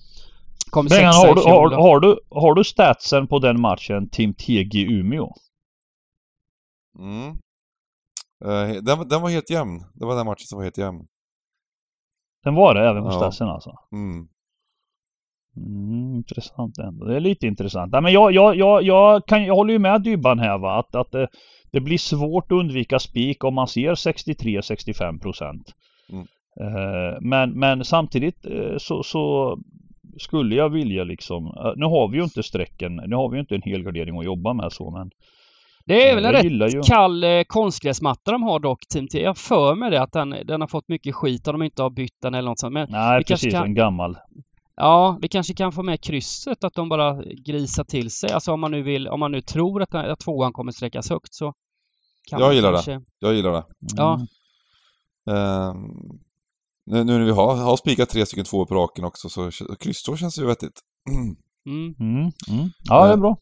Kom 0.70 0.86
Bengan, 0.86 1.14
har, 1.14 1.34
du, 1.34 1.40
har, 1.40 1.70
då. 1.70 1.76
har, 1.76 2.00
du, 2.00 2.20
har 2.30 2.54
du 2.54 2.64
statsen 2.64 3.26
på 3.28 3.38
den 3.38 3.60
matchen 3.60 4.08
Team 4.08 4.34
TG 4.34 4.82
Umeå? 4.90 5.32
Mm. 6.98 7.28
Eh, 8.44 8.82
den, 8.82 9.08
den 9.08 9.22
var 9.22 9.30
helt 9.30 9.50
jämn. 9.50 9.84
Det 9.94 10.04
var 10.06 10.16
den 10.16 10.26
matchen 10.26 10.44
som 10.46 10.56
var 10.56 10.64
helt 10.64 10.78
jämn. 10.78 11.06
Den 12.44 12.54
var 12.54 12.74
det 12.74 12.88
även 12.88 13.02
på 13.02 13.08
Ja. 13.08 13.12
statsen 13.12 13.48
alltså? 13.48 13.70
Mm. 13.92 14.28
Mm, 15.56 16.14
intressant 16.14 16.78
ändå. 16.78 17.04
Det 17.06 17.16
är 17.16 17.20
lite 17.20 17.46
intressant. 17.46 17.92
Nej, 17.92 18.02
men 18.02 18.12
jag, 18.12 18.32
jag, 18.32 18.56
jag, 18.56 18.82
jag, 18.82 19.26
kan, 19.26 19.44
jag 19.44 19.54
håller 19.54 19.72
ju 19.72 19.78
med 19.78 20.02
Dybban 20.02 20.38
här 20.38 20.58
va. 20.58 20.78
Att, 20.78 20.94
att 20.94 21.14
det, 21.72 21.80
blir 21.80 21.98
svårt 21.98 22.44
att 22.52 22.56
undvika 22.58 22.98
spik 22.98 23.44
om 23.44 23.54
man 23.54 23.68
ser 23.68 23.94
63-65 23.94 25.20
procent. 25.20 25.72
Mm. 26.12 26.26
Eh, 26.60 27.18
men, 27.20 27.50
men 27.58 27.84
samtidigt 27.84 28.46
eh, 28.46 28.76
så, 28.78 29.02
så 29.02 29.56
skulle 30.18 30.54
jag 30.54 30.68
vilja 30.68 31.04
liksom. 31.04 31.46
eh, 31.46 31.72
Nu 31.76 31.86
har 31.86 32.08
vi 32.08 32.16
ju 32.18 32.24
inte 32.24 32.42
strecken. 32.42 32.96
Nu 33.06 33.16
har 33.16 33.28
vi 33.28 33.36
ju 33.36 33.40
inte 33.40 33.54
en 33.54 33.62
hel 33.62 33.82
gardering 33.82 34.18
att 34.18 34.24
jobba 34.24 34.52
med 34.52 34.72
så 34.72 34.90
men. 34.90 35.10
Det 35.86 36.08
är 36.08 36.14
väl 36.14 36.24
en 36.24 36.30
jag 36.32 36.38
rätt 36.38 36.44
gillar 36.44 36.68
ju- 36.68 36.82
kall 36.82 37.24
eh, 37.24 37.42
konstgräsmatta 37.46 38.32
de 38.32 38.42
har 38.42 38.58
dock, 38.60 38.80
Team 38.92 39.08
T. 39.08 39.22
Jag 39.22 39.38
för 39.38 39.74
mig 39.74 39.90
det 39.90 40.02
att 40.02 40.12
den, 40.12 40.34
den 40.44 40.60
har 40.60 40.68
fått 40.68 40.88
mycket 40.88 41.14
skit 41.14 41.48
om 41.48 41.52
de 41.58 41.62
inte 41.64 41.82
har 41.82 41.90
bytt 41.90 42.16
den 42.22 42.34
eller 42.34 42.48
något 42.48 42.60
sånt. 42.60 42.72
Men 42.72 42.88
Nej 42.90 43.18
Vi 43.18 43.24
kanske 43.24 43.46
precis, 43.46 43.52
kan- 43.52 43.64
en 43.66 43.74
gammal. 43.74 44.16
ja, 44.76 45.18
vi 45.22 45.28
kanske 45.28 45.54
kan 45.54 45.72
få 45.72 45.82
med 45.82 46.00
krysset 46.00 46.64
att 46.64 46.74
de 46.74 46.88
bara 46.88 47.22
grisar 47.46 47.84
till 47.84 48.10
sig. 48.10 48.30
Alltså 48.32 48.52
om 48.52 48.60
man 48.60 48.70
nu 48.70 48.82
vill, 48.82 49.08
om 49.08 49.20
man 49.20 49.32
nu 49.32 49.40
tror 49.40 49.82
att, 49.82 49.90
den- 49.90 50.10
att 50.10 50.20
tvåan 50.20 50.52
kommer 50.52 50.72
sträckas 50.72 51.10
högt 51.10 51.34
så 51.34 51.52
Jag 52.30 52.54
gillar 52.54 52.72
det. 52.72 52.82
kanske... 52.84 53.00
Jag 53.18 53.34
gillar 53.34 53.52
det. 53.52 53.64
Ja. 53.96 54.14
Mm. 54.14 54.26
Ehm, 55.38 55.76
nu, 56.86 57.04
nu 57.04 57.18
när 57.18 57.24
vi 57.24 57.30
har, 57.30 57.56
har 57.56 57.76
spikat 57.76 58.08
tre 58.08 58.26
stycken 58.26 58.44
två 58.44 58.66
på 58.66 58.74
raken 58.74 59.04
också 59.04 59.28
så 59.28 59.50
kryssår 59.80 60.16
känns 60.16 60.38
ju 60.38 60.46
vettigt. 60.46 60.80
Mm. 61.66 61.94
Mm. 62.00 62.32
Mm. 62.50 62.70
Ja 62.84 63.06
det 63.06 63.12
är 63.12 63.16
bra. 63.16 63.36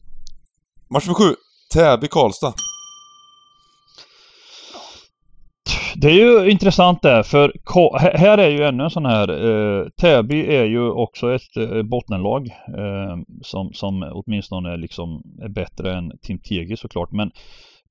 Match 0.89 1.07
nummer 1.07 1.15
sju. 1.19 1.35
Täby-Karlstad. 1.73 2.53
Det 5.95 6.07
är 6.07 6.13
ju 6.13 6.51
intressant 6.51 7.01
där 7.01 7.23
för 7.23 7.53
Ka- 7.65 8.17
här 8.17 8.37
är 8.37 8.49
ju 8.49 8.63
ännu 8.63 8.83
en 8.83 8.89
sån 8.89 9.05
här 9.05 9.29
eh, 9.29 9.87
Täby 9.89 10.41
är 10.55 10.63
ju 10.65 10.89
också 10.89 11.35
ett 11.35 11.57
eh, 11.57 11.81
bottenlag 11.83 12.47
eh, 12.77 13.17
som, 13.43 13.73
som 13.73 14.11
åtminstone 14.13 14.77
liksom 14.77 15.23
är 15.41 15.49
bättre 15.49 15.93
än 15.93 16.11
Team 16.21 16.39
TG 16.39 16.77
såklart 16.77 17.11
men 17.11 17.31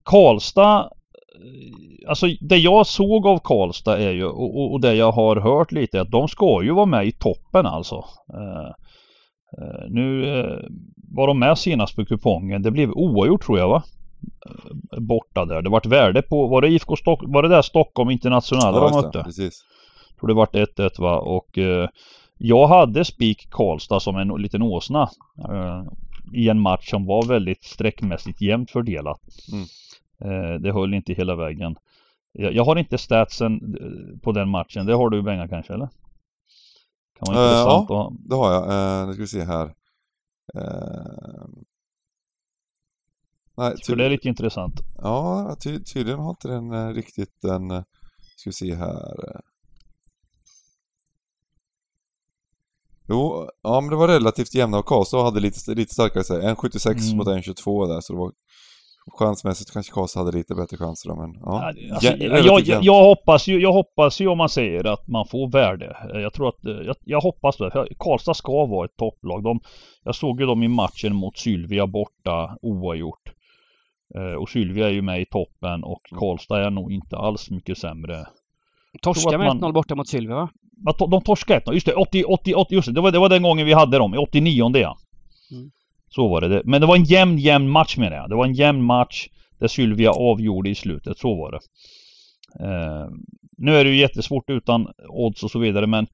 Karlstad 0.05 0.78
eh, 0.80 2.09
Alltså 2.09 2.26
det 2.40 2.57
jag 2.57 2.86
såg 2.86 3.26
av 3.26 3.38
Karlstad 3.38 3.98
är 3.98 4.11
ju 4.11 4.24
och, 4.24 4.72
och- 4.72 4.80
det 4.80 4.94
jag 4.94 5.12
har 5.12 5.36
hört 5.36 5.72
lite 5.72 5.96
är 5.98 6.03
att 6.03 6.11
de 6.11 6.28
ska 6.28 6.62
ju 6.62 6.72
vara 6.72 6.86
med 6.86 7.07
i 7.07 7.12
toppen 7.12 7.66
alltså. 7.66 8.05
Eh, 8.34 8.66
eh, 9.59 9.84
nu 9.88 10.24
var 11.14 11.26
de 11.26 11.38
med 11.38 11.59
senast 11.59 11.96
på 11.96 12.05
kupongen. 12.05 12.62
Det 12.62 12.70
blev 12.70 12.90
oavgjort 12.90 13.42
tror 13.46 13.59
jag 13.59 13.68
va? 13.68 13.82
Borta 14.98 15.44
där. 15.44 15.62
Det 15.62 15.70
vart 15.70 15.86
värde 15.86 16.22
på, 16.22 16.46
var 16.46 16.61
det 16.62 16.68
IFK 16.68 16.96
Stock, 16.96 17.20
var 17.22 17.42
det 17.42 17.48
där 17.48 17.62
Stockholm 17.62 18.11
Internationella 18.11 18.78
Ja, 18.78 18.88
de 18.88 19.03
mötte? 19.03 19.22
Precis. 19.24 19.61
tror 20.20 20.28
det 20.28 20.34
vart 20.34 20.55
1-1 20.55 21.01
va 21.01 21.18
och 21.18 21.59
eh, 21.59 21.88
jag 22.38 22.66
hade 22.66 23.05
spik 23.05 23.46
Karlstad 23.51 24.01
som 24.01 24.16
en 24.16 24.28
liten 24.28 24.62
åsna 24.62 25.03
eh, 25.48 25.82
i 26.34 26.48
en 26.48 26.61
match 26.61 26.90
som 26.90 27.07
var 27.07 27.26
väldigt 27.26 27.64
sträckmässigt 27.64 28.40
jämnt 28.40 28.70
fördelat. 28.70 29.20
Mm. 29.53 29.64
Eh, 30.25 30.55
det 30.61 30.73
höll 30.73 30.95
inte 30.95 31.12
hela 31.12 31.37
vägen. 31.37 31.77
Jag, 32.33 32.64
har 32.64 32.77
inte 32.77 32.99
statsen 32.99 33.55
eh, 33.81 34.21
på 34.21 34.33
den 34.33 34.49
matchen. 34.49 34.87
Det 34.87 34.95
har 34.95 35.11
du 35.11 35.23
Benga 35.23 35.49
kanske 35.49 35.75
eller? 35.75 35.89
Kan 37.18 37.35
vara 37.35 37.47
Eh, 37.47 37.51
intressant 37.61 37.91
att 37.91 38.29
Det 38.29 38.35
har 38.35 38.53
jag. 38.53 39.09
Nu 39.09 39.12
ska 39.12 39.23
vi 39.23 39.29
se 39.29 39.45
här. 39.45 39.75
Nej, 43.57 43.75
För 43.87 43.97
det 43.97 44.05
är 44.05 44.11
lite 44.11 44.29
intressant. 44.29 44.75
Ja, 44.97 45.57
ty 45.61 45.79
tydligen 45.85 46.21
har 46.21 46.31
inte 46.31 46.49
den 46.49 46.95
riktigt 46.95 47.41
den... 47.43 47.68
Ska 48.37 48.51
vi 48.51 48.53
se 48.53 48.75
här. 48.75 49.41
Jo, 53.09 53.49
ja 53.62 53.81
men 53.81 53.91
det 53.91 53.97
var 53.97 54.09
relativt 54.09 54.55
jämna 54.55 54.79
och 54.79 54.87
Karlstad 54.87 55.23
hade 55.23 55.41
lite, 55.41 55.75
lite 55.75 55.95
starkare 55.95 56.25
sig. 56.25 56.47
En 56.47 56.57
76 56.57 57.03
Mm. 57.05 57.16
mot 57.16 57.29
en 57.29 57.43
22 57.43 57.87
där 57.87 58.01
så 58.01 58.12
det 58.12 58.18
var 58.18 58.33
chansmässigt 59.18 59.72
kanske 59.72 59.92
Karlstad 59.92 60.20
hade 60.20 60.36
lite 60.38 60.55
bättre 60.55 60.76
chanser 60.76 61.09
då, 61.11 61.16
men 61.16 61.34
ja. 61.40 61.64
Alltså, 61.92 62.07
Ja, 62.07 62.38
jag, 62.38 62.61
jag, 62.61 62.84
jag, 62.84 63.05
hoppas 63.05 63.46
ju, 63.48 63.61
jag 63.61 63.72
hoppas 63.72 64.20
ju 64.20 64.26
om 64.28 64.38
man 64.38 64.48
säger 64.48 64.86
att 64.86 65.09
man 65.09 65.26
får 65.26 65.51
värde. 65.51 65.96
Jag 66.14 66.32
tror 66.32 66.48
att, 66.48 66.59
jag, 66.86 66.96
jag 67.05 67.20
hoppas 67.20 67.57
det. 67.57 67.86
Karlstad 67.98 68.34
ska 68.34 68.66
vara 68.66 68.84
ett 68.84 68.96
topplag. 68.96 69.42
De, 69.44 69.61
jag 70.05 70.14
såg 70.14 70.40
ju 70.40 70.46
dem 70.46 70.62
i 70.62 70.68
matchen 70.68 71.14
mot 71.14 71.38
Sylvia 71.38 71.86
borta 71.86 72.57
oavgjort. 72.62 73.22
Eh, 74.14 74.42
Och 74.42 74.48
Sylvia 74.48 74.86
är 74.86 74.92
ju 74.92 75.03
med 75.03 75.20
i 75.20 75.26
toppen 75.26 75.84
och 75.84 76.01
Karlstad 76.18 76.66
är 76.66 76.70
nog 76.70 76.92
inte 76.92 77.16
alls 77.16 77.51
mycket 77.51 77.78
sämre. 77.78 78.24
Torska 79.03 79.38
med 79.38 79.46
man- 79.46 79.61
1-0 79.62 79.72
borta 79.72 79.94
mot 79.94 80.09
Sylvia 80.09 80.34
va? 80.36 80.48
De 81.11 81.22
torskade 81.22 81.59
1 81.59 81.74
Just 81.74 81.86
det, 81.86 81.94
80, 81.94 82.24
80, 82.24 82.55
80, 82.55 82.74
just 82.74 82.86
det. 82.88 82.94
Det 82.94 83.01
var, 83.01 83.11
det 83.11 83.18
var 83.18 83.28
den 83.28 83.42
gången 83.42 83.66
vi 83.66 83.72
hade 83.72 83.98
dem. 83.98 84.14
i 84.14 84.18
89 84.18 84.70
ja. 84.74 84.96
Mm. 85.53 85.70
Så 86.14 86.28
var 86.28 86.40
det. 86.40 86.48
det. 86.48 86.62
Men 86.64 86.80
det 86.80 86.86
var 86.86 86.96
en 86.96 87.04
jämn, 87.04 87.38
jämn 87.38 87.68
match 87.68 87.96
menar 87.96 88.16
jag. 88.16 88.28
Det 88.28 88.36
var 88.36 88.44
en 88.44 88.54
jämn 88.54 88.82
match 88.82 89.28
där 89.58 89.68
Sylvia 89.68 90.11
avgjorde 90.11 90.70
i 90.70 90.74
slutet. 90.74 91.18
Så 91.18 91.34
var 91.34 91.52
det. 91.52 91.61
Eh, 92.64 93.08
nu 93.58 93.76
är 93.76 93.84
det 93.84 93.90
ju 93.90 93.96
jättesvårt 93.96 94.50
utan 94.50 94.88
odds 95.08 95.42
och 95.42 95.50
så 95.50 95.58
vidare 95.58 95.86
men 95.86 96.06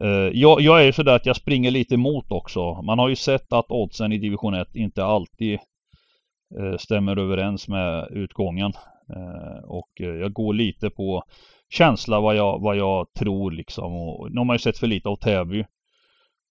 eh, 0.00 0.30
jag, 0.32 0.60
jag 0.60 0.80
är 0.80 0.84
ju 0.84 0.92
sådär 0.92 1.16
att 1.16 1.26
jag 1.26 1.36
springer 1.36 1.70
lite 1.70 1.94
emot 1.94 2.32
också. 2.32 2.82
Man 2.82 2.98
har 2.98 3.08
ju 3.08 3.16
sett 3.16 3.52
att 3.52 3.70
oddsen 3.70 4.12
i 4.12 4.18
division 4.18 4.54
1 4.54 4.68
inte 4.74 5.04
alltid 5.04 5.58
eh, 6.58 6.76
stämmer 6.78 7.16
överens 7.18 7.68
med 7.68 8.08
utgången. 8.10 8.72
Eh, 9.16 9.64
och 9.64 10.00
eh, 10.00 10.06
jag 10.06 10.32
går 10.32 10.54
lite 10.54 10.90
på 10.90 11.22
känsla 11.70 12.20
vad 12.20 12.36
jag, 12.36 12.60
vad 12.60 12.76
jag 12.76 13.12
tror 13.18 13.50
liksom. 13.50 13.92
Och, 13.92 14.32
nu 14.32 14.38
har 14.38 14.44
man 14.44 14.54
ju 14.54 14.58
sett 14.58 14.78
för 14.78 14.86
lite 14.86 15.08
av 15.08 15.16
Täby. 15.16 15.64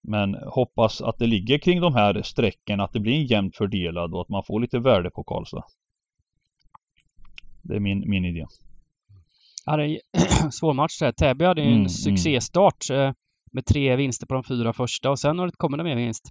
Men 0.04 0.36
hoppas 0.36 1.02
att 1.02 1.18
det 1.18 1.28
ligger 1.28 1.58
kring 1.58 1.82
de 1.82 1.94
här 1.96 2.22
strecken, 2.22 2.80
att 2.80 2.94
det 2.94 3.00
blir 3.00 3.14
en 3.14 3.26
jämnt 3.26 3.56
fördelad 3.56 4.14
och 4.14 4.22
att 4.22 4.30
man 4.30 4.44
får 4.44 4.60
lite 4.60 4.80
värde 4.80 5.10
på 5.10 5.24
Karlstad. 5.24 5.64
Det 7.62 7.76
är 7.76 7.80
min, 7.80 8.10
min 8.10 8.26
idé. 8.26 8.46
Ja, 9.66 9.78
det 9.78 9.86
är 9.86 10.00
svår 10.52 10.74
match 10.74 11.00
där. 11.00 11.12
Täby 11.12 11.46
hade 11.46 11.62
ju 11.62 11.68
en 11.68 11.74
Mm, 11.74 11.80
mm. 11.82 11.90
succéstart 11.90 12.90
eh, 12.92 13.12
med 13.52 13.66
tre 13.66 13.96
vinster 13.96 14.28
på 14.28 14.34
de 14.34 14.44
fyra 14.44 14.74
första 14.74 15.10
och 15.10 15.20
sen 15.20 15.40
har 15.40 15.46
det 15.46 15.52
kommit 15.58 15.84
mer 15.84 15.96
vinst. 15.96 16.24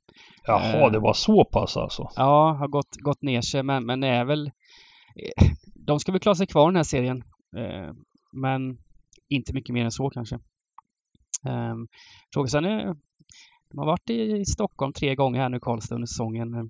Jaha, 0.46 0.86
Eh. 0.86 0.92
det 0.92 0.98
var 0.98 1.12
så 1.12 1.44
pass 1.44 1.76
alltså. 1.76 2.08
Ja, 2.16 2.52
har 2.52 2.68
gått, 2.68 2.96
gått 3.00 3.22
ner 3.22 3.40
sig 3.40 3.62
men, 3.62 3.86
men 3.86 4.02
är 4.04 4.24
väl... 4.24 4.46
eh, 4.46 5.46
De 5.74 6.00
ska 6.00 6.12
väl 6.12 6.20
klara 6.20 6.34
sig 6.34 6.46
kvar 6.46 6.66
den 6.68 6.76
här 6.76 6.82
serien. 6.82 7.24
Eh, 7.56 7.92
Men 8.32 8.78
inte 9.28 9.52
mycket 9.54 9.74
mer 9.74 9.84
än 9.84 9.90
så 9.90 10.10
kanske. 10.10 10.34
Um, 11.44 11.88
Frågan 12.34 12.48
sen 12.48 12.64
är... 12.64 12.94
De 13.76 13.80
har 13.80 13.86
varit 13.86 14.10
i 14.10 14.44
Stockholm 14.44 14.92
tre 14.92 15.14
gånger 15.14 15.40
här 15.40 15.48
nu 15.48 15.60
Karlstad 15.60 15.94
under 15.94 16.06
säsongen. 16.06 16.54
eh, 16.54 16.64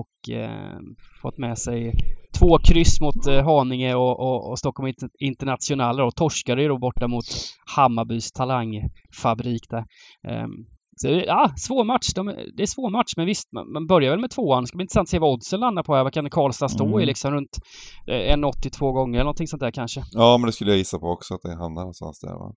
Och 0.00 0.34
eh, 0.36 0.78
fått 1.22 1.38
med 1.38 1.58
sig 1.58 1.92
två 2.38 2.58
kryss 2.58 3.00
mot 3.00 3.26
eh, 3.26 3.44
Haninge 3.44 3.94
och, 3.94 4.20
och, 4.20 4.50
och 4.50 4.58
Stockholm 4.58 4.88
Inter- 4.92 5.10
Internationaler 5.18 6.02
och 6.04 6.14
torskade 6.14 6.62
ju 6.62 6.68
då 6.68 6.78
borta 6.78 7.08
mot 7.08 7.24
Hammarbys 7.76 8.32
talangfabrik 8.32 9.62
där. 9.70 9.84
Ehm, 10.28 10.50
så, 10.96 11.08
ja, 11.08 11.52
svår 11.56 11.84
match. 11.84 12.12
De, 12.14 12.26
det 12.56 12.62
är 12.62 12.66
svår 12.66 12.90
match, 12.90 13.12
men 13.16 13.26
visst, 13.26 13.52
man, 13.52 13.72
man 13.72 13.86
börjar 13.86 14.10
väl 14.10 14.20
med 14.20 14.30
tvåan. 14.30 14.62
Det 14.62 14.66
ska 14.66 14.76
bli 14.76 14.82
intressant 14.84 15.06
att 15.06 15.10
se 15.10 15.18
vad 15.18 15.32
oddsen 15.32 15.60
landar 15.60 15.82
på 15.82 15.94
här. 15.94 16.04
Vad 16.04 16.12
kan 16.12 16.30
Karlstad 16.30 16.68
stå 16.68 16.86
Mm. 16.86 17.00
i 17.00 17.06
liksom 17.06 17.30
runt 17.32 17.58
eh, 18.06 18.36
1,82 18.36 18.92
gånger 18.92 19.14
eller 19.18 19.24
någonting 19.24 19.46
sånt 19.46 19.60
där 19.60 19.70
kanske. 19.70 20.02
Ja, 20.12 20.38
men 20.38 20.46
det 20.46 20.52
skulle 20.52 20.70
jag 20.70 20.78
gissa 20.78 20.98
på 20.98 21.06
också 21.06 21.34
att 21.34 21.42
det 21.42 21.56
hamnar 21.56 21.82
någonstans 21.82 22.20
där 22.20 22.34
va. 22.34 22.52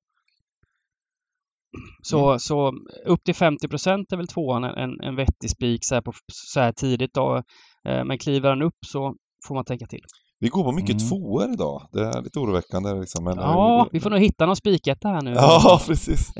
Så, 2.03 2.39
så 2.39 2.73
upp 3.05 3.23
till 3.23 3.35
50 3.35 3.67
procent 3.67 4.11
är 4.11 4.17
väl 4.17 4.27
tvåan 4.27 4.63
en, 4.63 5.01
en, 5.01 5.15
vettig 5.15 5.49
spik 5.49 5.79
så 5.85 5.95
här, 5.95 6.01
på, 6.01 6.11
så 6.31 6.59
här 6.59 6.71
tidigt 6.71 7.13
då. 7.13 7.43
Eh, 7.87 8.05
men 8.05 8.17
kliver 8.17 8.49
den 8.49 8.61
upp 8.61 8.77
så 8.87 9.15
får 9.47 9.55
man 9.55 9.65
tänka 9.65 9.85
till. 9.85 10.01
Vi 10.39 10.47
går 10.47 10.63
på 10.63 10.71
mycket 10.71 10.95
Mm. 11.01 11.09
tvåor 11.09 11.53
idag. 11.53 11.87
Det 11.91 12.01
är 12.01 12.21
lite 12.21 12.39
oroväckande 12.39 12.93
liksom. 12.93 13.23
Men 13.23 13.37
Ja, 13.37 13.87
vi 13.91 13.99
får 13.99 14.09
nog 14.09 14.19
hitta 14.19 14.45
någon 14.45 14.55
spiketta 14.55 15.07
här 15.07 15.21
nu. 15.21 15.31
Ja, 15.31 15.81
precis. 15.87 16.27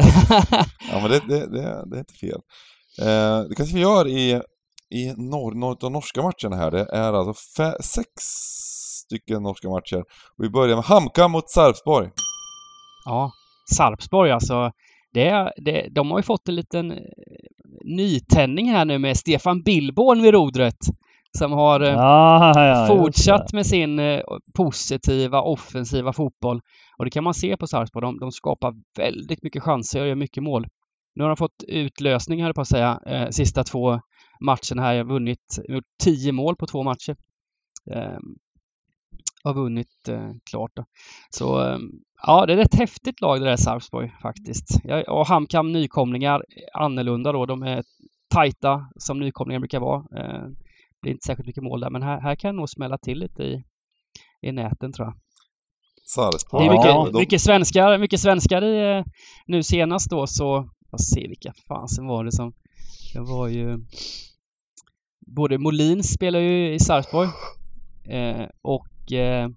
Ja, 0.92 1.00
men 1.02 1.10
det, 1.12 1.20
det, 1.28 1.40
det, 1.40 1.84
det 1.90 1.96
är 1.96 2.00
inte 2.00 2.14
fel. 2.14 2.40
Eh, 3.02 3.50
det 3.50 3.56
kanske 3.56 3.76
vi 3.76 3.82
gör 3.82 4.08
i, 4.08 4.42
i 4.96 5.14
norr, 5.18 5.70
av 5.70 5.78
de 5.80 5.94
norska 5.94 6.22
matcherna 6.22 6.56
här. 6.56 6.72
Det 6.72 6.88
är 6.94 7.14
alltså 7.14 7.34
fe, 7.58 7.84
sex 7.84 8.08
stycken 9.06 9.44
norska 9.44 9.70
matcher. 9.70 10.00
Och 10.38 10.44
vi 10.44 10.50
börjar 10.50 10.76
med 10.76 10.86
Hamka 10.86 11.28
mot 11.28 11.50
Sarpsborg. 11.50 12.10
Ja, 13.06 13.32
Sarpsborg 13.76 14.32
alltså. 14.32 14.72
Det, 15.14 15.53
det, 15.57 15.88
de 15.91 16.12
har 16.12 16.20
ju 16.20 16.24
fått 16.24 16.49
en 16.49 16.55
liten 16.55 16.91
eh, 16.91 16.97
nytändning 17.86 18.72
här 18.72 18.86
nu 18.86 18.99
med 18.99 19.18
Stefan 19.18 19.64
Billborn 19.64 20.22
vid 20.22 20.34
rodret. 20.34 20.78
Som 21.38 21.51
har 21.51 21.80
eh, 21.80 21.89
Ja, 21.89 22.86
fortsatt 22.88 23.53
med 23.53 23.66
sin 23.66 23.99
eh, 23.99 24.22
positiva, 24.53 25.41
offensiva 25.41 26.14
fotboll. 26.14 26.62
Och 26.97 27.05
det 27.05 27.12
kan 27.12 27.24
man 27.24 27.34
se 27.34 27.57
på 27.57 27.68
Sarpsborg. 27.68 28.05
De, 28.05 28.20
de 28.20 28.32
skapar 28.32 28.74
väldigt 28.97 29.43
mycket 29.43 29.64
chanser 29.64 30.01
och 30.01 30.07
gör 30.07 30.16
mycket 30.16 30.43
mål. 30.43 30.68
Nu 31.16 31.24
har 31.24 31.30
de 31.30 31.38
fått 31.38 31.64
utlösning, 31.68 32.39
jag 32.39 32.55
på 32.55 32.62
att 32.62 32.68
säga, 32.68 32.99
eh, 33.05 33.30
sista 33.30 33.64
två 33.64 33.99
matcherna 34.39 34.82
här. 34.82 34.93
Jag 34.93 35.05
har 35.05 35.14
vunnit, 35.14 35.59
gjort 35.68 35.84
tio 36.03 36.32
mål 36.32 36.55
på 36.55 36.68
två 36.68 36.84
matcher. 36.84 37.16
Eh, 37.91 38.20
har 39.43 39.53
vunnit 39.53 40.07
eh, 40.09 40.32
klart 40.49 40.72
då. 40.76 40.86
Så 41.30 41.68
eh, 41.68 41.78
ja, 42.22 42.45
det 42.45 42.53
är 42.53 42.57
ett 42.57 42.76
häftigt 42.76 43.22
lag 43.22 43.39
det 43.39 43.45
där 43.45 43.55
Sarpsborg 43.55 44.11
faktiskt. 44.22 44.67
Och 45.07 45.28
Hamkam 45.28 45.72
nykomlingar, 45.72 46.43
annorlunda 46.74 47.32
då. 47.32 47.45
De 47.45 47.63
är 47.63 47.84
tajta 48.34 48.89
som 48.95 49.19
nykomlingar 49.19 49.59
brukar 49.59 49.80
vara. 49.80 49.97
Eh, 49.97 50.43
det 51.01 51.09
är 51.09 51.11
inte 51.11 51.26
särskilt 51.26 51.47
mycket 51.47 51.63
mål 51.63 51.80
där, 51.80 51.89
men 51.89 52.03
här, 52.03 52.22
här 52.22 52.36
kan 52.36 52.55
det 52.55 52.57
nog 52.59 52.69
smälla 52.69 52.97
till 52.97 53.19
lite 53.19 53.43
i, 53.43 53.63
i 54.41 54.51
näten 54.51 54.93
tror 54.93 55.07
jag. 55.07 55.15
Sarpsborg. 56.05 56.63
Det 56.63 56.69
är 56.69 56.78
mycket, 56.78 56.86
Ja, 56.86 57.09
de, 57.13 57.19
mycket 57.19 57.41
svenskar, 57.41 57.97
mycket 57.97 58.19
svenskar 58.19 58.63
i, 58.63 58.97
eh, 58.97 59.05
nu 59.47 59.63
senast 59.63 60.09
då 60.09 60.28
så, 60.28 60.69
jag 60.91 61.01
ser 61.01 61.28
vilka 61.28 61.53
fasen 61.67 62.07
var 62.07 62.24
det 62.24 62.32
som, 62.32 62.53
det 63.13 63.19
var 63.19 63.47
ju 63.47 63.78
både 65.36 65.57
Molin 65.57 66.03
spelar 66.03 66.39
ju 66.39 66.74
i 66.74 66.80
Sarpsborg 66.80 67.30
eh, 68.09 68.45
och 68.61 69.11
eh, 69.11 69.43
eh, 69.43 69.49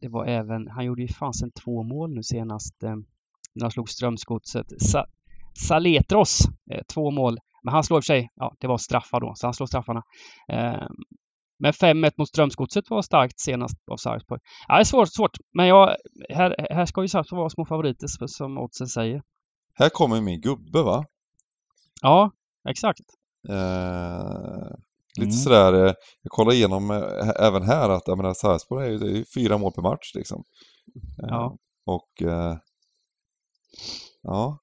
det 0.00 0.08
var 0.08 0.26
även, 0.26 0.68
han 0.68 0.84
gjorde 0.84 1.02
ju 1.02 1.08
fasen 1.08 1.50
två 1.50 1.82
mål 1.82 2.14
nu 2.14 2.22
senast 2.22 2.82
eh, 2.82 2.96
när 3.54 3.62
han 3.62 3.70
slog 3.70 3.88
Strömsgodset. 3.88 4.66
Sa, 4.78 5.06
Saletros, 5.68 6.40
eh, 6.70 6.82
två 6.94 7.10
mål. 7.10 7.38
Men 7.62 7.74
han 7.74 7.84
slår 7.84 7.98
i 7.98 8.00
och 8.00 8.04
för 8.04 8.06
sig, 8.06 8.30
ja 8.34 8.54
det 8.60 8.66
var 8.66 8.78
straffar 8.78 9.20
då, 9.20 9.32
så 9.36 9.46
han 9.46 9.54
slår 9.54 9.66
straffarna. 9.66 10.02
Eh, 10.48 10.88
men 11.58 11.72
5-1 11.72 12.12
mot 12.16 12.28
Strömsgodset 12.28 12.90
var 12.90 13.02
starkt 13.02 13.40
senast 13.40 13.76
av 13.90 13.96
Sarpsborg. 13.96 14.40
Ja, 14.68 14.74
det 14.74 14.80
är 14.80 14.84
svårt, 14.84 15.08
svårt. 15.08 15.36
Men 15.52 15.66
jag, 15.66 15.96
här, 16.28 16.66
här 16.70 16.86
ska 16.86 17.02
ju 17.02 17.08
Sarpsborg 17.08 17.38
vara 17.38 17.50
små 17.50 17.64
favoriter 17.64 18.06
som 18.26 18.58
oddsen 18.58 18.86
säger. 18.86 19.22
här 19.74 19.88
kommer 19.88 20.20
min 20.20 20.40
gubbe 20.40 20.82
va? 20.82 21.04
Ja, 22.02 22.30
exakt. 22.68 23.04
Eh, 23.48 24.76
lite 25.18 25.28
Mm. 25.28 25.32
sådär, 25.32 25.72
eh, 25.86 25.92
jag 26.22 26.30
kollar 26.30 26.52
igenom 26.52 26.90
eh, 26.90 27.46
även 27.46 27.62
här 27.62 27.90
att 27.90 28.02
jag 28.08 28.16
menar 28.16 28.34
Sarpsborg 28.34 28.86
är 28.86 28.90
ju 28.90 28.98
det 28.98 29.18
är 29.18 29.24
fyra 29.34 29.58
mål 29.58 29.72
per 29.72 29.82
match 29.82 30.12
liksom. 30.14 30.44
Ja. 31.16 31.56
Och... 31.86 32.22
Eh, 32.28 32.56
ja, 34.22 34.58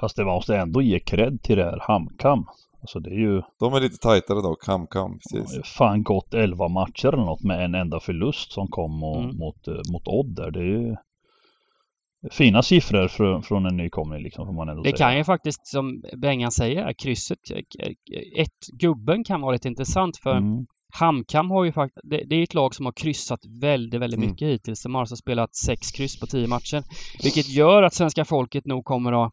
Fast 0.00 0.16
det 0.16 0.24
måste 0.24 0.56
ändå 0.56 0.82
ge 0.82 1.00
cred 1.00 1.42
till 1.42 1.56
det 1.56 1.64
här 1.64 1.78
HamKam. 1.86 2.46
Alltså 2.80 3.00
det 3.00 3.10
är 3.10 3.18
ju 3.18 3.42
de 3.58 3.74
är 3.74 3.80
lite 3.80 3.96
tajtare 3.96 4.42
då, 4.42 4.54
kam 4.54 4.86
kam, 4.86 5.18
det 5.32 5.38
har 5.38 5.44
precis. 5.44 5.58
ju 5.58 5.62
fan 5.62 6.02
gått 6.02 6.34
11 6.34 6.68
matcher 6.68 7.08
eller 7.08 7.24
något 7.24 7.42
med 7.44 7.64
en 7.64 7.74
enda 7.74 8.00
förlust 8.00 8.52
som 8.52 8.66
kom 8.68 9.02
och, 9.02 9.22
Mm. 9.22 9.36
mot, 9.36 9.68
eh, 9.68 9.74
mot 9.92 10.08
Odd 10.08 10.34
där. 10.36 10.50
Det 10.50 10.60
är 10.60 10.64
ju 10.64 10.96
fina 12.30 12.62
siffror 12.62 13.08
från, 13.08 13.42
från 13.42 13.66
en 13.66 13.76
nykomling 13.76 14.22
liksom 14.22 14.46
får 14.46 14.52
man 14.52 14.68
ändå 14.68 14.82
Det 14.82 14.88
säga. 14.90 14.96
kan 15.08 15.16
ju 15.16 15.24
faktiskt, 15.24 15.66
som 15.66 16.02
Bengan 16.16 16.50
säger, 16.52 16.92
krysset, 17.02 17.38
eh, 17.50 17.92
ett, 18.42 18.66
gubben 18.80 19.24
kan 19.24 19.40
vara 19.40 19.52
lite 19.52 19.68
intressant 19.68 20.16
för 20.16 20.36
Mm. 20.36 20.66
Hamkam 20.92 21.50
har 21.50 21.64
ju 21.64 21.72
faktiskt, 21.72 22.00
det, 22.10 22.24
det 22.26 22.36
är 22.36 22.42
ett 22.42 22.54
lag 22.54 22.74
som 22.74 22.84
har 22.86 22.92
kryssat 22.92 23.40
väldigt, 23.60 24.00
väldigt 24.00 24.18
Mm. 24.18 24.30
mycket 24.30 24.48
hittills. 24.48 24.82
De 24.82 24.94
har 24.94 25.00
alltså 25.02 25.16
spelat 25.16 25.54
sex 25.54 25.90
kryss 25.90 26.20
på 26.20 26.26
tio 26.26 26.46
matcher. 26.46 26.82
Vilket 27.22 27.48
gör 27.48 27.82
att 27.82 27.94
svenska 27.94 28.24
folket 28.24 28.66
nog 28.66 28.84
kommer 28.84 29.24
att 29.26 29.32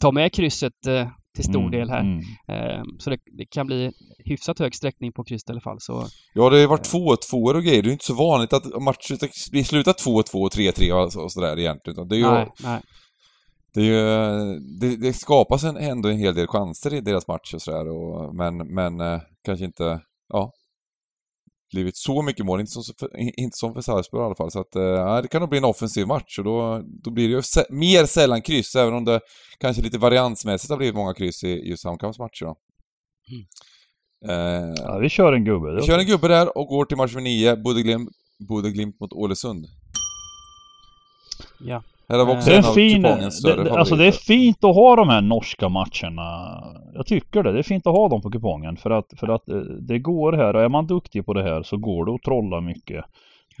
ta 0.00 0.12
med 0.12 0.32
krysset 0.32 0.86
eh, 0.86 1.08
till 1.34 1.44
stor 1.44 1.58
Mm, 1.60 1.70
del 1.70 1.90
här. 1.90 2.00
mm. 2.00 2.18
Eh, 2.48 2.82
så 2.98 3.10
det, 3.10 3.18
det 3.38 3.46
kan 3.46 3.66
bli 3.66 3.92
hyfsat 4.24 4.58
hög 4.58 4.74
sträckning 4.74 5.12
på 5.12 5.24
krysset 5.24 5.48
i 5.48 5.52
alla 5.52 5.60
fall. 5.60 5.80
Så 5.80 6.06
Ja, 6.34 6.50
det 6.50 6.56
har 6.56 6.60
ju 6.60 6.66
varit 6.66 6.92
2-2 6.92 7.54
och 7.54 7.62
grejer. 7.62 7.82
Det 7.82 7.88
är 7.90 7.92
inte 7.92 8.04
så 8.04 8.14
vanligt 8.14 8.52
att 8.52 8.82
matcher 8.82 9.50
blir 9.50 9.64
slutat 9.64 9.98
2-2 10.06 10.42
och 10.44 10.52
3-3 10.52 10.92
och 10.92 11.12
så- 11.12 11.22
och 11.22 11.32
sådär 11.32 11.58
egentligen. 11.58 12.08
Det 12.08 12.14
är 12.16 12.18
ju... 12.18 12.30
nej, 12.30 12.48
nej. 12.62 12.80
Det, 13.74 13.80
är 13.80 13.84
ju, 13.84 14.58
det, 14.80 14.96
det 14.96 15.12
skapas 15.12 15.64
en, 15.64 15.76
ändå 15.76 16.08
en 16.08 16.18
hel 16.18 16.34
del 16.34 16.46
chanser 16.46 16.94
i 16.94 17.00
deras 17.00 17.28
matcher 17.28 17.54
och 17.54 17.62
sådär, 17.62 17.88
och, 17.88 18.34
men, 18.34 18.56
men 18.74 19.00
eh, 19.00 19.20
kanske 19.44 19.64
inte, 19.64 20.00
ja, 20.28 20.52
blivit 21.70 21.96
så 21.96 22.22
mycket 22.22 22.46
mål. 22.46 22.60
Inte 22.60 22.72
som 22.72 22.82
inte 23.18 23.56
som 23.58 23.74
för 23.74 23.80
Sarpsborg 23.80 24.22
i 24.22 24.26
alla 24.26 24.34
fall. 24.34 24.50
Så 24.50 24.60
att, 24.60 24.76
eh, 24.76 24.82
ja, 24.82 25.22
det 25.22 25.28
kan 25.28 25.40
nog 25.40 25.48
bli 25.50 25.58
en 25.58 25.64
offensiv 25.64 26.06
match 26.06 26.38
och 26.38 26.44
då, 26.44 26.82
då 27.04 27.10
blir 27.10 27.28
det 27.28 27.34
ju 27.34 27.40
sä- 27.40 27.66
mer 27.70 28.06
sällan 28.06 28.42
kryss, 28.42 28.76
även 28.76 28.94
om 28.94 29.04
det 29.04 29.20
kanske 29.58 29.82
lite 29.82 29.98
variansmässigt 29.98 30.70
har 30.70 30.76
blivit 30.76 30.94
många 30.94 31.14
kryss 31.14 31.44
i 31.44 31.68
just 31.68 31.82
Samkamps 31.82 32.18
matcher. 32.18 32.44
Då. 32.44 32.56
Eh, 34.32 34.72
Ja, 34.76 34.98
vi 34.98 35.08
kör 35.08 35.32
en 35.32 35.44
gubbe. 35.44 35.76
vi 35.76 35.82
kör 35.86 35.98
en 35.98 36.06
gubbe 36.06 36.28
där 36.28 36.58
och 36.58 36.66
går 36.66 36.84
till 36.84 36.96
match 36.96 37.12
nummer 37.14 37.24
9, 37.24 37.56
Bodeglimt, 37.56 38.08
Bodeglimt 38.48 39.00
mot 39.00 39.12
Ålesund. 39.12 39.66
Ja. 41.60 41.82
Här 42.08 42.18
har 42.18 42.26
vi 42.26 42.32
också 42.32 42.50
Det 42.50 42.56
är 42.56 42.58
en 42.58 42.64
av 42.64 42.72
fin, 42.72 43.30
större 43.30 43.64
det, 43.64 43.70
alltså 43.72 43.96
det 43.96 44.06
är 44.06 44.12
fint 44.12 44.64
att 44.64 44.74
ha 44.74 44.96
de 44.96 45.08
här 45.08 45.20
norska 45.20 45.68
matcherna. 45.68 46.58
Jag 46.94 47.06
tycker 47.06 47.42
det. 47.42 47.52
Det 47.52 47.58
är 47.58 47.62
fint 47.62 47.86
att 47.86 47.96
ha 47.96 48.08
dem 48.08 48.22
på 48.22 48.30
kupongen 48.30 48.76
för 48.76 48.90
att, 48.90 49.06
för 49.16 49.28
att 49.28 49.48
eh, 49.48 49.56
det 49.58 49.98
går 49.98 50.32
här 50.32 50.56
och 50.56 50.62
är 50.62 50.68
man 50.68 50.86
duktig 50.86 51.26
på 51.26 51.34
det 51.34 51.42
här 51.42 51.62
så 51.62 51.76
går 51.76 52.06
det 52.06 52.14
att 52.14 52.22
trolla 52.22 52.60
mycket 52.60 53.04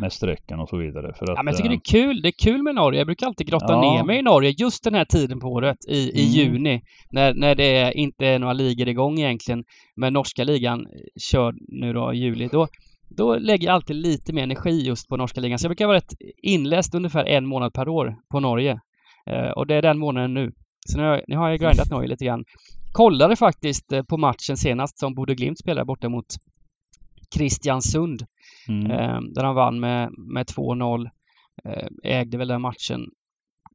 med 0.00 0.12
strecken 0.12 0.60
och 0.60 0.68
så 0.68 0.76
vidare. 0.76 1.12
För 1.18 1.24
att, 1.24 1.36
Ja, 1.36 1.42
men 1.42 1.46
jag 1.46 1.56
tycker 1.56 1.70
eh, 1.70 1.78
det 1.84 1.98
är 1.98 2.02
kul. 2.02 2.22
Det 2.22 2.28
är 2.28 2.44
kul 2.44 2.62
med 2.62 2.74
Norge. 2.74 3.00
Jag 3.00 3.06
brukar 3.06 3.26
alltid 3.26 3.46
grotta 3.46 3.72
Ja. 3.72 3.80
ner 3.80 4.04
mig 4.04 4.18
i 4.18 4.22
Norge 4.22 4.54
just 4.58 4.84
den 4.84 4.94
här 4.94 5.04
tiden 5.04 5.40
på 5.40 5.48
året 5.48 5.76
i, 5.88 5.98
i 5.98 6.22
Mm. 6.40 6.52
juni. 6.54 6.82
När, 7.10 7.34
när 7.34 7.54
det 7.54 7.76
är, 7.76 7.96
inte 7.96 8.26
är 8.26 8.38
några 8.38 8.52
ligor 8.52 8.88
igång 8.88 9.18
egentligen. 9.18 9.64
Men 9.96 10.12
norska 10.12 10.44
ligan 10.44 10.86
kör 11.30 11.54
nu 11.68 11.92
då 11.92 12.12
i 12.12 12.18
juli. 12.18 12.48
Då, 12.52 12.68
då 13.08 13.36
lägger 13.38 13.66
jag 13.66 13.74
alltid 13.74 13.96
lite 13.96 14.32
mer 14.32 14.42
energi 14.42 14.80
just 14.86 15.08
på 15.08 15.16
norska 15.16 15.40
ligan. 15.40 15.58
Så 15.58 15.64
jag 15.64 15.70
brukar 15.70 15.86
vara 15.86 15.96
rätt 15.96 16.12
inläst 16.42 16.94
ungefär 16.94 17.24
en 17.24 17.46
månad 17.46 17.72
per 17.72 17.88
år 17.88 18.16
på 18.30 18.40
Norge. 18.40 18.80
Eh, 19.30 19.50
och 19.50 19.66
det 19.66 19.74
är 19.74 19.82
den 19.82 19.98
månaden 19.98 20.34
nu. 20.34 20.52
Så 20.86 20.98
nu 20.98 21.04
har, 21.04 21.10
jag- 21.10 21.22
nu 21.28 21.36
har 21.36 21.48
jag 21.48 21.58
grindat 21.60 21.90
Norge 21.90 22.08
lite 22.08 22.24
grann. 22.24 22.44
Kollade 22.92 23.36
faktiskt 23.36 23.92
eh, 23.92 24.02
på 24.02 24.16
matchen 24.16 24.56
senast 24.56 24.98
som 24.98 25.14
Bode 25.14 25.34
Glimt 25.34 25.58
spelade 25.58 25.84
borta 25.84 26.08
mot 26.08 26.26
Kristiansund. 27.36 28.22
mm. 28.68 28.90
Eh, 28.90 29.20
där 29.34 29.44
han 29.44 29.54
vann 29.54 29.80
med, 29.80 30.10
med 30.34 30.46
2-0. 30.46 31.08
Eh, 31.64 31.88
ägde 32.04 32.38
väl 32.38 32.48
den 32.48 32.60
matchen 32.60 33.00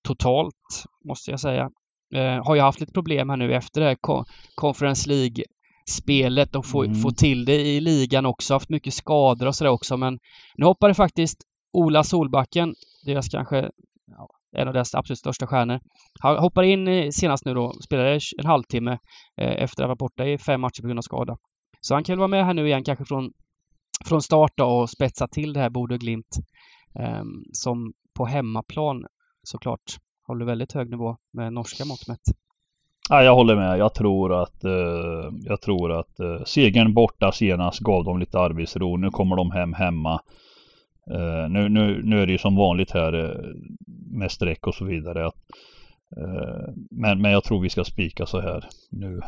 totalt, 0.03 0.83
måste 1.05 1.31
jag 1.31 1.39
säga. 1.39 1.69
Eh, 2.15 2.45
har 2.45 2.55
ju 2.55 2.61
haft 2.61 2.79
lite 2.79 2.93
problem 2.93 3.29
här 3.29 3.37
nu 3.37 3.53
efter 3.53 3.81
det 3.81 3.87
här 3.87 3.95
Co- 3.95 4.23
Conference 4.55 5.09
League-spelet 5.87 6.55
och 6.55 6.65
få, 6.65 6.83
Mm. 6.83 6.95
få 6.95 7.11
till 7.11 7.45
det 7.45 7.61
i 7.61 7.81
ligan 7.81 8.25
också. 8.25 8.53
Haft 8.53 8.69
mycket 8.69 8.93
skador 8.93 9.47
och 9.47 9.55
sådär 9.55 9.71
också. 9.71 9.97
Men 9.97 10.19
nu 10.55 10.65
hoppade 10.65 10.93
faktiskt 10.93 11.37
Ola 11.73 12.03
Solbacken, 12.03 12.75
deras 13.05 13.29
kanske 13.29 13.69
ja, 14.07 14.29
en 14.57 14.67
av 14.67 14.73
deras 14.73 14.95
absolut 14.95 15.19
största 15.19 15.47
stjärnor. 15.47 15.79
Han 16.19 16.37
hoppar 16.37 16.63
in 16.63 17.13
senast 17.13 17.45
nu 17.45 17.53
då, 17.53 17.73
spelade 17.81 18.19
en 18.37 18.45
halvtimme 18.45 18.91
eh, 19.37 19.63
efter 19.63 19.83
att 19.83 19.87
ha 19.87 19.91
varit 19.91 19.99
borta 19.99 20.25
i 20.25 20.37
fem 20.37 20.61
matcher 20.61 20.81
på 20.81 20.87
grund 20.87 20.99
av 20.99 21.01
skada. 21.01 21.37
Så 21.81 21.93
han 21.93 22.03
kan 22.03 22.13
väl 22.13 22.19
vara 22.19 22.27
med 22.27 22.45
här 22.45 22.53
nu 22.53 22.67
igen 22.67 22.83
kanske 22.83 23.05
från 23.05 23.31
från 24.05 24.21
start 24.21 24.51
då 24.55 24.65
och 24.65 24.89
spetsa 24.89 25.27
till 25.27 25.53
det 25.53 25.59
här 25.59 25.77
och 25.77 25.99
Glimt 25.99 26.37
ehm, 26.99 27.43
som 27.53 27.93
på 28.17 28.25
hemmaplan 28.25 29.05
såklart 29.43 29.97
håller 30.27 30.45
väldigt 30.45 30.73
hög 30.73 30.89
nivå 30.89 31.17
med 31.33 31.53
norska 31.53 31.85
mått 31.85 32.07
mätt. 32.07 32.42
Ja, 33.09 33.23
jag 33.23 33.35
håller 33.35 33.55
med. 33.55 33.77
Jag 33.77 33.93
tror 33.93 34.41
att, 34.43 34.63
eh, 34.63 35.31
jag 35.43 35.61
tror 35.61 35.91
att 35.91 36.19
eh, 36.19 36.43
segern 36.45 36.93
borta 36.93 37.31
senast 37.31 37.79
gav 37.79 38.03
dem 38.03 38.19
lite 38.19 38.39
arbetsro. 38.39 38.97
Nu 38.97 39.09
kommer 39.09 39.35
de 39.35 39.51
hem 39.51 39.73
hemma. 39.73 40.21
Eh, 41.11 41.49
nu, 41.49 41.69
nu, 41.69 42.01
nu 42.03 42.21
är 42.21 42.25
det 42.25 42.31
ju 42.31 42.37
som 42.37 42.55
vanligt 42.55 42.91
här 42.91 43.13
eh, 43.13 43.53
med 44.11 44.31
streck 44.31 44.67
och 44.67 44.75
så 44.75 44.85
vidare. 44.85 45.27
Att, 45.27 45.35
eh, 46.17 46.73
men, 46.91 47.21
men 47.21 47.31
jag 47.31 47.43
tror 47.43 47.61
vi 47.61 47.69
ska 47.69 47.83
spika 47.83 48.25
så 48.25 48.39
här 48.39 48.69
nu. 48.91 49.21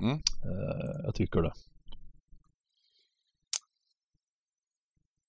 Mm. 0.00 0.14
Eh, 0.44 1.00
jag 1.04 1.14
tycker 1.14 1.42
det. 1.42 1.52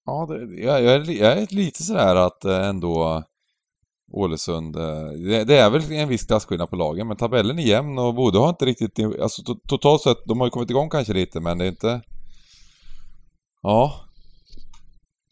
Ja, 0.06 0.26
det, 0.30 0.62
jag, 0.62 0.84
jag, 0.84 0.96
är, 0.96 1.12
jag 1.12 1.38
är 1.38 1.56
lite 1.56 1.84
sådär 1.84 2.16
att 2.16 2.46
ändå 2.46 3.24
Ålesund, 4.12 4.76
eh, 4.76 5.06
det, 5.30 5.44
det 5.44 5.58
är 5.58 5.70
väl 5.70 5.92
en 5.92 6.10
viss 6.10 6.26
klasskillnad 6.26 6.70
på 6.70 6.76
lagen, 6.76 7.08
men 7.08 7.18
tabellen 7.18 7.60
är 7.60 7.64
jämn 7.64 7.98
och 8.00 8.16
Bodø 8.16 8.40
har 8.40 8.50
inte 8.50 8.66
riktigt, 8.66 9.00
alltså 9.22 9.44
to, 9.44 9.56
totalt 9.68 10.02
sett, 10.02 10.18
de 10.26 10.40
har 10.40 10.48
ju 10.48 10.52
kommit 10.52 10.70
igång 10.70 10.90
kanske 10.90 11.14
lite, 11.14 11.40
men 11.40 11.58
det 11.58 11.66
är 11.66 11.70
inte... 11.70 12.02
Ja, 13.62 13.94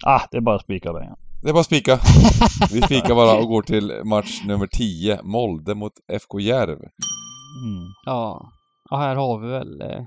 Ah, 0.05 0.21
det 0.31 0.37
är 0.37 0.41
bara 0.41 0.55
att 0.55 0.61
spika 0.61 0.93
Bengan. 0.93 1.15
det 1.43 1.49
är 1.49 1.53
bara 1.53 1.59
att 1.59 1.65
spika. 1.65 1.99
Vi 2.73 2.81
spikar 2.81 3.15
bara 3.15 3.39
och 3.39 3.47
går 3.47 3.61
till 3.61 4.01
match 4.05 4.41
nummer 4.45 4.67
10, 4.67 5.19
Molde 5.23 5.75
mot 5.75 5.93
FK 6.13 6.39
Järv. 6.39 6.77
Mm. 6.77 7.87
Ja, 8.05 8.51
och 8.91 8.99
här 8.99 9.15
har 9.15 9.39
vi 9.39 9.47
väl 9.47 9.81
eh, 9.81 10.01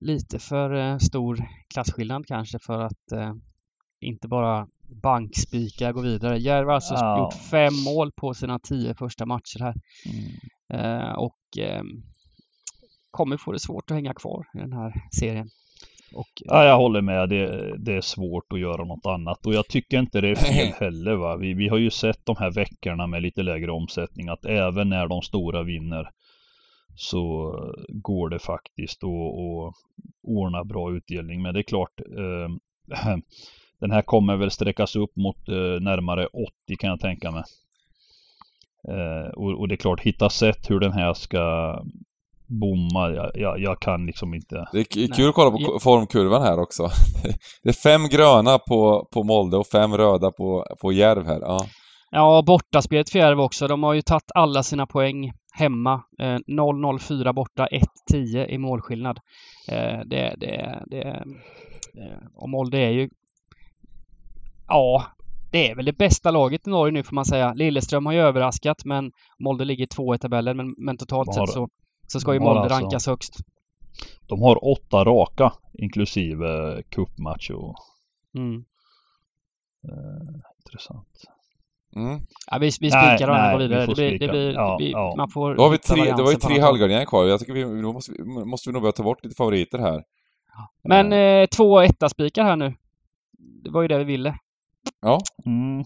lite 0.00 0.38
för 0.38 0.74
eh, 0.74 0.98
stor 0.98 1.38
klasskillnad 1.74 2.26
kanske 2.26 2.58
för 2.66 2.80
att 2.80 3.12
eh, 3.12 3.32
inte 4.00 4.28
bara 4.28 4.66
bankspika 5.02 5.92
gå 5.92 6.00
vidare. 6.00 6.38
Järv 6.38 6.66
har 6.66 6.74
alltså 6.74 6.94
Ja. 6.94 7.18
gjort 7.18 7.34
fem 7.50 7.72
mål 7.84 8.12
på 8.12 8.34
sina 8.34 8.58
tio 8.58 8.94
första 8.94 9.26
matcher 9.26 9.58
här 9.60 9.74
Mm. 10.70 11.00
eh, 11.02 11.12
och 11.12 11.58
eh, 11.58 11.82
kommer 13.10 13.36
få 13.36 13.52
det 13.52 13.58
svårt 13.58 13.90
att 13.90 13.94
hänga 13.94 14.14
kvar 14.14 14.46
i 14.54 14.58
den 14.58 14.72
här 14.72 14.92
serien. 15.20 15.48
Och, 16.14 16.28
Ja, 16.34 16.64
jag 16.64 16.76
håller 16.76 17.00
med. 17.00 17.28
Det, 17.28 17.74
det 17.78 17.94
är 17.94 18.00
svårt 18.00 18.52
att 18.52 18.60
göra 18.60 18.84
något 18.84 19.06
annat 19.06 19.46
och 19.46 19.54
jag 19.54 19.68
tycker 19.68 19.98
inte 19.98 20.20
det 20.20 20.28
är 20.28 20.34
fel 20.34 20.72
heller. 20.80 21.14
Va? 21.14 21.36
Vi, 21.36 21.54
vi 21.54 21.68
har 21.68 21.78
ju 21.78 21.90
sett 21.90 22.26
de 22.26 22.36
här 22.38 22.50
veckorna 22.50 23.06
med 23.06 23.22
lite 23.22 23.42
lägre 23.42 23.70
omsättning 23.72 24.28
att 24.28 24.44
även 24.44 24.88
när 24.88 25.08
de 25.08 25.22
stora 25.22 25.62
vinner 25.62 26.10
så 26.94 27.52
går 27.88 28.28
det 28.28 28.38
faktiskt 28.38 29.04
att, 29.04 29.08
att 29.10 29.74
ordna 30.22 30.64
bra 30.64 30.92
utdelning. 30.92 31.42
Men 31.42 31.54
det 31.54 31.60
är 31.60 31.62
klart, 31.62 32.00
eh, 32.00 32.48
den 33.80 33.90
här 33.90 34.02
kommer 34.02 34.36
väl 34.36 34.50
sträckas 34.50 34.96
upp 34.96 35.16
mot 35.16 35.48
eh, 35.48 35.54
närmare 35.80 36.26
80 36.26 36.76
kan 36.78 36.90
jag 36.90 37.00
tänka 37.00 37.30
mig. 37.30 37.42
Eh, 38.88 39.30
och, 39.36 39.60
och 39.60 39.68
det 39.68 39.74
är 39.74 39.76
klart, 39.76 40.00
hitta 40.00 40.30
sätt 40.30 40.70
hur 40.70 40.80
den 40.80 40.92
här 40.92 41.14
ska 41.14 41.74
bomma. 42.46 43.10
Jag, 43.10 43.30
jag, 43.34 43.60
jag 43.60 43.80
kan 43.80 44.06
liksom 44.06 44.34
inte. 44.34 44.68
Det 44.72 44.78
är 44.78 44.84
k- 44.84 44.90
Nej. 44.96 45.08
kul 45.08 45.28
att 45.28 45.34
kolla 45.34 45.50
på 45.50 45.78
formkurvan 45.80 46.42
här 46.42 46.60
också. 46.60 46.82
Det 47.62 47.68
är 47.68 47.72
fem 47.82 48.08
gröna 48.08 48.58
på, 48.58 49.08
på 49.12 49.22
Molde 49.24 49.56
och 49.56 49.66
fem 49.66 49.96
röda 49.96 50.30
på, 50.30 50.66
på 50.80 50.92
Järv 50.92 51.26
här. 51.26 51.40
Ja. 51.40 51.58
Ja, 52.10 52.42
bortaspelet 52.46 53.10
för 53.10 53.18
Järv 53.18 53.40
också. 53.40 53.66
De 53.68 53.82
har 53.82 53.94
ju 53.94 54.02
tagit 54.02 54.30
alla 54.34 54.62
sina 54.62 54.86
poäng 54.86 55.32
hemma. 55.58 55.92
Eh, 56.18 56.36
0-0-4 56.46 57.32
borta, 57.32 57.68
1-10 58.12 58.46
i 58.46 58.58
målskillnad. 58.58 59.18
Eh, 59.68 60.00
det, 60.06 60.34
det, 60.38 60.82
det, 60.86 61.02
eh, 61.02 62.18
och 62.34 62.48
Molde 62.50 62.78
är 62.78 62.90
ju... 62.90 63.08
Ja, 64.68 65.06
det 65.50 65.70
är 65.70 65.74
väl 65.74 65.84
det 65.84 65.92
bästa 65.98 66.30
laget 66.30 66.66
i 66.66 66.70
Norge 66.70 66.92
nu 66.92 67.02
får 67.02 67.14
man 67.14 67.24
säga. 67.24 67.54
Lilleström 67.54 68.06
har 68.06 68.12
ju 68.12 68.20
överraskat 68.20 68.84
men 68.84 69.12
Molde 69.38 69.64
ligger 69.64 69.86
två 69.86 70.14
i 70.14 70.18
tabellen. 70.18 70.56
Men, 70.56 70.74
men 70.78 70.96
totalt 70.96 71.36
har- 71.36 71.46
sett 71.46 71.54
så, 71.54 71.68
så 72.06 72.20
ska 72.20 72.34
ju 72.34 72.40
Molde 72.40 72.60
alltså- 72.60 72.78
rankas 72.80 73.06
högst. 73.06 73.34
De 74.28 74.42
har 74.42 74.64
åtta 74.72 75.04
raka 75.04 75.52
inklusive 75.78 76.82
cupmatch 76.90 77.50
och 77.50 77.74
Mm. 78.36 78.64
eh, 79.84 80.40
intressant. 80.64 81.08
Mm. 81.96 82.20
Ja, 82.50 82.58
vi, 82.58 82.66
vi 82.66 82.70
spikar 82.70 83.28
och 83.28 83.36
nej, 83.36 83.52
går 83.52 83.58
vi 83.58 83.66
vidare. 83.68 83.86
Det 83.86 83.94
blir, 83.94 84.10
det 84.10 84.16
spika. 84.16 84.32
blir, 84.32 84.52
Ja, 84.54 84.70
det 84.70 84.76
blir, 84.76 84.90
ja. 84.90 85.14
Man 85.16 85.28
får 85.30 85.54
Då 85.54 85.62
har 85.62 85.70
vi 85.70 85.78
tre, 85.78 86.04
det 86.16 86.22
var 86.22 86.30
ju 86.30 86.36
tre 86.36 86.60
halvgarderingar 86.60 87.04
kvar. 87.06 87.24
Jag 87.24 87.40
tycker 87.40 87.52
vi, 87.52 87.62
då 87.82 87.92
måste, 87.92 88.12
vi, 88.12 88.24
måste 88.24 88.68
vi 88.68 88.72
nog 88.72 88.82
börja 88.82 88.92
ta 88.92 89.02
bort 89.02 89.24
lite 89.24 89.36
favoriter 89.36 89.78
här. 89.78 90.02
Men 90.84 91.12
eh, 91.12 91.46
två 91.46 91.80
etta 91.80 92.08
spikar 92.08 92.44
här 92.44 92.56
nu. 92.56 92.74
Det 93.64 93.70
var 93.70 93.82
ju 93.82 93.88
det 93.88 93.98
vi 93.98 94.04
ville. 94.04 94.38
Ja, 95.00 95.18
Mm. 95.46 95.84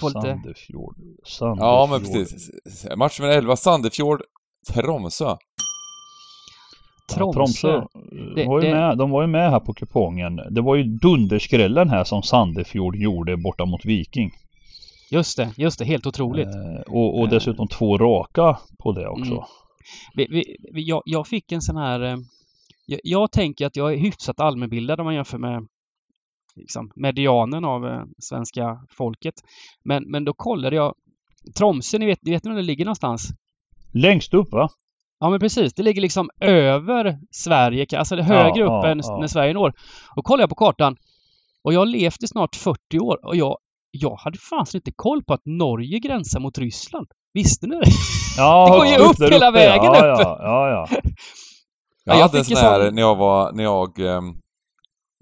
Sandefjord. 0.00 0.96
Sandefjord. 1.24 1.58
ja 1.68 1.86
men 1.90 2.00
precis. 2.00 2.50
Match 2.96 3.20
nummer 3.20 3.32
11, 3.34 3.56
Sandefjord, 3.56 4.22
Tromsö. 4.72 5.36
Tromsö. 7.14 7.32
Tromsö 7.32 7.82
Det- 8.36 8.44
var 8.46 8.60
ju 8.62 8.68
det- 8.68 8.74
med, 8.74 8.98
de 8.98 9.10
var 9.10 9.22
ju 9.22 9.28
med 9.28 9.50
här 9.50 9.60
på 9.60 9.74
kupongen. 9.74 10.36
Det 10.50 10.60
var 10.60 10.74
ju 10.76 10.82
dunderskrällen 10.84 11.88
här 11.90 12.04
som 12.04 12.22
Sandefjord 12.22 12.96
gjorde 12.96 13.36
borta 13.36 13.64
mot 13.64 13.84
Viking. 13.84 14.30
Just 15.10 15.36
det, 15.36 15.50
just 15.56 15.78
det. 15.78 15.84
Helt 15.84 16.06
otroligt. 16.06 16.46
Eh, 16.54 16.92
och, 16.94 17.18
och 17.18 17.24
Eh. 17.24 17.30
dessutom 17.30 17.68
två 17.68 17.98
raka 17.98 18.58
på 18.82 18.92
det 18.92 19.08
också. 19.08 19.32
Mm. 19.32 19.44
Vi, 20.14 20.26
vi, 20.30 20.56
vi, 20.72 20.88
jag, 20.88 21.02
jag 21.04 21.26
fick 21.26 21.52
en 21.52 21.62
sån 21.62 21.76
här... 21.76 22.00
eh, 22.00 22.16
Jag, 22.86 23.00
jag 23.02 23.32
tänker 23.32 23.66
att 23.66 23.76
jag 23.76 23.92
är 23.92 23.98
hyfsat 23.98 24.40
allmänbildad 24.40 25.00
om 25.00 25.04
man 25.06 25.14
jämför 25.14 25.38
med 25.38 25.66
liksom, 26.56 26.90
medianen 26.96 27.64
av 27.64 27.86
eh, 27.86 28.02
svenska 28.18 28.78
folket. 28.96 29.34
Men, 29.84 30.02
men 30.10 30.24
då 30.24 30.32
kollade 30.34 30.76
jag 30.76 30.94
Tromsö, 31.58 31.98
ni 31.98 32.06
vet, 32.06 32.18
ni 32.22 32.30
vet 32.30 32.46
var 32.46 32.54
det 32.54 32.62
ligger 32.62 32.84
någonstans? 32.84 33.28
Längst 33.92 34.34
upp 34.34 34.52
va? 34.52 34.68
Ja 35.20 35.30
men 35.30 35.40
precis, 35.40 35.74
det 35.74 35.82
ligger 35.82 36.02
liksom 36.02 36.30
över 36.40 37.18
Sverige, 37.30 37.86
alltså 37.98 38.16
det 38.16 38.22
högre 38.22 38.58
Ja, 38.60 38.64
upp 38.64 38.84
ja, 38.84 38.86
än 38.88 39.00
ja. 39.04 39.18
när 39.20 39.26
Sverige 39.26 39.52
når. 39.54 39.72
Då 40.16 40.22
kollade 40.22 40.42
jag 40.42 40.48
på 40.50 40.54
kartan 40.54 40.96
och 41.64 41.72
jag 41.74 41.80
har 41.80 41.86
levt 41.86 42.22
i 42.22 42.26
snart 42.26 42.56
40 42.56 42.98
år 42.98 43.18
och 43.26 43.36
jag, 43.36 43.58
jag 43.90 44.16
hade 44.16 44.38
fanns 44.38 44.74
inte 44.74 44.92
koll 44.96 45.22
på 45.24 45.34
att 45.34 45.42
Norge 45.44 45.98
gränsar 45.98 46.40
mot 46.40 46.58
Ryssland. 46.58 47.06
Visste 47.32 47.66
ni 47.66 47.76
det? 47.76 47.86
Ja, 48.36 48.66
Det 48.70 48.76
går 48.78 48.86
ju 48.86 48.96
upp 49.10 49.32
hela 49.32 49.48
uppe. 49.50 49.58
vägen 49.58 49.84
ja, 49.84 50.12
upp. 50.12 50.20
Ja, 50.20 50.38
ja, 50.42 50.68
ja. 50.70 50.86
Jag 50.90 51.02
Ja, 52.04 52.14
jag 52.14 52.22
hade 52.22 52.38
en 52.38 52.44
sån 52.44 52.56
här 52.56 52.84
sån- 52.86 52.94
när 52.94 53.02
jag 53.02 53.16
var, 53.16 53.52
när 53.52 53.64
jag, 53.64 53.98
ehm, 53.98 54.24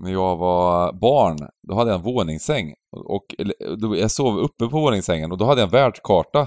när 0.03 0.12
jag 0.12 0.36
var 0.36 0.92
barn. 0.92 1.38
Då 1.68 1.74
hade 1.74 1.90
jag 1.90 1.98
en 1.98 2.05
våningssäng. 2.05 2.74
Och 3.07 3.26
då, 3.78 3.96
jag 3.96 4.11
sov 4.11 4.38
uppe 4.38 4.66
på 4.68 4.80
våningssängen 4.80 5.32
och 5.32 5.38
då 5.38 5.44
hade 5.44 5.61
jag 5.61 5.66
en 5.66 5.72
världskarta 5.72 6.40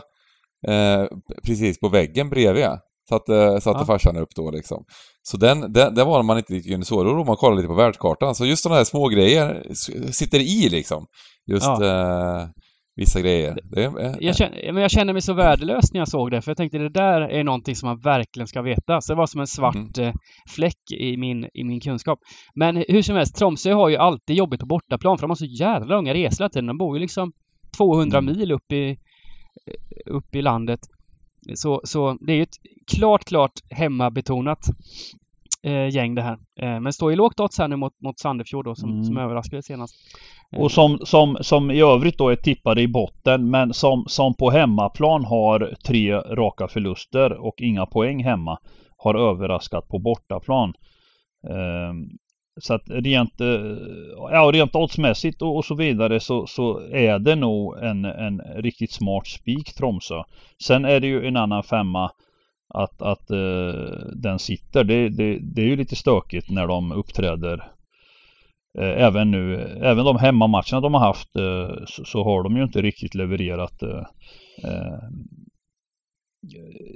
eh, 0.67 1.05
precis 1.43 1.79
på 1.79 1.89
väggen 1.89 2.29
bredvid. 2.29 2.67
Satte, 3.09 3.61
satte 3.61 3.79
Ja. 3.79 3.85
farsan 3.85 4.17
upp 4.17 4.35
då 4.35 4.51
liksom. 4.51 4.85
Så 5.23 5.37
den, 5.37 5.73
den, 5.73 5.95
där 5.95 6.05
var 6.05 6.23
man 6.23 6.37
inte 6.37 6.53
riktigt 6.53 6.71
kunde 6.71 6.85
sova. 6.85 7.03
Då 7.03 7.15
man 7.15 7.29
och 7.29 7.39
kollade 7.39 7.61
lite 7.61 7.67
på 7.67 7.73
världskartan. 7.73 8.35
Så 8.35 8.45
just 8.45 8.63
sådana 8.63 8.77
här 8.77 8.85
små 8.85 9.07
grejer 9.07 9.63
sitter 10.11 10.39
i 10.39 10.69
liksom. 10.69 11.05
Just 11.51 11.67
eh, 11.67 12.45
vissa 12.95 13.21
grejer. 13.21 13.57
Det, 13.63 13.83
är- 13.83 14.05
eh, 14.05 14.15
Jag 14.19 14.35
känner, 14.35 14.73
men 14.73 14.81
jag 14.81 14.91
känner 14.91 15.13
mig 15.13 15.21
så 15.21 15.33
värdelös 15.33 15.93
när 15.93 15.99
jag 16.01 16.07
såg 16.07 16.31
det 16.31 16.41
för 16.41 16.51
jag 16.51 16.57
tänkte 16.57 16.77
det 16.77 16.89
där 16.89 17.21
är 17.21 17.43
någonting 17.43 17.75
som 17.75 17.87
man 17.89 17.99
verkligen 17.99 18.47
ska 18.47 18.61
veta. 18.61 19.01
Så 19.01 19.13
det 19.13 19.17
var 19.17 19.25
som 19.27 19.41
en 19.41 19.47
svart 19.47 19.75
Mm. 19.97 20.07
eh, 20.09 20.13
fläck 20.49 20.91
i 20.99 21.17
min, 21.17 21.45
i 21.53 21.63
min 21.63 21.79
kunskap. 21.79 22.19
Men 22.55 22.83
hur 22.87 23.01
som 23.01 23.15
helst, 23.15 23.35
Tromsö 23.35 23.73
har 23.73 23.89
ju 23.89 23.95
alltid 23.95 24.35
jobbigt 24.35 24.59
på 24.59 24.65
bortaplan 24.65 25.17
för 25.17 25.21
de 25.27 25.29
har 25.31 25.35
så 25.35 25.45
jävla 25.45 25.95
långa 25.95 26.13
resor 26.13 26.43
hela 26.43 26.49
tiden. 26.49 26.65
De 26.67 26.77
bor 26.77 26.97
ju 26.97 27.01
liksom 27.01 27.31
200 27.77 28.17
Mm. 28.17 28.37
mil 28.37 28.51
upp 28.51 28.71
i, 28.71 28.97
upp 30.05 30.35
i 30.35 30.41
landet. 30.41 30.79
Så, 31.55 31.81
så 31.83 32.17
det 32.25 32.31
är 32.33 32.37
ju 32.37 32.43
ett 32.43 32.57
klart, 32.97 33.25
klart 33.25 33.51
hemmabetonat 33.69 34.59
eh, 35.65 35.87
gäng 35.95 36.15
det 36.15 36.21
här. 36.21 36.37
Eh, 36.61 36.79
men 36.79 36.93
står 36.93 37.11
ju 37.11 37.17
lågt 37.17 37.39
odds 37.39 37.57
här 37.59 37.67
nu 37.67 37.75
mot, 37.75 37.93
mot 38.01 38.19
Sandefjord 38.19 38.65
då 38.65 38.75
som, 38.75 38.89
Mm. 38.91 39.03
som 39.03 39.17
överraskade 39.17 39.63
senast. 39.63 39.95
Eh, 40.55 40.61
Och 40.61 40.71
som, 40.71 40.99
som, 41.03 41.37
som 41.41 41.71
i 41.71 41.81
övrigt 41.81 42.17
då 42.17 42.29
är 42.29 42.35
tippade 42.35 42.81
i 42.81 42.87
botten 42.87 43.49
men 43.49 43.73
som, 43.73 44.03
som 44.07 44.33
på 44.33 44.49
hemmaplan 44.51 45.25
har 45.25 45.75
tre 45.87 46.15
raka 46.15 46.67
förluster 46.67 47.33
och 47.33 47.55
inga 47.61 47.85
poäng 47.85 48.23
hemma. 48.23 48.57
Har 48.97 49.15
överraskat 49.15 49.87
på 49.87 49.99
bortaplan. 49.99 50.73
Ehm, 51.49 52.09
så 52.61 52.73
att 52.73 52.81
rent, 52.89 53.41
eh, 53.41 53.47
ja, 54.31 54.51
rent 54.53 54.75
oddsmässigt 54.75 55.41
och, 55.41 55.55
och 55.55 55.65
så 55.65 55.75
vidare 55.75 56.19
så, 56.19 56.47
så 56.47 56.79
är 56.91 57.19
det 57.19 57.35
nog 57.35 57.77
en, 57.83 58.05
en 58.05 58.41
riktigt 58.55 58.91
smart 58.91 59.27
spik 59.27 59.73
Tromsö. 59.73 60.23
Sen 60.63 60.85
är 60.85 60.99
det 60.99 61.07
ju 61.07 61.27
en 61.27 61.37
annan 61.37 61.63
femma 61.63 62.11
att, 62.73 63.01
att 63.01 63.31
eh, 63.31 64.07
den 64.15 64.39
sitter. 64.39 64.83
Det, 64.83 65.09
det, 65.09 65.39
det 65.39 65.61
är 65.61 65.65
ju 65.65 65.75
lite 65.75 65.95
stökigt 65.95 66.49
när 66.49 66.67
de 66.67 66.91
uppträder 66.91 67.71
Eh, 68.77 69.03
även 69.05 69.31
nu, 69.31 69.55
även 69.81 70.05
de 70.05 70.17
hemmamatcherna 70.17 70.81
de 70.81 70.93
har 70.93 71.01
haft 71.01 71.35
eh, 71.35 71.85
så, 71.87 72.05
så 72.05 72.23
har 72.23 72.43
de 72.43 72.57
ju 72.57 72.63
inte 72.63 72.81
riktigt 72.81 73.15
levererat. 73.15 73.83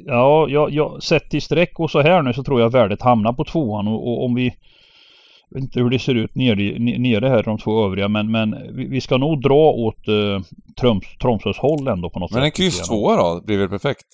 Ja, 0.06 0.48
ja, 0.50 0.70
ja, 0.72 1.00
sett 1.02 1.30
till 1.30 1.42
streck 1.42 1.80
och 1.80 1.92
så 1.92 2.02
här 2.02 2.22
nu 2.22 2.34
så 2.34 2.44
tror 2.44 2.62
jag 2.62 2.72
värdet 2.72 3.02
hamnar 3.02 3.34
på 3.34 3.46
tvåan 3.46 3.88
och, 3.88 4.08
och 4.08 4.26
om 4.26 4.36
vi 4.36 4.54
jag 5.50 5.60
vet 5.60 5.64
inte 5.64 5.80
hur 5.80 5.90
det 5.90 6.00
ser 6.00 6.16
ut 6.16 6.36
nere, 6.36 6.80
nere 6.80 7.28
här 7.28 7.44
de 7.44 7.58
två 7.58 7.86
övriga 7.86 8.08
men, 8.08 8.32
men 8.32 8.56
vi, 8.74 9.02
ska 9.02 9.18
nog 9.18 9.42
dra 9.42 9.72
åt 9.72 10.08
eh, 10.08 10.42
Troms, 10.80 11.18
Tromsös 11.22 11.58
håll 11.58 11.88
ändå 11.88 12.10
på 12.10 12.20
något 12.20 12.32
Men 12.32 12.44
en 12.44 12.46
sätt. 12.46 12.56
tycker 12.56 12.70
kryss 12.70 12.80
jag. 12.80 12.88
tvåa 12.88 13.16
då, 13.16 13.42
blir 13.46 13.58
väl 13.58 13.70
perfekt? 13.70 14.08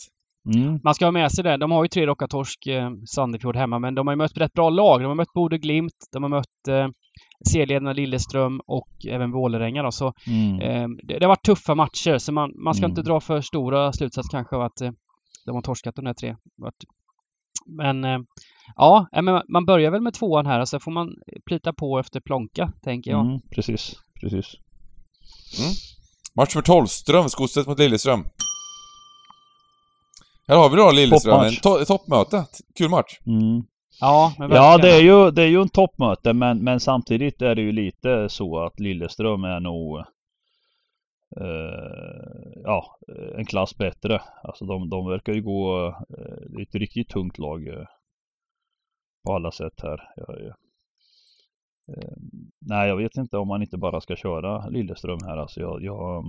Mm. 0.55 0.79
Man 0.83 0.95
ska 0.95 1.05
ha 1.05 1.11
med 1.11 1.31
sig 1.31 1.43
det. 1.43 1.57
De 1.57 1.71
har 1.71 1.83
ju 1.83 1.87
tre 1.87 2.07
raka 2.07 2.27
torsk, 2.27 2.67
eh, 2.67 2.89
Sandefjord 3.05 3.55
hemma, 3.55 3.79
men 3.79 3.95
de 3.95 4.07
har 4.07 4.11
ju 4.13 4.17
mött 4.17 4.37
rätt 4.37 4.53
bra 4.53 4.69
lag. 4.69 5.01
De 5.01 5.05
har 5.05 5.15
mött 5.15 5.33
Bode 5.33 5.57
Glimt, 5.57 5.93
de 6.11 6.23
har 6.23 6.29
mött 6.29 6.67
eh, 6.69 6.87
serieledarna 7.49 7.93
Lilleström 7.93 8.61
och 8.67 8.89
även 9.09 9.31
Vålerenga 9.31 9.83
då. 9.83 9.91
Så 9.91 10.13
Mm. 10.27 10.59
eh, 10.59 10.87
det, 11.03 11.19
det 11.19 11.25
har 11.25 11.29
varit 11.29 11.45
tuffa 11.45 11.75
matcher, 11.75 12.17
så 12.17 12.31
man, 12.31 12.51
man 12.63 12.73
ska 12.73 12.85
Mm. 12.85 12.91
inte 12.91 13.01
dra 13.01 13.19
för 13.19 13.41
stora 13.41 13.93
slutsatser 13.93 14.31
kanske 14.31 14.55
av 14.55 14.61
att 14.61 14.81
eh, 14.81 14.91
de 15.45 15.55
har 15.55 15.61
torskat 15.61 15.95
de 15.95 16.05
där 16.05 16.13
tre. 16.13 16.35
Men 17.67 18.03
eh, 18.03 18.19
ja, 18.75 19.07
eh, 19.15 19.21
men 19.21 19.41
man 19.49 19.65
börjar 19.65 19.91
väl 19.91 20.01
med 20.01 20.13
tvåan 20.13 20.45
här 20.45 20.59
och 20.59 20.69
så 20.69 20.79
får 20.79 20.91
man 20.91 21.09
plita 21.45 21.73
på 21.73 21.99
efter 21.99 22.19
plånka, 22.19 22.71
tänker 22.83 23.11
jag. 23.11 23.25
Mm, 23.25 23.39
precis, 23.55 23.93
precis. 24.21 24.45
Match 26.35 26.55
nummer 26.55 26.63
12, 26.63 26.85
Strömsgodset 26.85 27.67
mot 27.67 27.79
Lilleström. 27.79 28.23
Här 30.47 30.57
har 30.57 30.69
vi 30.69 30.75
då 30.75 30.91
Lilleström, 30.91 31.51
to 31.61 31.85
toppmöte. 31.85 32.45
Kul 32.77 32.89
match. 32.89 33.19
Mm. 33.25 33.63
Ja, 33.99 34.33
men 34.39 34.51
Ja 34.51 34.77
det 34.77 34.91
är 34.91 35.01
ju, 35.01 35.31
det 35.31 35.43
är 35.43 35.47
ju 35.47 35.61
en 35.61 35.69
toppmöte 35.69 36.33
men, 36.33 36.63
men 36.63 36.79
samtidigt 36.79 37.41
är 37.41 37.55
det 37.55 37.61
ju 37.61 37.71
lite 37.71 38.29
så 38.29 38.59
att 38.59 38.79
Lilleström 38.79 39.43
är 39.43 39.59
nog 39.59 39.99
eh, 41.41 42.15
Ja, 42.63 42.97
en 43.37 43.45
klass 43.45 43.77
bättre. 43.77 44.21
Alltså 44.43 44.65
de, 44.65 44.89
de 44.89 45.07
verkar 45.09 45.33
ju 45.33 45.41
gå 45.41 45.87
eh, 45.87 45.95
Det 46.49 46.61
är 46.61 46.63
ett 46.63 46.75
riktigt 46.75 47.09
tungt 47.09 47.37
lag 47.37 47.67
eh, 47.67 47.85
På 49.25 49.33
alla 49.33 49.51
sätt 49.51 49.81
här. 49.81 49.99
Jag, 50.15 50.45
eh, 50.45 50.53
nej 52.61 52.87
jag 52.87 52.97
vet 52.97 53.17
inte 53.17 53.37
om 53.37 53.47
man 53.47 53.61
inte 53.61 53.77
bara 53.77 54.01
ska 54.01 54.15
köra 54.15 54.67
Lilleström 54.69 55.19
här 55.25 55.37
alltså 55.37 55.59
jag, 55.59 55.83
jag 55.83 56.23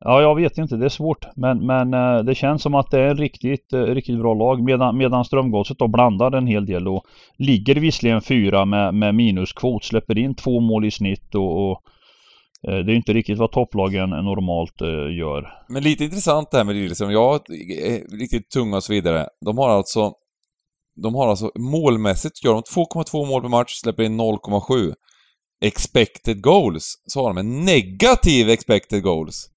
Ja, 0.00 0.22
jag 0.22 0.34
vet 0.34 0.58
inte. 0.58 0.76
Det 0.76 0.84
är 0.84 0.88
svårt. 0.88 1.26
Men, 1.36 1.66
men 1.66 1.94
eh, 1.94 2.24
det 2.24 2.34
känns 2.34 2.62
som 2.62 2.74
att 2.74 2.90
det 2.90 3.00
är 3.00 3.10
en 3.10 3.16
riktigt, 3.16 3.72
eh, 3.72 3.82
riktigt 3.82 4.18
bra 4.18 4.34
lag. 4.34 4.62
Medan, 4.62 4.96
medan 4.98 5.24
Strömgodset 5.24 5.78
då 5.78 5.88
blandar 5.88 6.32
en 6.32 6.46
hel 6.46 6.66
del 6.66 6.88
och 6.88 7.04
ligger 7.38 7.74
visserligen 7.74 8.20
fyra 8.20 8.64
med, 8.64 8.94
med 8.94 9.14
minuskvot. 9.14 9.84
Släpper 9.84 10.18
in 10.18 10.34
två 10.34 10.60
mål 10.60 10.84
i 10.84 10.90
snitt 10.90 11.34
och, 11.34 11.70
och 11.70 11.82
eh, 12.68 12.78
det 12.78 12.92
är 12.92 12.96
inte 12.96 13.12
riktigt 13.12 13.38
vad 13.38 13.52
topplagen 13.52 14.10
normalt 14.10 14.80
gör. 15.18 15.52
Men 15.68 15.82
lite 15.82 16.04
intressant 16.04 16.50
det 16.50 16.56
här 16.56 16.64
med 16.64 16.74
Lilleström. 16.74 17.10
Ja, 17.10 17.40
riktigt 18.20 18.50
tunga 18.50 18.76
och 18.76 18.84
så 18.84 18.92
vidare. 18.92 19.26
De 19.44 19.58
har 19.58 19.68
alltså... 19.68 20.12
De 21.02 21.14
har 21.14 21.28
alltså 21.28 21.50
målmässigt 21.58 22.44
gör 22.44 22.54
de 22.54 22.62
2,2 22.62 23.26
mål 23.26 23.42
per 23.42 23.48
match, 23.48 23.72
släpper 23.82 24.02
in 24.02 24.20
0,7. 24.20 24.92
Expected 25.64 26.42
goals, 26.42 26.94
så 27.06 27.20
har 27.22 27.28
de 27.28 27.38
en 27.38 27.64
negativ 27.64 28.50
expected 28.50 29.02
goals. 29.02 29.48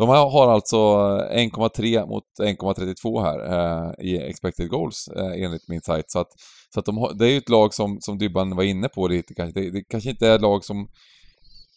De 0.00 0.08
har 0.08 0.48
alltså 0.48 0.76
1,3 0.76 2.06
mot 2.06 2.24
1,32 2.40 3.22
här 3.22 3.38
eh, 3.52 3.92
i 4.06 4.18
expected 4.18 4.68
goals 4.68 5.08
eh, 5.16 5.44
enligt 5.44 5.68
min 5.68 5.80
sajt. 5.80 6.10
Så 6.10 6.18
att, 6.18 6.28
så 6.74 6.80
att 6.80 6.86
de 6.86 6.98
har, 6.98 7.14
det 7.14 7.26
är 7.26 7.30
ju 7.30 7.38
ett 7.38 7.48
lag 7.48 7.74
som, 7.74 8.00
som 8.00 8.18
Dybban 8.18 8.56
var 8.56 8.64
inne 8.64 8.88
på 8.88 9.08
lite 9.08 9.34
kanske. 9.34 9.60
Det, 9.60 9.70
det 9.70 9.82
kanske 9.90 10.10
inte 10.10 10.28
är 10.28 10.34
ett 10.34 10.40
lag 10.40 10.64
som 10.64 10.88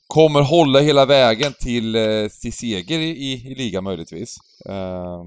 kommer 0.07 0.41
hålla 0.41 0.79
hela 0.79 1.05
vägen 1.05 1.53
till, 1.59 1.95
eh, 1.95 2.27
till 2.41 2.53
seger 2.53 2.99
i, 2.99 3.09
i, 3.09 3.51
i 3.51 3.55
ligan 3.55 3.83
möjligtvis. 3.83 4.35
Eh, 4.69 5.23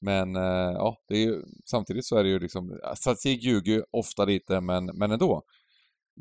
men 0.00 0.36
eh, 0.36 0.72
ja, 0.74 0.96
det 1.08 1.14
är 1.14 1.20
ju, 1.20 1.42
samtidigt 1.70 2.06
så 2.06 2.16
är 2.16 2.22
det 2.22 2.30
ju 2.30 2.38
liksom, 2.38 2.78
statistik 2.96 3.42
ljuger 3.42 3.72
ju 3.72 3.82
ofta 3.92 4.24
lite 4.24 4.60
men, 4.60 4.86
men 4.86 5.10
ändå. 5.10 5.42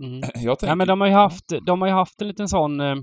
Mm. 0.03 0.19
Jag 0.35 0.59
tänker, 0.59 0.71
Ja, 0.71 0.75
men 0.75 0.87
de 0.87 1.01
har 1.01 1.07
ju 1.07 1.13
haft, 1.13 1.45
de 1.65 1.81
har 1.81 1.87
ju 1.87 1.93
haft 1.93 2.21
en 2.21 2.27
liten 2.27 2.47
sån 2.47 2.79
eh, 2.79 2.95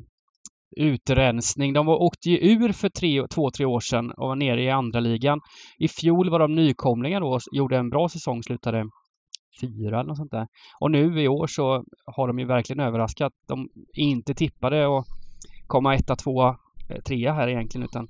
utrensning. 0.77 1.73
De 1.73 1.87
var, 1.87 2.03
åkte 2.03 2.31
ju 2.31 2.39
ur 2.53 2.73
för 2.73 2.89
tre, 2.89 3.27
två, 3.35 3.51
tre 3.51 3.67
år 3.67 3.81
sedan 3.81 4.11
och 4.11 4.29
var 4.29 4.37
nere 4.37 4.63
i 4.63 4.71
andra 4.71 5.01
ligan. 5.01 5.41
I 5.79 5.89
fjol 5.89 6.31
var 6.31 6.39
de 6.39 6.55
nykomlingar 6.55 7.21
då 7.21 7.29
och 7.29 7.41
gjorde 7.53 7.77
en 7.77 7.91
bra 7.91 8.09
säsong, 8.09 8.43
slutade 8.43 8.85
fyra 9.61 10.01
eller 10.01 10.09
något 10.09 10.17
sånt 10.17 10.31
där. 10.31 10.47
Och 10.81 10.91
nu 10.91 11.23
i 11.23 11.29
år 11.29 11.47
så 11.47 11.85
har 12.17 12.29
de 12.29 12.39
ju 12.39 12.45
verkligen 12.45 12.81
överraskat. 12.81 13.33
De 13.49 13.69
är 13.97 14.03
inte 14.03 14.35
tippade 14.35 14.87
och 14.87 15.05
komma 15.67 15.95
etta, 15.95 16.17
tvåa, 16.17 16.57
eh, 16.91 17.01
trea 17.03 17.33
här 17.33 17.49
egentligen 17.49 17.85
utan 17.85 18.09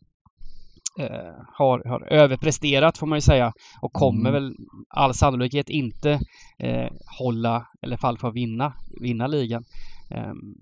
eh, 0.98 1.34
har, 1.58 1.88
har 1.88 2.12
överpresterat 2.12 2.98
får 2.98 3.06
man 3.06 3.16
ju 3.16 3.20
säga 3.20 3.52
och 3.82 3.92
kommer 3.92 4.30
Mm. 4.30 4.32
väl 4.32 4.54
all 4.88 5.14
sannolikhet 5.14 5.68
inte 5.70 6.10
eh, 6.58 6.90
hålla, 7.18 7.66
eller 7.82 7.96
i 7.96 7.98
alla 8.02 8.18
fall 8.18 8.32
vinna, 8.32 8.72
vinna 9.00 9.26
ligan. 9.26 9.64
Ehm, 10.10 10.54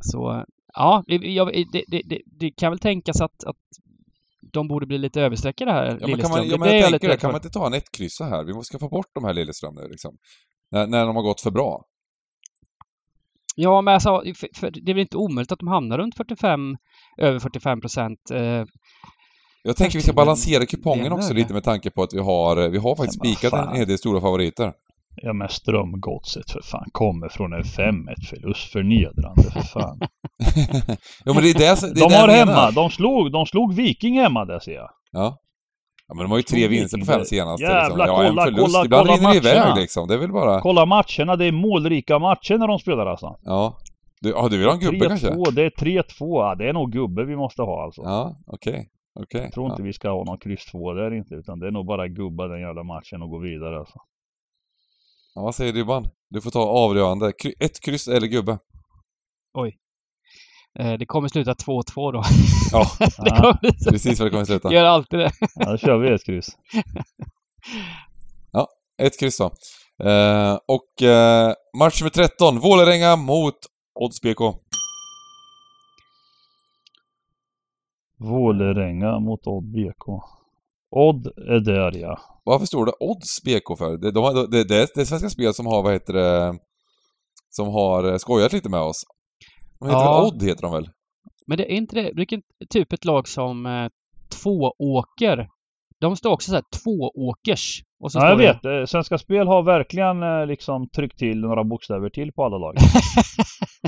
Så 0.00 0.44
ja, 0.78 1.04
det, 1.06 1.14
jag, 1.14 1.52
det, 1.72 1.84
det, 1.88 2.02
det, 2.04 2.22
det 2.26 2.50
kan 2.50 2.70
väl 2.72 2.78
tänkas 2.78 3.20
att, 3.20 3.44
att 3.44 3.56
de 4.52 4.68
borde 4.68 4.86
bli 4.86 4.98
lite 4.98 5.20
överstreckade 5.22 5.72
här, 5.72 5.98
Ja, 6.00 6.06
men 6.08 6.20
kan 6.20 6.30
man, 6.30 6.48
ja, 6.48 6.58
men 6.58 6.68
jag 6.68 6.78
jag 6.78 6.90
tänker 6.90 7.08
det, 7.08 7.16
kan 7.16 7.30
man 7.32 7.38
inte 7.38 7.50
ta 7.50 7.66
en 7.66 7.74
ettkryssa 7.74 8.24
här? 8.24 8.44
Vi 8.44 8.52
måste 8.54 8.78
få 8.78 8.88
bort 8.88 9.06
de 9.14 9.24
här 9.24 9.34
Lilleström 9.34 9.74
nu 9.74 9.88
liksom. 9.88 10.16
När, 10.70 10.86
när 10.86 11.06
de 11.06 11.16
har 11.16 11.22
gått 11.22 11.40
för 11.40 11.50
bra. 11.50 11.84
Ja, 13.56 13.80
men 13.80 13.94
alltså, 13.94 14.22
för, 14.34 14.48
för 14.54 14.70
det 14.70 14.92
är 14.92 14.94
väl 14.94 15.00
inte 15.00 15.16
omöjligt 15.16 15.52
att 15.52 15.58
de 15.58 15.68
hamnar 15.68 15.98
runt 15.98 16.16
45, 16.16 16.76
över 17.18 17.38
45 17.38 17.80
procent. 17.80 18.30
Eh, 18.30 18.64
Jag 19.62 19.76
tänker 19.76 19.98
vi 19.98 20.02
ska 20.02 20.12
balansera 20.12 20.66
kupongen 20.66 21.12
också 21.12 21.34
lite 21.34 21.52
med 21.52 21.64
tanke 21.64 21.90
på 21.90 22.02
att 22.02 22.12
vi 22.14 22.18
har, 22.18 22.68
vi 22.68 22.78
har 22.78 22.96
faktiskt 22.96 23.18
spikat 23.18 23.52
en 23.52 23.76
hel 23.76 23.88
del 23.88 23.98
stora 23.98 24.20
favoriter. 24.20 24.72
Ja 25.22 25.32
men 25.32 25.48
Strömgodset 25.48 26.50
för 26.50 26.62
fan 26.62 26.88
kommer 26.92 27.28
från 27.28 27.52
en 27.52 27.62
5-1 27.62 28.14
förlust. 28.28 28.72
Förnedrande 28.72 29.42
för 29.42 29.60
fan. 29.60 30.00
Jo 31.26 31.34
men 31.34 31.42
det 31.42 31.50
är 31.50 31.54
det, 31.54 31.94
det, 31.94 32.00
är 32.00 32.08
de 32.08 32.14
har 32.14 32.28
hemma, 32.28 32.70
de 32.70 32.90
slog, 32.90 33.32
de 33.32 33.46
slog 33.46 33.74
Viking 33.74 34.20
hemma 34.20 34.44
där 34.44 34.58
ser 34.58 34.72
jag. 34.72 34.90
Ja. 35.12 35.38
Ja 36.08 36.14
men 36.14 36.24
de 36.24 36.30
har 36.30 36.38
ju 36.38 36.42
tre 36.42 36.68
vinster 36.68 36.98
på 36.98 37.04
fem 37.04 37.24
senaste 37.24 37.66
Jävlar, 37.66 38.06
liksom. 38.06 38.06
Ja, 38.06 38.24
en 38.24 38.28
kolla, 38.28 38.44
förlust. 38.44 38.66
kolla, 38.66 38.84
Ibland 38.84 39.06
kolla 39.06 39.16
rinner 39.16 39.30
det 39.30 39.36
iväg 39.36 39.76
liksom. 39.76 40.08
Det 40.08 40.14
är 40.14 40.18
väl 40.18 40.32
bara... 40.32 40.60
Kolla 40.60 40.86
matcherna, 40.86 41.36
det 41.36 41.44
är 41.44 41.52
målrika 41.52 42.18
matcher 42.18 42.58
när 42.58 42.68
de 42.68 42.78
spelar 42.78 43.06
alltså. 43.06 43.36
Ja. 43.42 43.76
Du, 44.20 44.30
ja, 44.30 44.48
du 44.48 44.58
vill 44.58 44.66
ha 44.66 44.74
en 44.74 44.80
gubbe 44.80 44.96
3-2, 44.96 45.08
kanske? 45.08 45.28
det 45.52 45.62
är 45.62 45.70
3-2. 45.70 46.02
Ja, 46.18 46.54
det 46.54 46.68
är 46.68 46.72
nog 46.72 46.92
gubbe 46.92 47.24
vi 47.24 47.36
måste 47.36 47.62
ha 47.62 47.84
alltså. 47.84 48.02
Ja, 48.02 48.36
okej. 48.46 48.88
Okej. 49.20 49.40
Jag 49.42 49.52
tror 49.52 49.70
inte 49.70 49.82
ja. 49.82 49.86
vi 49.86 49.92
ska 49.92 50.10
ha 50.10 50.24
någon 50.24 50.38
kryss 50.38 50.66
2 50.66 50.92
där 50.92 51.14
inte, 51.14 51.34
utan 51.34 51.58
det 51.58 51.66
är 51.66 51.70
nog 51.70 51.86
bara 51.86 52.08
gubba 52.08 52.48
den 52.48 52.60
jävla 52.60 52.82
matchen 52.82 53.22
och 53.22 53.30
gå 53.30 53.38
vidare 53.38 53.78
alltså. 53.78 53.98
Ja, 55.38 55.42
vad 55.42 55.54
säger 55.54 55.72
du 55.72 55.84
Ban? 55.84 56.08
Du 56.30 56.40
får 56.40 56.50
ta 56.50 56.60
avgörande. 56.60 57.32
Ett 57.58 57.80
kryss 57.80 58.08
eller 58.08 58.26
gubbe? 58.26 58.58
eh, 60.78 60.92
det 60.92 61.06
kommer 61.06 61.28
sluta 61.28 61.52
2-2 61.52 62.12
då. 62.12 62.22
Ja, 62.72 62.86
det 62.98 63.10
Ja, 63.16 63.58
precis 63.90 64.18
vad 64.20 64.26
det 64.26 64.30
kommer 64.30 64.44
sluta. 64.44 64.72
Gör 64.72 64.84
alltid 64.84 65.18
det. 65.18 65.30
ja, 65.54 65.70
då 65.70 65.76
kör 65.78 65.98
vi 65.98 66.10
ett 66.10 66.24
kryss. 66.26 66.48
Ett 69.02 69.20
kryss 69.20 69.38
då. 69.38 69.50
Eh, 70.08 70.58
och 70.66 71.02
eh, 71.02 71.54
match 71.78 72.00
nummer 72.00 72.10
13, 72.10 72.58
Vålerenga 72.58 73.16
mot 73.16 73.58
Odds 73.94 74.20
BK. 74.22 74.40
Vålerenga 78.18 79.18
mot 79.18 79.46
Odd 79.46 79.64
BK. 79.64 80.06
Odd 80.90 81.26
är 81.26 81.60
där 81.60 81.98
ja. 81.98 82.18
Varför 82.44 82.66
står 82.66 82.86
det 82.86 82.92
Odds 83.00 83.42
BK 83.44 83.78
för? 83.78 83.96
Det, 83.98 84.10
de, 84.10 84.24
har- 84.24 84.50
det, 84.50 84.64
det, 84.64 85.00
är 85.00 85.04
Svenska 85.04 85.28
Spel 85.30 85.54
som 85.54 85.66
har, 85.66 85.82
vad 85.82 85.92
heter 85.92 86.12
det, 86.12 86.58
som 87.50 87.68
har 87.68 88.12
eh, 88.12 88.16
skojat 88.16 88.52
lite 88.52 88.68
med 88.68 88.80
oss. 88.80 88.96
De 89.78 89.88
heter 89.88 90.00
Ja. 90.00 90.26
Odd, 90.26 90.42
heter 90.42 90.62
de 90.62 90.72
väl? 90.72 90.90
Men 91.46 91.58
det 91.58 91.72
är 91.72 91.76
inte 91.76 91.94
det, 91.96 92.12
vilken 92.14 92.42
typ 92.70 92.92
ett 92.92 93.04
lag 93.04 93.28
som 93.28 93.66
eh, 93.66 93.88
Tvååker. 94.42 95.48
De 96.00 96.16
står 96.16 96.30
också 96.30 96.48
så 96.50 96.54
här 96.54 96.64
tvååkers. 96.82 97.82
Och 98.00 98.12
så 98.12 98.18
Ja, 98.18 98.28
jag 98.28 98.38
det- 98.38 98.44
vet. 98.44 98.64
Eh, 98.64 98.86
Svenska 98.86 99.18
Spel 99.18 99.46
har 99.46 99.62
verkligen 99.62 100.22
eh, 100.22 100.46
liksom 100.46 100.88
tryckt 100.88 101.18
till 101.18 101.40
några 101.40 101.64
bokstäver 101.64 102.10
till 102.10 102.32
på 102.32 102.44
alla 102.44 102.58
lag. 102.58 102.76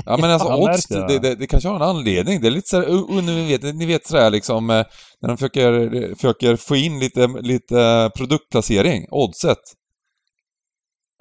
Ja 0.05 0.17
men 0.21 0.31
alltså 0.31 0.53
odds, 0.55 0.87
det, 0.87 1.07
det. 1.07 1.19
det, 1.19 1.35
det 1.35 1.47
kanske 1.47 1.69
har 1.69 1.75
en 1.75 1.81
anledning. 1.81 2.41
Det 2.41 2.47
är 2.47 2.51
lite 2.51 2.67
såhär, 2.67 2.89
uh, 2.89 3.23
ni 3.23 3.47
vet, 3.47 3.75
ni 3.75 3.85
vet 3.85 4.05
sådär 4.07 4.29
liksom, 4.29 4.69
eh, 4.69 4.83
när 5.21 5.27
de 5.27 5.37
försöker, 5.37 6.15
försöker 6.15 6.55
få 6.55 6.75
in 6.75 6.99
lite, 6.99 7.27
lite 7.27 8.11
produktplacering, 8.17 9.05
oddset. 9.11 9.57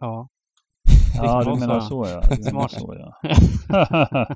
Ja. 0.01 0.29
Ja, 1.17 1.39
Det 1.45 1.51
du 1.51 1.57
menar 1.61 1.81
så 1.81 2.07
ja. 2.09 2.23
Smart. 2.51 2.73
så 2.73 2.97
ja. 2.99 4.27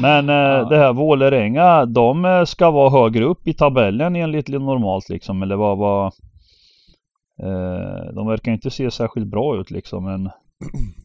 Men 0.00 0.28
eh, 0.28 0.34
Ja. 0.34 0.64
det 0.68 0.76
här 0.76 0.92
Vålerenga, 0.92 1.86
de 1.86 2.24
eh, 2.24 2.44
ska 2.44 2.70
vara 2.70 2.90
högre 2.90 3.24
upp 3.24 3.48
i 3.48 3.54
tabellen 3.54 4.16
enligt 4.16 4.48
normalt 4.48 5.08
liksom. 5.08 5.42
Eller 5.42 5.56
vad, 5.56 5.78
vad 5.78 6.06
eh, 7.42 8.12
De 8.14 8.26
verkar 8.26 8.52
inte 8.52 8.70
se 8.70 8.90
särskilt 8.90 9.26
bra 9.26 9.56
ut 9.60 9.70
liksom 9.70 10.04
men 10.04 10.30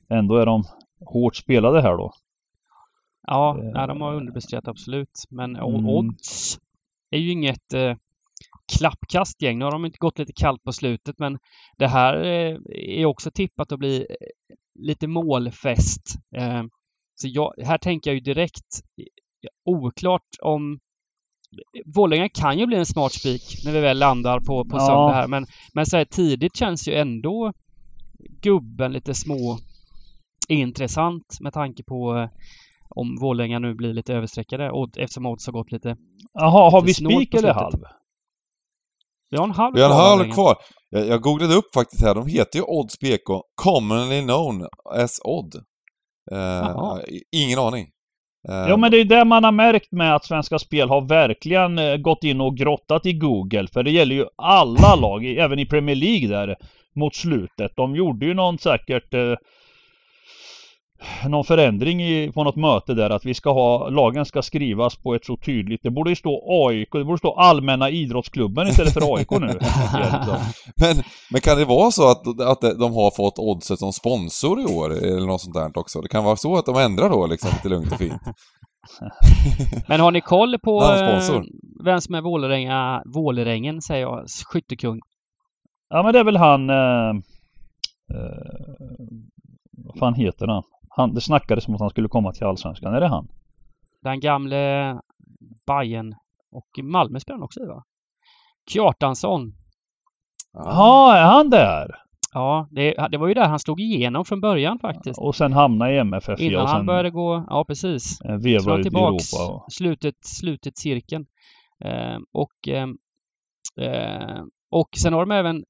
ändå 0.10 0.38
är 0.38 0.46
de 0.46 0.64
hårt 1.06 1.36
spelade 1.36 1.82
här 1.82 1.98
då. 1.98 2.14
Ja, 3.28 3.58
nej, 3.74 3.88
de 3.88 4.02
har 4.02 4.16
underpresterat 4.16 4.68
absolut. 4.68 5.24
Men 5.30 5.56
Mm. 5.56 5.86
Odds 5.86 6.60
är 7.12 7.18
ju 7.18 7.32
inget 7.32 7.74
eh, 7.74 7.96
klappkastgäng. 8.78 9.60
Nu 9.60 9.66
har 9.66 9.72
de 9.72 9.86
inte 9.86 9.98
gått 9.98 10.20
lite 10.20 10.34
kallt 10.34 10.64
på 10.64 10.72
slutet 10.72 11.20
men 11.20 11.38
det 11.78 11.88
här 11.88 12.24
eh, 12.24 12.58
är 13.00 13.06
också 13.06 13.32
tippat 13.32 13.72
att 13.72 13.80
bli 13.80 14.08
lite 14.80 15.08
målfest. 15.08 16.16
Eh, 16.36 16.64
så 17.16 17.28
jag, 17.28 17.54
här 17.66 17.78
tänker 17.78 18.10
jag 18.10 18.16
ju 18.16 18.22
direkt 18.34 18.82
eh, 19.02 19.06
oklart 19.76 20.30
om 20.42 20.80
Vålerenga 21.96 22.30
kan 22.30 22.60
ju 22.60 22.66
bli 22.66 22.78
en 22.78 22.86
smart 22.86 23.14
spik 23.14 23.42
när 23.66 23.72
vi 23.72 23.80
väl 23.80 23.98
landar 24.00 24.40
på, 24.40 24.66
på 24.66 24.78
Ja. 24.78 24.80
söndag 24.88 25.14
här 25.14 25.28
men, 25.28 25.46
men 25.74 25.86
så 25.86 25.98
här 25.98 26.06
tidigt 26.06 26.56
känns 26.58 26.88
ju 26.88 26.94
ändå 26.94 27.54
gubben 28.42 28.94
lite 28.94 29.14
små 29.14 29.58
intressant 30.50 31.38
med 31.42 31.54
tanke 31.54 31.84
på 31.84 32.18
eh, 32.18 32.30
om 32.90 33.18
Vålerenga 33.22 33.60
nu 33.60 33.74
blir 33.76 33.94
lite 33.94 34.14
överstreckade 34.14 34.72
och 34.72 34.98
eftersom 34.98 35.26
odds 35.26 35.46
har 35.46 35.54
gått 35.54 35.72
lite... 35.72 35.96
Jaha, 36.34 36.70
har 36.72 36.82
Lite 36.82 37.04
vi 37.04 37.16
spik 37.18 37.34
eller 37.34 37.54
halv? 37.54 37.80
Vi 39.30 39.38
har 39.38 39.44
en 39.44 39.52
halv 39.52 39.76
Vi 39.76 39.82
har 39.82 39.90
en 39.90 39.94
kvar, 39.96 40.04
halv 40.04 40.18
Vålerenga. 40.18 40.34
kvar. 40.34 40.56
Jag, 40.90 41.08
jag 41.08 41.22
googlade 41.22 41.56
upp 41.56 41.74
faktiskt 41.74 42.02
här, 42.04 42.16
de 42.16 42.28
heter 42.28 42.60
ju 42.60 42.66
Odds 42.68 43.00
BK, 43.00 43.42
commonly 43.56 44.22
known 44.22 44.68
as 44.96 45.20
Odd. 45.24 45.56
Eh, 46.32 46.38
Jaha. 46.38 47.02
ingen 47.32 47.60
aning. 47.60 47.88
Eh, 48.50 48.56
Ja 48.70 48.78
men 48.78 48.92
det 48.92 48.98
är 48.98 49.06
det 49.06 49.26
man 49.26 49.44
har 49.44 49.52
märkt 49.52 49.92
med 49.92 50.16
att 50.16 50.26
Svenska 50.26 50.60
Spel 50.60 50.90
har 50.90 51.02
verkligen 51.02 51.80
eh, 51.80 51.98
gått 51.98 52.24
in 52.24 52.42
och 52.42 52.58
grottat 52.58 53.06
i 53.06 53.14
Google. 53.14 53.68
För 53.74 53.84
det 53.84 53.92
gäller 53.92 54.16
ju 54.16 54.26
alla 54.36 54.96
lag, 54.96 55.26
även 55.26 55.60
i 55.60 55.66
Premier 55.66 55.96
League 55.96 56.28
där 56.28 56.56
mot 56.96 57.16
slutet. 57.16 57.72
De 57.76 57.96
gjorde 57.96 58.26
ju 58.26 58.34
någon 58.34 58.58
säkert 58.58 59.14
eh, 59.14 59.34
någon 61.28 61.46
förändring 61.46 62.04
i, 62.04 62.32
på 62.32 62.44
något 62.44 62.56
möte 62.56 62.94
där 62.94 63.10
att 63.10 63.26
vi 63.26 63.34
ska 63.34 63.54
ha, 63.54 63.90
lagen 63.90 64.26
ska 64.26 64.42
skrivas 64.42 64.96
på 64.96 65.16
ett 65.16 65.26
så 65.26 65.38
tydligt, 65.38 65.84
det 65.84 65.90
borde 65.92 66.10
ju 66.10 66.16
stå 66.16 66.44
AIK, 66.68 66.90
det 66.92 67.04
borde 67.04 67.18
stå 67.18 67.34
Allmänna 67.34 67.90
Idrottsklubben 67.90 68.68
istället 68.68 68.94
för 68.94 69.16
AIK 69.16 69.32
nu. 69.32 69.60
Men, 70.76 71.04
men 71.32 71.42
kan 71.42 71.58
det 71.58 71.66
vara 71.66 71.92
så 71.92 72.12
att, 72.12 72.42
att 72.42 72.62
de 72.62 72.94
har 72.94 73.16
fått 73.16 73.40
Oddset 73.40 73.80
som 73.80 73.94
sponsor 73.94 74.62
i 74.62 74.66
år, 74.66 74.92
eller 74.92 75.28
något 75.28 75.42
sånt 75.42 75.56
där 75.56 75.78
också? 75.80 76.02
Det 76.02 76.10
kan 76.10 76.24
vara 76.24 76.36
så 76.36 76.58
att 76.58 76.66
de 76.66 76.76
ändrar 76.76 77.10
då, 77.10 77.28
liksom, 77.28 77.50
lite 77.54 77.70
lugnt 77.70 77.92
och 77.92 77.98
fint. 77.98 78.22
Men 79.88 80.00
har 80.00 80.12
ni 80.12 80.22
koll 80.22 80.60
på 80.60 80.84
eh, 80.84 81.42
vem 81.84 82.02
som 82.02 82.16
är 82.16 82.22
Vålerenga, 82.22 83.04
Vålerengen 83.06 83.82
säger 83.82 84.02
jag, 84.02 84.26
skyttekung? 84.46 85.00
Ja 85.90 86.04
men 86.04 86.14
det 86.14 86.20
är 86.20 86.24
väl 86.24 86.38
han, 86.38 86.70
eh, 86.70 87.10
eh, 88.14 88.76
vad 89.72 90.00
fan 90.00 90.14
heter 90.14 90.48
han? 90.48 90.64
Han? 90.96 91.14
Det 91.14 91.22
snackades 91.22 91.68
om 91.68 91.76
att 91.76 91.82
han 91.82 91.90
skulle 91.90 92.08
komma 92.08 92.32
till 92.32 92.44
Allsvenskan, 92.46 92.94
är 92.94 93.00
det 93.02 93.08
han? 93.08 93.28
Den 94.02 94.20
gamle 94.20 94.96
Bayern 95.68 96.16
och 96.52 96.84
Malmö 96.84 97.20
spelar 97.20 97.38
han 97.38 97.44
också 97.44 97.60
i 97.60 97.66
va? 97.66 97.84
Kjartansson. 98.70 99.54
Jaha, 100.54 101.18
är 101.18 101.24
han 101.24 101.50
där? 101.50 101.96
Ja, 102.34 102.68
det, 102.72 103.08
det 103.12 103.18
var 103.18 103.28
ju 103.28 103.34
där 103.34 103.48
han 103.48 103.60
slog 103.60 103.82
igenom 103.82 104.26
från 104.26 104.42
början 104.42 104.80
faktiskt. 104.80 105.20
Och 105.20 105.36
sen 105.36 105.54
hamna 105.54 105.92
i 105.92 105.98
MFF 105.98 106.40
Innan 106.40 106.62
och 106.62 106.70
sen 106.70 106.78
han 106.78 106.86
började 106.86 107.10
gå, 107.10 107.46
ja 107.50 107.66
precis. 107.66 108.22
eh, 108.22 108.36
veva 108.36 108.78
ut 108.78 108.86
i 108.86 108.90
Europa. 108.90 109.54
Och, 109.54 109.74
slutet, 109.74 110.16
slutet 110.26 110.78
cirkeln. 110.78 111.26
Eh, 111.84 112.18
och, 112.32 112.68
eh, 112.68 112.88
eh, 113.88 114.44
och 114.72 114.90
sen 114.98 115.14
har 115.14 115.26
de 115.26 115.32
även 115.32 115.64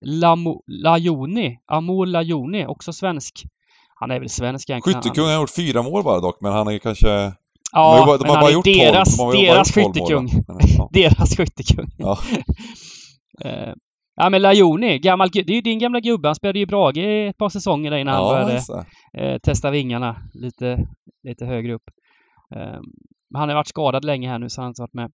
Lamo, 0.00 0.62
Lajoni, 0.66 1.58
Amor 1.66 2.06
Lajoni, 2.06 2.66
också 2.66 2.92
svensk. 2.92 3.44
Han 4.00 4.10
är 4.10 4.20
väl 4.20 4.28
svensk 4.28 4.70
egentligen. 4.70 5.02
Skyttekung 5.02 5.24
har 5.26 5.34
gjort 5.40 5.50
fyra 5.50 5.82
mål 5.82 6.04
bara 6.04 6.20
dock, 6.20 6.40
men 6.40 6.52
han 6.52 6.68
är 6.68 6.78
kanske... 6.78 7.08
Han, 7.72 7.96
de 7.96 8.02
har 8.02 8.08
ja, 8.08 8.16
de 8.16 8.22
men 8.22 8.28
har 8.30 8.36
han 8.36 8.42
bara 8.42 8.50
är 8.50 8.54
gjort 8.54 8.64
deras, 8.64 9.16
12, 9.16 9.32
de 9.32 9.36
har 9.38 9.42
ju 9.42 9.48
bara 9.48 9.54
deras 9.54 9.76
gjort 9.76 9.94
12 9.96 10.22
mål, 10.22 10.28
skyttekung. 10.28 10.44
ja. 10.78 10.88
Deras 10.92 11.36
skyttekung. 11.36 11.86
Ja. 11.98 12.18
Ja 14.20 14.30
men 14.30 14.42
Lajoni, 14.42 14.98
gammal, 14.98 15.28
det 15.32 15.38
är 15.40 15.54
ju 15.54 15.60
din 15.60 15.78
gamla 15.78 16.00
gubbe. 16.00 16.28
Han 16.28 16.34
spelade 16.34 16.58
ju 16.58 16.62
i 16.62 16.66
Brage 16.66 16.96
i 16.96 17.26
ett 17.26 17.38
par 17.38 17.48
säsonger 17.48 17.90
där 17.90 17.98
innan 17.98 18.14
han 18.14 18.24
Ja, 18.24 18.30
började 18.32 18.52
just 18.52 18.70
det. 19.12 19.20
eh, 19.20 19.38
testa 19.38 19.70
vingarna 19.70 20.16
lite, 20.34 20.88
lite 21.22 21.44
högre 21.46 21.74
upp. 21.74 21.82
Eh, 22.54 22.80
men 23.30 23.40
han 23.40 23.48
har 23.48 23.56
varit 23.56 23.68
skadad 23.68 24.04
länge 24.04 24.28
här 24.28 24.38
nu 24.38 24.48
så 24.48 24.60
han 24.60 24.64
har 24.64 24.68
inte 24.68 24.82
varit 24.82 24.94
med. 24.94 25.10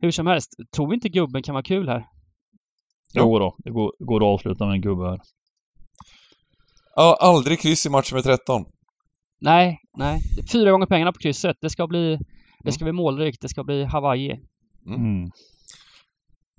Hur 0.00 0.10
som 0.10 0.26
helst, 0.26 0.50
tror 0.76 0.88
vi 0.88 0.94
inte 0.94 1.08
gubben 1.08 1.42
kan 1.42 1.52
vara 1.54 1.62
kul 1.62 1.88
här? 1.88 2.04
jo 3.14 3.38
då, 3.38 3.56
det 3.64 3.70
går, 3.70 3.92
går 3.98 4.16
att 4.20 4.34
avsluta 4.34 4.66
med 4.66 4.74
en 4.74 4.80
gubbe 4.80 5.04
här. 5.08 5.20
Ja, 6.96 7.16
aldrig 7.20 7.60
kryss 7.60 7.86
i 7.86 7.90
match 7.90 8.12
med 8.12 8.24
13. 8.24 8.64
Nej, 9.40 9.78
nej. 9.98 10.20
Fyra 10.52 10.70
gånger 10.70 10.86
pengarna 10.86 11.12
på 11.12 11.18
krysset. 11.18 11.56
Det 11.60 11.70
ska 11.70 11.86
bli, 11.86 12.08
det 12.16 12.24
Mm. 12.64 12.72
ska 12.72 12.84
bli 12.84 12.92
målrikt. 12.92 13.42
Det 13.42 13.48
ska 13.48 13.64
bli 13.64 13.84
Hawaii. 13.84 14.40
Mm. 14.86 15.30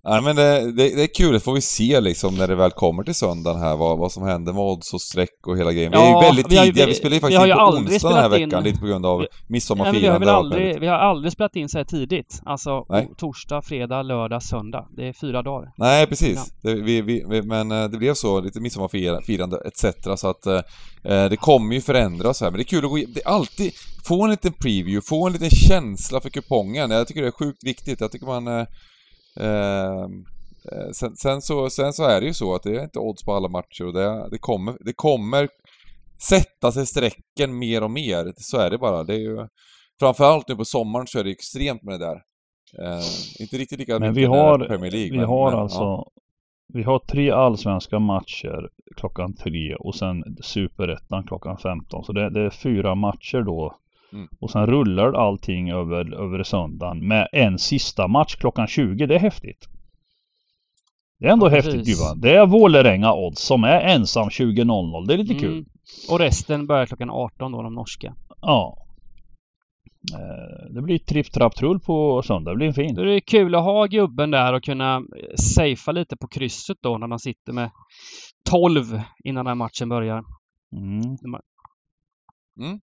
Nej 0.10 0.22
men 0.22 0.36
det, 0.36 0.72
det, 0.72 0.96
det 0.96 1.04
är 1.04 1.16
kul, 1.16 1.34
det 1.34 1.40
får 1.40 1.54
vi 1.54 1.62
se 1.62 2.02
liksom 2.02 2.36
när 2.36 2.48
det 2.48 2.56
väl 2.56 2.72
kommer 2.72 3.04
till 3.04 3.16
söndagen 3.16 3.60
här 3.62 3.76
vad, 3.78 3.98
vad 3.98 4.12
som 4.12 4.24
händer 4.24 4.54
med 4.54 4.62
odds 4.62 4.94
och 4.94 5.02
streck 5.02 5.48
och 5.48 5.58
hela 5.58 5.72
grejen. 5.74 5.92
vi 5.92 5.98
är 5.98 6.02
Ja, 6.02 6.22
ju 6.22 6.28
väldigt 6.28 6.52
vi 6.52 6.58
har 6.58 6.66
tidiga, 6.66 6.86
vi- 6.86 6.92
vi 6.92 6.96
spelar 6.98 7.14
ju 7.14 7.18
vi 7.18 7.22
faktiskt 7.22 7.40
har 7.40 7.48
in 7.48 7.54
på 7.72 7.78
onsdag 7.78 8.10
den 8.10 8.18
här 8.18 8.24
spelat 8.24 8.40
in- 8.42 8.50
veckan, 8.50 8.64
lite 8.64 8.80
på 8.80 8.86
grund 8.86 9.06
av 9.06 9.20
vi, 9.20 9.28
midsommarfirande 9.48 10.32
aldrig, 10.32 10.80
vi 10.80 10.88
har 10.88 10.96
aldrig 10.96 11.32
spelat 11.34 11.56
in 11.56 11.70
så 11.70 11.78
här 11.78 11.86
tidigt. 11.86 12.42
Alltså 12.46 12.86
Nej. 12.90 13.08
torsdag, 13.18 13.62
fredag, 13.62 14.02
lördag, 14.02 14.44
söndag. 14.44 14.88
Det 14.98 15.08
är 15.08 15.14
fyra 15.22 15.42
dagar. 15.42 15.72
Nej, 15.78 16.08
precis. 16.08 16.46
Det, 16.62 16.74
vi, 16.76 17.02
vi, 17.02 17.26
vi, 17.30 17.42
men 17.42 17.72
eh, 17.72 17.84
det 17.90 17.98
blev 17.98 18.14
så, 18.14 18.40
lite 18.42 18.60
midsommarfirande 18.60 19.58
etc. 19.66 19.86
Så 20.22 20.30
att 20.30 20.46
eh, 20.46 20.56
eh, 21.04 21.30
det 21.30 21.38
kommer 21.38 21.76
ju 21.76 21.82
förändras 21.82 22.42
här. 22.42 22.52
Men 22.52 22.58
det 22.58 22.62
är 22.64 22.72
kul 22.76 22.86
att 22.86 22.92
gå 22.92 22.98
in, 22.98 23.12
det 23.16 23.22
är 23.26 23.30
alltid, 23.30 23.72
få 24.08 24.24
en 24.24 24.30
liten 24.32 24.54
preview, 24.54 25.02
få 25.10 25.28
en 25.28 25.34
liten 25.34 25.50
känsla 25.50 26.22
för 26.22 26.30
kupongen. 26.30 26.92
Jag 26.92 27.08
tycker 27.08 27.22
det 27.22 27.28
är 27.28 27.32
sjukt 27.46 27.64
viktigt. 27.64 28.02
Jag 28.02 28.12
tycker 28.12 28.26
man... 28.26 28.48
Eh, 28.48 28.66
eh, 29.40 30.04
eh, 30.72 30.90
sen, 30.94 31.16
sen, 31.16 31.42
så, 31.42 31.70
sen 31.70 31.94
så 31.94 32.04
är 32.04 32.22
det 32.22 32.28
ju 32.28 32.34
så 32.34 32.56
att 32.56 32.64
det 32.64 32.76
är 32.78 32.84
inte 32.84 33.00
odds 33.00 33.24
på 33.24 33.34
alla 33.34 33.48
matcher 33.48 33.86
och 33.86 33.94
det, 33.94 34.30
det, 34.32 34.38
kommer, 34.38 34.78
det 34.80 34.94
kommer 34.94 35.50
sätta 36.30 36.72
sig 36.72 36.86
strecken 36.86 37.60
mer 37.60 37.84
och 37.84 37.92
mer. 37.92 38.34
Så 38.38 38.58
är 38.58 38.70
det 38.70 38.78
bara. 38.78 39.04
Det 39.04 39.14
är 39.14 39.20
ju, 39.20 39.48
framförallt 40.00 40.48
nu 40.48 40.56
på 40.56 40.66
sommaren 40.66 41.08
så 41.08 41.20
är 41.20 41.24
det 41.24 41.32
extremt 41.32 41.84
med 41.84 42.00
det 42.00 42.06
där. 42.06 42.22
Eh, 42.84 43.04
inte 43.40 43.58
riktigt 43.58 43.80
lika 43.80 44.00
Men 44.00 44.14
vi 44.14 44.26
har, 44.26 44.60
Premier 44.60 44.92
League. 44.92 45.12
vi 45.12 45.18
men- 45.18 45.28
har 45.28 45.52
men, 45.52 45.60
alltså 45.60 45.80
ja. 45.80 46.12
Vi 46.74 46.84
har 46.84 47.00
tre 47.00 47.32
allsvenska 47.32 48.00
matcher 48.00 48.70
klockan 48.96 49.34
tre 49.34 49.76
och 49.76 49.96
sen 49.96 50.24
superettan 50.42 51.24
klockan 51.28 51.58
15. 51.58 52.04
Så 52.04 52.14
det, 52.14 52.30
det 52.30 52.42
är 52.42 52.50
fyra 52.50 52.96
matcher 52.96 53.42
då. 53.42 53.76
Mm. 54.14 54.28
Och 54.42 54.52
sen 54.52 54.66
rullar 54.68 55.14
allting 55.14 55.72
över, 55.72 56.14
över 56.14 56.44
söndagen 56.44 57.08
med 57.08 57.28
en 57.32 57.60
sista 57.60 58.08
match 58.08 58.36
klockan 58.36 58.68
20. 58.68 59.06
Det 59.06 59.16
är 59.16 59.20
häftigt. 59.20 59.68
Det 61.20 61.28
är 61.28 61.32
ändå 61.32 61.46
Ja, 61.46 61.50
häftigt 61.50 61.74
precis. 61.74 62.00
Johan. 62.00 62.22
Det 62.22 62.36
är 62.36 62.46
Vålerenga 62.46 63.14
odds 63.14 63.42
som 63.42 63.64
är 63.64 63.80
ensam 63.82 64.30
20.00. 64.30 65.08
Det 65.08 65.14
är 65.14 65.18
lite 65.18 65.36
kul. 65.36 65.52
Mm. 65.54 65.66
Och 66.10 66.20
resten 66.20 66.68
börjar 66.68 66.86
klockan 66.86 67.10
18 67.10 67.52
då, 67.52 67.62
de 67.62 67.74
norska. 67.74 68.16
Ja. 68.42 68.84
Eh, 70.14 70.74
Det 70.74 70.82
blir 70.82 70.98
tripp 70.98 71.32
trapp 71.32 71.56
trull 71.56 71.80
på 71.80 72.22
söndag. 72.22 72.52
Det 72.52 72.58
blir 72.58 72.72
fint. 72.72 72.96
Då 72.96 73.02
är 73.02 73.06
det 73.06 73.22
kul 73.22 73.56
att 73.56 73.64
ha 73.64 73.86
gubben 73.86 74.32
där 74.32 74.54
och 74.54 74.64
kunna 74.64 74.96
eh, 74.96 75.36
safea 75.36 75.92
lite 75.92 76.18
på 76.18 76.28
krysset 76.28 76.78
då 76.82 76.98
när 76.98 77.08
man 77.08 77.20
sitter 77.20 77.54
med 77.54 77.70
12 78.50 79.02
innan 79.24 79.46
den 79.46 79.48
här 79.48 79.56
matchen 79.56 79.90
börjar. 79.90 80.24
Mm. 82.60 82.80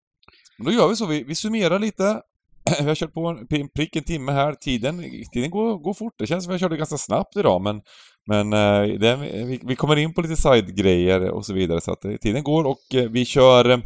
Men 0.62 0.72
då 0.72 0.78
gör 0.80 0.88
vi 0.88 0.96
så, 0.96 1.06
vi, 1.06 1.22
vi 1.22 1.34
summerar 1.34 1.78
lite. 1.78 2.22
Vi 2.80 2.84
har 2.84 2.94
kört 2.94 3.14
på 3.14 3.26
en 3.50 3.68
prick 3.68 3.96
en 3.96 4.04
timme 4.04 4.32
här. 4.32 4.54
Tiden, 4.54 5.04
tiden 5.32 5.50
går, 5.50 5.78
går 5.78 5.94
fort. 5.94 6.14
Det 6.18 6.26
känns 6.26 6.44
som 6.44 6.52
att 6.52 6.54
vi 6.54 6.58
körde 6.58 6.76
ganska 6.76 6.98
snabbt 6.98 7.36
idag, 7.36 7.62
men, 7.62 7.82
men 8.26 8.52
eh, 8.52 8.98
det, 8.98 9.16
vi, 9.16 9.60
vi 9.62 9.76
kommer 9.76 9.96
in 9.96 10.14
på 10.14 10.20
lite 10.20 10.36
side-grejer 10.36 11.30
och 11.30 11.46
så 11.46 11.54
vidare, 11.54 11.80
så 11.80 11.92
att 11.92 12.04
eh, 12.04 12.16
tiden 12.16 12.42
går 12.42 12.64
och 12.64 12.94
eh, 12.94 13.10
vi 13.10 13.24
kör... 13.24 13.82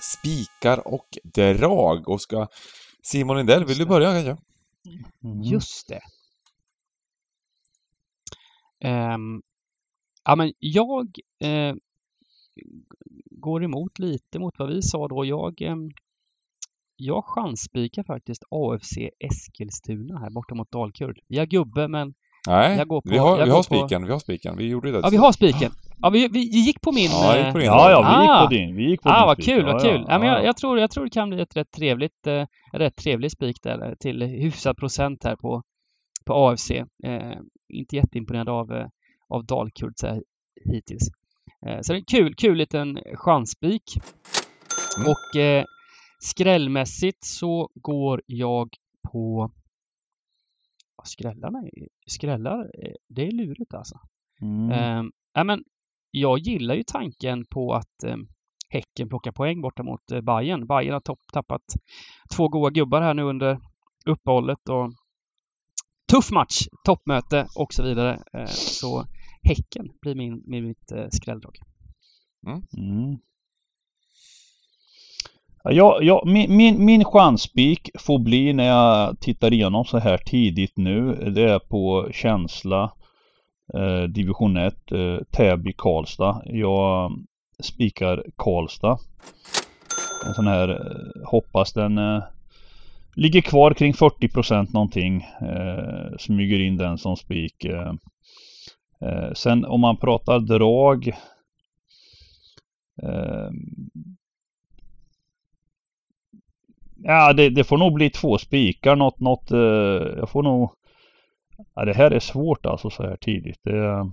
Spikar 0.00 0.88
och 0.88 1.18
drag. 1.34 2.08
Och 2.08 2.20
ska... 2.20 2.46
Simon 3.02 3.36
Lindell, 3.36 3.64
vill 3.64 3.78
du 3.78 3.86
börja 3.86 4.12
kanske? 4.12 4.36
Mm. 5.24 5.42
Just 5.42 5.88
det. 5.88 6.00
Ehm, 8.88 9.42
ja, 10.26 10.36
men 10.36 10.52
jag 10.58 11.06
eh, 11.44 11.74
går 13.30 13.64
emot 13.64 13.98
lite 13.98 14.38
mot 14.38 14.58
vad 14.58 14.68
vi 14.68 14.82
sa 14.82 15.08
då. 15.08 15.24
Jag, 15.24 15.62
ehm, 15.62 15.90
jag 16.96 17.24
chansspikar 17.24 18.02
faktiskt 18.02 18.42
AFC 18.50 18.98
Eskilstuna 19.20 20.18
här 20.18 20.30
borta 20.30 20.54
mot 20.54 20.70
Dalkurd. 20.70 21.18
Vi 21.28 21.38
har 21.38 21.46
gubbe, 21.46 21.88
men 21.88 22.14
Nej, 22.48 22.78
Jag 22.78 22.88
går 22.88 23.00
på- 23.00 23.10
vi 23.10 23.18
har, 23.18 23.38
jag 23.38 23.44
vi 23.44 23.50
går 23.50 23.56
har 23.56 23.62
på- 23.62 23.62
spiken, 23.88 24.04
vi 24.06 24.12
har 24.12 24.18
spiken. 24.18 24.56
Vi 24.56 24.68
gjorde 24.68 24.92
det. 24.92 25.00
ja, 25.02 25.08
vi 25.10 25.16
har 25.16 25.32
spiken. 25.32 25.72
Ja, 25.98 26.10
vi, 26.10 26.28
vi 26.28 26.40
gick 26.40 26.80
på 26.80 26.92
min... 26.92 27.10
Ja, 27.10 27.36
gick 27.36 27.42
på 27.52 27.58
eh, 27.58 27.62
din. 27.62 27.64
Ja, 27.66 27.90
ja, 27.90 28.00
vi 28.00 28.22
gick 28.22 28.30
Ah. 28.30 28.42
på 28.46 28.54
din. 28.54 28.76
Vi 28.76 28.90
gick 28.90 29.02
på 29.02 29.08
Ah, 29.08 29.18
din 29.18 29.26
vad 29.26 29.36
spik. 29.36 29.46
kul, 29.46 29.64
vad 29.64 29.82
kul. 29.82 30.04
Ja, 30.08 30.18
men 30.18 30.28
jag, 30.28 30.38
ja. 30.40 30.44
jag, 30.44 30.56
tror, 30.56 30.78
jag 30.78 30.90
tror 30.90 31.04
det 31.04 31.10
kan 31.10 31.30
bli 31.30 31.40
ett 31.42 31.56
rätt 31.56 31.70
trevligt, 31.70 32.26
eh, 32.26 32.46
rätt 32.72 32.96
trevlig 32.96 33.30
spik 33.30 33.56
där 33.62 33.88
eh, 33.88 33.94
till 34.00 34.22
hyfsad 34.22 34.76
procent 34.76 35.24
här 35.24 35.36
på, 35.36 35.62
på 36.26 36.34
AFC. 36.34 36.70
Eh, 36.70 36.84
inte 37.68 37.96
jätteimponerad 37.96 38.48
av, 38.48 38.72
eh, 38.72 38.86
av 39.28 39.44
Dalkurd 39.46 39.92
så 39.96 40.06
här 40.06 40.22
hittills. 40.64 41.08
Eh, 41.66 41.80
så 41.80 41.92
det 41.92 41.96
är 41.96 42.00
en 42.00 42.04
kul, 42.04 42.34
kul 42.34 42.58
liten 42.58 42.98
chansspik. 43.14 43.82
Och 45.06 45.40
eh, 45.40 45.64
skrällmässigt 46.20 47.24
så 47.24 47.70
går 47.74 48.22
jag 48.26 48.68
på 49.12 49.50
skrällarna, 51.04 51.58
är- 51.58 51.88
skrällar, 52.10 52.70
eh, 52.84 52.92
det 53.08 53.26
är 53.26 53.30
lurigt 53.32 53.74
alltså. 53.74 53.98
Mm. 54.42 55.12
Ja, 55.32 55.44
men 55.44 55.64
jag 56.10 56.38
gillar 56.38 56.74
ju 56.74 56.82
tanken 56.86 57.44
på 57.46 57.74
att 57.74 58.04
eh, 58.04 58.16
Häcken 58.68 59.08
plockar 59.08 59.32
poäng 59.32 59.60
borta 59.60 59.82
mot 59.82 60.10
eh, 60.12 60.20
Bayern. 60.20 60.66
Bayern 60.66 60.92
har 60.92 61.00
topp, 61.00 61.20
tappat 61.32 61.62
två 62.36 62.48
goa 62.48 62.70
gubbar 62.70 63.02
här 63.02 63.14
nu 63.14 63.22
under 63.22 63.58
uppehållet 64.06 64.68
och 64.68 64.92
tuff 66.12 66.30
match, 66.30 66.66
toppmöte 66.84 67.46
och 67.56 67.72
så 67.74 67.82
vidare. 67.82 68.22
Eh, 68.32 68.46
så 68.46 69.04
Häcken 69.46 69.92
blir 70.00 70.14
min, 70.14 70.42
min 70.46 70.66
mitt 70.66 70.92
eh, 70.92 71.06
skrälldrag. 71.10 71.54
Mm. 72.76 73.18
Ja, 75.64 75.72
jag, 75.72 76.02
jag, 76.04 76.26
min, 76.26 76.56
min, 76.56 76.84
min 76.84 77.04
chanspik 77.04 77.90
får 77.98 78.18
bli 78.18 78.52
när 78.52 78.66
jag 78.66 79.20
tittar 79.20 79.52
igenom 79.52 79.84
så 79.84 79.98
här 79.98 80.18
tidigt 80.18 80.76
nu. 80.76 81.14
Det 81.34 81.42
är 81.42 81.58
på 81.58 82.08
känsla 82.12 82.92
eh, 83.74 84.02
division 84.02 84.56
1 84.56 84.92
eh, 84.92 85.18
Täby 85.30 85.72
Karlstad. 85.72 86.42
Jag 86.44 87.12
spikar 87.60 88.24
Karlstad. 88.36 88.98
En 90.26 90.34
sån 90.34 90.46
här 90.46 90.68
eh, 90.68 91.28
hoppas 91.28 91.72
den 91.72 91.98
eh, 91.98 92.22
ligger 93.16 93.40
kvar 93.40 93.74
kring 93.74 93.92
40% 93.92 94.72
någonting. 94.72 95.26
Eh, 95.40 96.16
smyger 96.18 96.60
in 96.60 96.76
den 96.76 96.98
som 96.98 97.16
spik. 97.16 97.66
Eh, 99.00 99.32
sen 99.32 99.64
om 99.64 99.80
man 99.80 99.96
pratar 99.96 100.38
drag 100.40 101.12
Eh, 103.02 103.50
Ja, 107.02 107.32
det, 107.32 107.50
det 107.50 107.64
får 107.64 107.78
nog 107.78 107.94
bli 107.94 108.10
två 108.10 108.38
spikar. 108.38 108.96
Något, 108.96 109.20
något, 109.20 109.50
eh, 109.50 109.58
jag 110.18 110.30
får 110.30 110.42
nog... 110.42 110.70
Ja, 111.74 111.84
det 111.84 111.92
här 111.92 112.10
är 112.10 112.20
svårt 112.20 112.66
alltså 112.66 112.90
så 112.90 113.02
här 113.02 113.16
tidigt. 113.16 113.60
Det, 113.62 114.12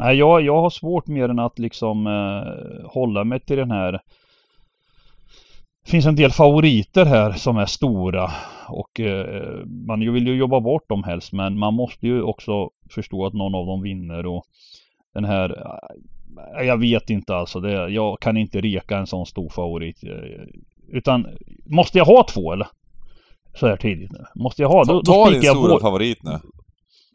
eh, 0.00 0.10
jag, 0.12 0.42
jag 0.42 0.60
har 0.60 0.70
svårt 0.70 1.06
mer 1.06 1.28
än 1.28 1.38
att 1.38 1.58
liksom 1.58 2.06
eh, 2.06 2.90
hålla 2.90 3.24
mig 3.24 3.40
till 3.40 3.56
den 3.56 3.70
här. 3.70 4.00
Det 5.86 5.90
finns 5.90 6.06
en 6.06 6.16
del 6.16 6.30
favoriter 6.30 7.04
här 7.04 7.32
som 7.32 7.56
är 7.56 7.66
stora 7.66 8.30
och 8.68 9.00
eh, 9.00 9.64
man 9.66 10.12
vill 10.12 10.26
ju 10.26 10.34
jobba 10.36 10.60
bort 10.60 10.88
dem 10.88 11.04
helst 11.04 11.32
men 11.32 11.58
man 11.58 11.74
måste 11.74 12.06
ju 12.06 12.22
också 12.22 12.70
förstå 12.90 13.26
att 13.26 13.32
någon 13.34 13.54
av 13.54 13.66
dem 13.66 13.82
vinner 13.82 14.26
och 14.26 14.44
den 15.14 15.24
här 15.24 15.50
eh, 16.58 16.66
jag 16.66 16.76
vet 16.80 17.10
inte 17.10 17.36
alltså. 17.36 17.60
Det, 17.60 17.88
jag 17.88 18.20
kan 18.20 18.36
inte 18.36 18.60
reka 18.60 18.98
en 18.98 19.06
sån 19.06 19.26
stor 19.26 19.48
favorit. 19.48 20.04
eh, 20.04 20.44
Utan 20.88 21.26
måste 21.66 21.98
jag 21.98 22.04
ha 22.04 22.24
två 22.24 22.52
eller? 22.52 22.68
Så 23.54 23.66
här 23.66 23.76
tidigt 23.76 24.12
nu. 24.12 24.24
Måste 24.34 24.62
jag 24.62 24.68
ha? 24.68 24.84
Då, 24.84 24.92
Ta, 24.92 24.92
då 24.92 25.02
ta 25.12 25.30
din 25.30 25.34
spikar 25.40 25.46
jag 25.46 25.56
stora 25.56 25.72
vår... 25.72 25.80
favorit 25.80 26.22
nu. 26.22 26.38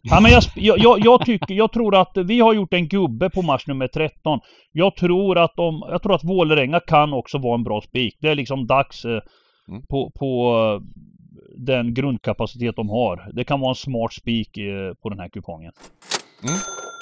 Ja, 0.02 0.20
men 0.20 0.32
jag, 0.32 0.43
jag, 0.80 0.99
jag, 1.06 1.26
tycker, 1.26 1.54
jag 1.54 1.72
tror 1.72 1.95
att 1.95 2.12
vi 2.16 2.39
har 2.39 2.54
gjort 2.54 2.74
en 2.74 2.88
gubbe 2.88 3.30
på 3.30 3.41
match 3.41 3.68
nummer 3.68 3.88
13. 3.88 4.39
Jag 4.72 4.95
tror 4.95 5.38
att 5.38 5.56
de, 5.56 5.84
jag 5.89 6.04
tror 6.04 6.16
att 6.16 6.24
Vålerenga 6.24 6.80
kan 6.80 7.14
också 7.14 7.38
vara 7.38 7.56
en 7.56 7.64
bra 7.64 7.82
spik. 7.82 8.18
Det 8.20 8.28
är 8.30 8.36
liksom 8.36 8.68
dags 8.68 9.06
eh, 9.06 9.20
Mm. 9.72 9.82
på, 9.89 10.12
på 10.20 10.56
eh, 10.56 10.82
den 11.58 11.93
grundkapacitet 11.93 12.76
de 12.76 12.89
har. 12.89 13.32
Det 13.34 13.43
kan 13.43 13.60
vara 13.60 13.70
en 13.70 13.76
smart 13.76 14.14
spik 14.14 14.58
eh, 14.58 14.93
på 15.02 15.10
den 15.10 15.20
här 15.20 15.30
kupongen. 15.30 15.72
Mm. 16.43 16.60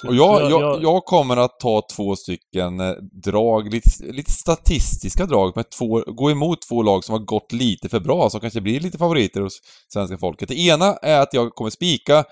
Och 0.07 0.15
jag, 0.15 0.51
jag, 0.51 0.83
jag 0.83 1.05
kommer 1.05 1.37
att 1.37 1.59
ta 1.59 1.81
två 1.95 2.15
stycken 2.15 2.79
eh, 2.79 2.91
drag, 3.25 3.73
lite, 3.73 3.89
lite 4.03 4.31
statistiska 4.31 5.25
drag 5.25 5.55
med 5.55 5.65
två, 5.69 6.03
gå 6.07 6.31
emot 6.31 6.61
två 6.69 6.83
lag 6.83 7.03
som 7.03 7.13
har 7.13 7.19
gått 7.19 7.51
lite 7.51 7.89
för 7.89 7.99
bra, 7.99 8.29
som 8.29 8.39
kanske 8.39 8.61
blir 8.61 8.79
lite 8.79 8.97
favoriter 8.97 9.41
hos 9.41 9.59
svenska 9.93 10.17
folket. 10.17 10.49
Det 10.49 10.59
ena 10.59 10.85
är 10.85 11.21
att 11.21 11.33
jag 11.33 11.55
kommer 11.55 11.69
spika 11.69 12.23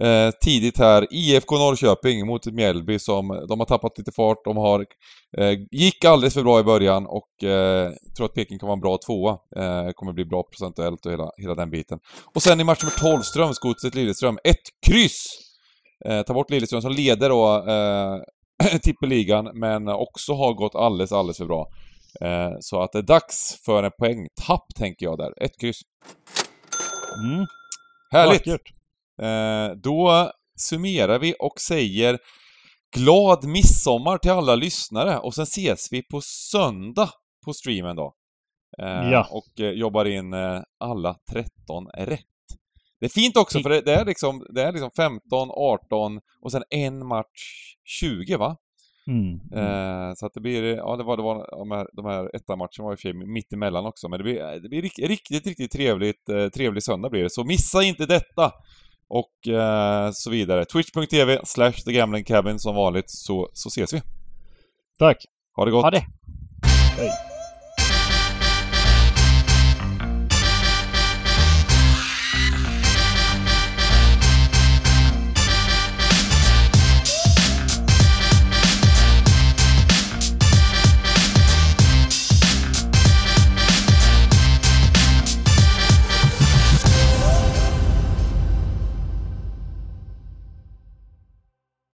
eh, 0.00 0.30
tidigt 0.44 0.78
här 0.78 1.06
IFK 1.10 1.58
Norrköping 1.58 2.26
mot 2.26 2.46
Mjällby 2.46 2.98
som, 2.98 3.46
de 3.48 3.58
har 3.60 3.66
tappat 3.66 3.98
lite 3.98 4.12
fart, 4.12 4.44
de 4.44 4.56
har, 4.56 4.86
eh, 5.38 5.52
gick 5.70 6.04
alldeles 6.04 6.34
för 6.34 6.42
bra 6.42 6.60
i 6.60 6.62
början 6.62 7.06
och 7.06 7.44
eh, 7.44 7.92
tror 8.16 8.26
att 8.26 8.34
Peking 8.34 8.58
kan 8.58 8.66
vara 8.66 8.76
en 8.76 8.80
bra 8.80 8.98
tvåa. 9.06 9.32
Eh, 9.56 9.90
kommer 9.94 10.12
bli 10.12 10.24
bra 10.24 10.42
procentuellt 10.42 11.06
och 11.06 11.12
hela, 11.12 11.30
hela 11.36 11.54
den 11.54 11.70
biten. 11.70 11.98
Och 12.34 12.42
sen 12.42 12.60
i 12.60 12.64
match 12.64 12.82
nummer 12.82 12.98
12, 12.98 13.22
Strömsgodset 13.22 13.94
Lilleström, 13.94 14.38
ett 14.44 14.56
kryss! 14.86 15.24
Eh, 16.04 16.22
ta 16.22 16.34
bort 16.34 16.50
Lilleström 16.50 16.82
som 16.82 16.92
leder 16.92 17.28
då 17.28 17.64
eh, 17.68 18.78
tippeligan, 18.82 19.50
men 19.54 19.88
också 19.88 20.32
har 20.32 20.54
gått 20.54 20.74
alldeles, 20.74 21.12
alldeles 21.12 21.38
för 21.38 21.46
bra. 21.46 21.66
Eh, 22.20 22.52
så 22.60 22.82
att 22.82 22.92
det 22.92 22.98
är 22.98 23.02
dags 23.02 23.62
för 23.64 23.82
en 23.82 23.90
poängtapp, 23.98 24.64
tänker 24.76 25.06
jag 25.06 25.18
där. 25.18 25.42
Ett 25.44 25.60
kryss. 25.60 25.80
Mm, 27.24 27.46
Härligt! 28.10 28.46
vackert. 28.46 28.79
Eh, 29.22 29.70
då 29.82 30.30
summerar 30.56 31.18
vi 31.18 31.34
och 31.40 31.60
säger 31.60 32.18
glad 32.96 33.44
midsommar 33.44 34.18
till 34.18 34.30
alla 34.30 34.54
lyssnare 34.54 35.18
och 35.18 35.34
sen 35.34 35.42
ses 35.42 35.92
vi 35.92 36.02
på 36.02 36.20
söndag 36.20 37.10
på 37.44 37.52
streamen 37.52 37.96
då. 37.96 38.14
Eh, 38.78 39.10
Ja. 39.10 39.28
Och 39.30 39.60
eh, 39.60 39.70
jobbar 39.70 40.04
in 40.04 40.34
alla 40.80 41.16
13 41.32 41.46
rätt. 41.98 42.20
Det 43.00 43.06
är 43.06 43.10
fint 43.10 43.36
också 43.36 43.60
för 43.62 43.70
det, 43.70 43.94
är 43.94 44.04
liksom, 44.04 44.46
det 44.54 44.62
är 44.62 44.72
liksom 44.72 44.90
15, 44.96 45.48
18 45.50 46.20
och 46.42 46.52
sen 46.52 46.62
en 46.70 47.06
match 47.06 47.74
20 47.84 48.36
va? 48.36 48.56
Mm. 49.06 49.40
mm. 49.54 50.16
Så 50.16 50.26
att 50.26 50.34
det 50.34 50.40
blir, 50.40 50.62
ja 50.62 50.96
det 50.96 51.04
var, 51.04 51.16
det 51.16 51.22
var 51.22 51.46
de 51.58 51.70
här, 51.70 51.86
de 51.92 52.06
här 52.06 52.36
etta-matcherna 52.36 52.84
var 52.84 52.92
i 52.92 52.94
och 52.94 52.98
för 52.98 53.02
sig 53.08 53.14
mitt 53.14 53.52
emellan 53.52 53.86
också, 53.86 54.08
men 54.08 54.18
det 54.18 54.22
blir, 54.24 54.60
det 54.60 54.68
blir 54.68 54.82
rik- 54.82 55.08
riktigt, 55.08 55.46
riktigt 55.46 55.72
trevligt, 55.72 56.26
trevlig 56.54 56.82
söndag 56.82 57.10
blir 57.10 57.22
det. 57.22 57.30
Så 57.30 57.44
missa 57.44 57.82
inte 57.82 58.06
detta! 58.06 58.52
Och 59.10 59.48
eh, 59.48 60.10
så 60.12 60.30
vidare. 60.30 60.64
Twitch.tv 60.64 61.40
slash 61.44 61.72
The 61.72 61.92
Gambling 61.92 62.24
Cabin 62.24 62.58
som 62.58 62.74
vanligt, 62.74 63.10
så, 63.10 63.48
så 63.52 63.68
ses 63.68 63.94
vi. 63.94 64.02
Tack. 64.98 65.24
Ha 65.56 65.64
det 65.64 65.70
gott! 65.70 65.84
Ha 65.84 65.90
det! 65.90 66.06
Hej. 66.96 67.29